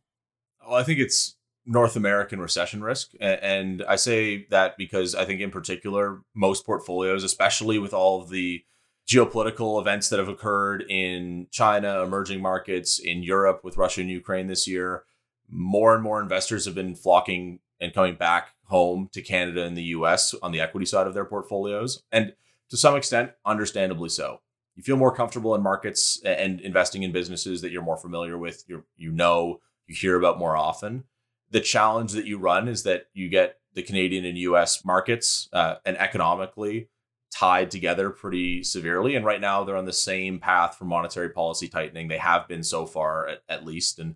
Well, 0.66 0.76
I 0.78 0.84
think 0.84 1.00
it's 1.00 1.36
North 1.66 1.96
American 1.96 2.40
recession 2.40 2.84
risk. 2.84 3.12
And 3.20 3.84
I 3.88 3.98
say 3.98 4.48
that 4.50 4.78
because 4.78 5.16
I 5.16 5.26
think, 5.26 5.42
in 5.42 5.52
particular, 5.52 6.22
most 6.34 6.66
portfolios, 6.66 7.24
especially 7.24 7.78
with 7.78 7.94
all 7.94 8.22
of 8.22 8.30
the 8.30 8.64
geopolitical 9.08 9.80
events 9.80 10.10
that 10.10 10.20
have 10.20 10.28
occurred 10.28 10.84
in 10.90 11.48
China, 11.52 12.04
emerging 12.04 12.42
markets, 12.42 13.00
in 13.00 13.24
Europe 13.24 13.62
with 13.64 13.78
Russia 13.78 14.02
and 14.02 14.10
Ukraine 14.10 14.48
this 14.48 14.68
year, 14.68 15.04
more 15.50 15.94
and 15.94 16.04
more 16.04 16.22
investors 16.22 16.66
have 16.66 16.76
been 16.76 16.96
flocking 16.96 17.60
and 17.80 17.94
coming 17.94 18.16
back 18.16 18.50
home 18.66 19.10
to 19.14 19.22
Canada 19.22 19.64
and 19.64 19.78
the 19.78 19.84
US 19.84 20.34
on 20.42 20.52
the 20.52 20.60
equity 20.60 20.86
side 20.86 21.08
of 21.08 21.14
their 21.14 21.26
portfolios. 21.26 22.04
And 22.12 22.34
to 22.70 22.76
some 22.76 22.98
extent, 22.98 23.32
understandably 23.46 24.10
so. 24.10 24.42
You 24.78 24.84
feel 24.84 24.96
more 24.96 25.14
comfortable 25.14 25.54
in 25.56 25.62
markets 25.62 26.22
and 26.24 26.62
investing 26.62 27.04
in 27.04 27.12
businesses 27.12 27.62
that 27.62 27.72
you're 27.72 27.82
more 27.82 27.98
familiar 27.98 28.38
with, 28.38 28.64
you 28.68 28.86
you 28.96 29.12
know, 29.12 29.60
you 29.88 29.96
hear 29.96 30.16
about 30.16 30.40
more 30.40 30.56
often 30.56 31.04
the 31.52 31.60
challenge 31.60 32.12
that 32.14 32.26
you 32.26 32.38
run 32.38 32.68
is 32.68 32.84
that 32.84 33.08
you 33.14 33.30
get 33.30 33.60
the 33.74 33.84
Canadian 33.84 34.26
and 34.26 34.38
US 34.40 34.84
markets 34.84 35.50
uh, 35.54 35.76
and 35.86 35.98
economically 35.98 36.90
tied 37.32 37.70
together 37.70 38.10
pretty 38.10 38.64
severely. 38.64 39.16
And 39.16 39.26
right 39.26 39.42
now 39.42 39.64
they're 39.64 39.78
on 39.78 39.86
the 39.86 39.94
same 39.94 40.40
path 40.40 40.76
for 40.78 40.86
monetary 40.86 41.30
policy 41.30 41.68
tightening. 41.68 42.08
They 42.08 42.18
have 42.18 42.48
been 42.48 42.64
so 42.64 42.86
far, 42.86 43.28
at, 43.28 43.44
at 43.48 43.66
least. 43.66 44.00
And 44.00 44.16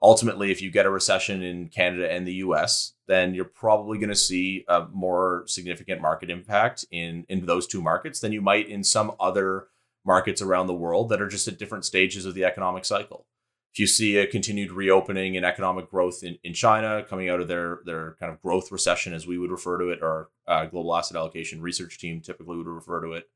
ultimately, 0.00 0.50
if 0.50 0.62
you 0.62 0.70
get 0.70 0.86
a 0.86 0.90
recession 0.90 1.42
in 1.42 1.68
Canada 1.68 2.10
and 2.10 2.26
the 2.26 2.34
US, 2.34 2.94
then 3.06 3.34
you're 3.34 3.44
probably 3.44 3.98
going 3.98 4.08
to 4.08 4.14
see 4.14 4.64
a 4.68 4.86
more 4.92 5.44
significant 5.46 6.00
market 6.00 6.30
impact 6.30 6.86
in, 6.90 7.26
in 7.28 7.46
those 7.46 7.66
two 7.66 7.82
markets 7.82 8.20
than 8.20 8.32
you 8.32 8.40
might 8.40 8.68
in 8.68 8.82
some 8.82 9.12
other 9.20 9.66
markets 10.04 10.42
around 10.42 10.66
the 10.66 10.74
world 10.74 11.08
that 11.08 11.22
are 11.22 11.28
just 11.28 11.48
at 11.48 11.58
different 11.58 11.84
stages 11.84 12.26
of 12.26 12.34
the 12.34 12.44
economic 12.44 12.84
cycle 12.84 13.26
if 13.72 13.78
you 13.78 13.86
see 13.86 14.18
a 14.18 14.26
continued 14.26 14.70
reopening 14.70 15.36
and 15.36 15.46
economic 15.46 15.90
growth 15.90 16.22
in, 16.22 16.36
in 16.44 16.52
China 16.52 17.02
coming 17.08 17.30
out 17.30 17.40
of 17.40 17.48
their 17.48 17.80
their 17.86 18.16
kind 18.20 18.30
of 18.30 18.40
growth 18.40 18.70
recession, 18.70 19.14
as 19.14 19.26
we 19.26 19.38
would 19.38 19.50
refer 19.50 19.78
to 19.78 19.88
it, 19.88 20.00
or 20.02 20.28
uh, 20.46 20.66
global 20.66 20.94
asset 20.94 21.16
allocation 21.16 21.62
research 21.62 21.98
team 21.98 22.20
typically 22.20 22.56
would 22.56 22.66
refer 22.66 23.00
to 23.00 23.12
it, 23.12 23.30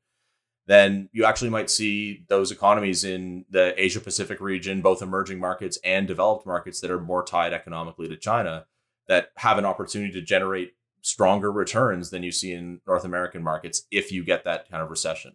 then 0.67 1.09
you 1.11 1.25
actually 1.25 1.49
might 1.49 1.71
see 1.71 2.23
those 2.29 2.51
economies 2.51 3.03
in 3.03 3.45
the 3.49 3.73
Asia 3.81 3.99
Pacific 3.99 4.39
region, 4.39 4.81
both 4.81 5.01
emerging 5.01 5.39
markets 5.39 5.79
and 5.83 6.07
developed 6.07 6.45
markets 6.45 6.81
that 6.81 6.91
are 6.91 7.01
more 7.01 7.23
tied 7.23 7.51
economically 7.53 8.07
to 8.07 8.15
China, 8.15 8.67
that 9.07 9.31
have 9.37 9.57
an 9.57 9.65
opportunity 9.65 10.13
to 10.13 10.21
generate 10.21 10.75
stronger 11.01 11.51
returns 11.51 12.11
than 12.11 12.21
you 12.21 12.31
see 12.31 12.51
in 12.51 12.81
North 12.85 13.05
American 13.05 13.41
markets 13.41 13.87
if 13.89 14.11
you 14.11 14.23
get 14.23 14.43
that 14.43 14.69
kind 14.69 14.83
of 14.83 14.91
recession. 14.91 15.33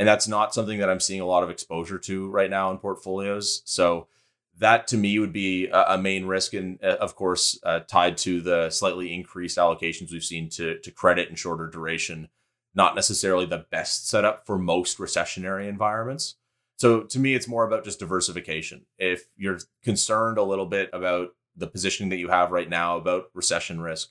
And 0.00 0.08
that's 0.08 0.26
not 0.26 0.54
something 0.54 0.78
that 0.78 0.88
I'm 0.88 0.98
seeing 0.98 1.20
a 1.20 1.26
lot 1.26 1.42
of 1.42 1.50
exposure 1.50 1.98
to 1.98 2.30
right 2.30 2.48
now 2.48 2.70
in 2.70 2.78
portfolios. 2.78 3.60
So 3.66 4.08
that 4.56 4.86
to 4.88 4.96
me 4.96 5.18
would 5.18 5.32
be 5.32 5.68
a, 5.70 5.98
main 5.98 6.24
risk, 6.24 6.54
and 6.54 6.82
uh, 6.82 6.96
of 7.00 7.14
course 7.14 7.60
uh, 7.64 7.80
tied 7.80 8.16
to 8.18 8.40
the 8.40 8.70
slightly 8.70 9.12
increased 9.12 9.58
allocations 9.58 10.10
we've 10.10 10.24
seen 10.24 10.48
to 10.50 10.78
to 10.78 10.90
credit 10.90 11.28
and 11.28 11.38
shorter 11.38 11.66
duration. 11.66 12.30
Not 12.74 12.94
necessarily 12.94 13.44
the 13.44 13.66
best 13.70 14.08
setup 14.08 14.46
for 14.46 14.56
most 14.56 14.96
recessionary 14.96 15.68
environments. 15.68 16.36
So 16.76 17.02
to 17.02 17.18
me, 17.18 17.34
it's 17.34 17.46
more 17.46 17.66
about 17.66 17.84
just 17.84 17.98
diversification. 17.98 18.86
If 18.96 19.24
you're 19.36 19.58
concerned 19.84 20.38
a 20.38 20.42
little 20.42 20.64
bit 20.64 20.88
about 20.94 21.34
the 21.54 21.66
positioning 21.66 22.08
that 22.08 22.16
you 22.16 22.28
have 22.28 22.52
right 22.52 22.70
now 22.70 22.96
about 22.96 23.24
recession 23.34 23.82
risk, 23.82 24.08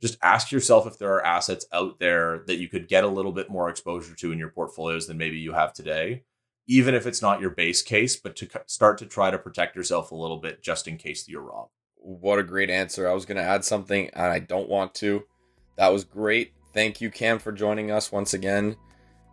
just 0.00 0.18
ask 0.22 0.50
yourself 0.50 0.86
if 0.86 0.98
there 0.98 1.12
are 1.12 1.24
assets 1.24 1.66
out 1.72 1.98
there 1.98 2.42
that 2.46 2.56
you 2.56 2.68
could 2.68 2.88
get 2.88 3.04
a 3.04 3.08
little 3.08 3.32
bit 3.32 3.50
more 3.50 3.68
exposure 3.68 4.14
to 4.14 4.32
in 4.32 4.38
your 4.38 4.50
portfolios 4.50 5.06
than 5.06 5.18
maybe 5.18 5.38
you 5.38 5.52
have 5.52 5.72
today 5.72 6.22
even 6.70 6.94
if 6.94 7.04
it's 7.04 7.20
not 7.20 7.40
your 7.40 7.50
base 7.50 7.82
case, 7.82 8.14
but 8.14 8.36
to 8.36 8.48
start 8.66 8.96
to 8.96 9.04
try 9.04 9.28
to 9.28 9.38
protect 9.38 9.74
yourself 9.74 10.12
a 10.12 10.14
little 10.14 10.36
bit 10.36 10.62
just 10.62 10.86
in 10.86 10.96
case 10.96 11.28
you're 11.28 11.42
wrong. 11.42 11.66
What 11.96 12.38
a 12.38 12.44
great 12.44 12.70
answer. 12.70 13.08
I 13.08 13.12
was 13.12 13.26
going 13.26 13.38
to 13.38 13.42
add 13.42 13.64
something 13.64 14.08
and 14.10 14.26
I 14.26 14.38
don't 14.38 14.68
want 14.68 14.94
to. 14.96 15.24
That 15.76 15.92
was 15.92 16.04
great. 16.04 16.52
Thank 16.72 17.00
you, 17.00 17.10
Cam, 17.10 17.40
for 17.40 17.50
joining 17.50 17.90
us 17.90 18.12
once 18.12 18.34
again. 18.34 18.76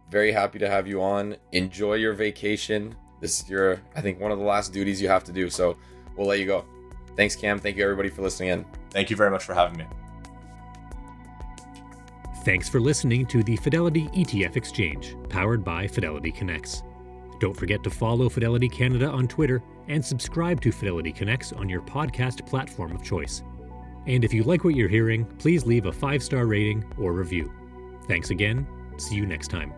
very 0.10 0.32
happy 0.32 0.58
to 0.58 0.68
have 0.68 0.88
you 0.88 1.00
on. 1.04 1.36
Enjoy 1.52 1.94
your 1.94 2.14
vacation. 2.14 2.96
This 3.22 3.42
is 3.42 3.48
your, 3.48 3.80
I 3.96 4.02
think, 4.02 4.20
one 4.20 4.32
of 4.32 4.40
the 4.40 4.46
last 4.46 4.74
duties 4.74 5.00
you 5.00 5.10
have 5.10 5.24
to 5.26 5.32
do. 5.32 5.48
So 5.48 5.78
we'll 6.18 6.28
let 6.28 6.40
you 6.40 6.48
go. 6.48 6.66
Thanks, 7.16 7.36
Cam. 7.36 7.60
Thank 7.60 7.78
you, 7.78 7.84
everybody, 7.84 8.10
for 8.10 8.24
listening 8.24 8.50
in. 8.50 8.66
Thank 8.90 9.12
you 9.12 9.16
very 9.16 9.30
much 9.30 9.44
for 9.44 9.54
having 9.54 9.78
me. 9.78 9.86
Thanks 12.48 12.70
for 12.70 12.80
listening 12.80 13.26
to 13.26 13.44
the 13.44 13.58
Fidelity 13.58 14.08
ETF 14.14 14.56
Exchange, 14.56 15.18
powered 15.28 15.66
by 15.66 15.86
Fidelity 15.86 16.32
Connects. 16.32 16.82
Don't 17.42 17.54
forget 17.54 17.84
to 17.84 17.90
follow 17.90 18.30
Fidelity 18.30 18.70
Canada 18.70 19.10
on 19.10 19.28
Twitter 19.28 19.62
and 19.90 20.04
subscribe 20.04 20.62
to 20.62 20.72
Fidelity 20.72 21.12
Connects 21.12 21.52
on 21.52 21.68
your 21.68 21.82
podcast 21.82 22.48
platform 22.48 22.94
of 22.94 23.04
choice. 23.04 23.44
And 24.06 24.24
if 24.24 24.34
you 24.34 24.44
like 24.44 24.64
what 24.64 24.76
you're 24.76 24.88
hearing, 24.88 25.26
please 25.40 25.66
leave 25.66 25.88
a 25.88 25.92
five 25.92 26.24
star 26.24 26.46
rating 26.46 26.86
or 26.98 27.12
review. 27.12 27.52
Thanks 28.08 28.30
again. 28.30 28.66
See 28.96 29.16
you 29.16 29.26
next 29.26 29.50
time. 29.50 29.74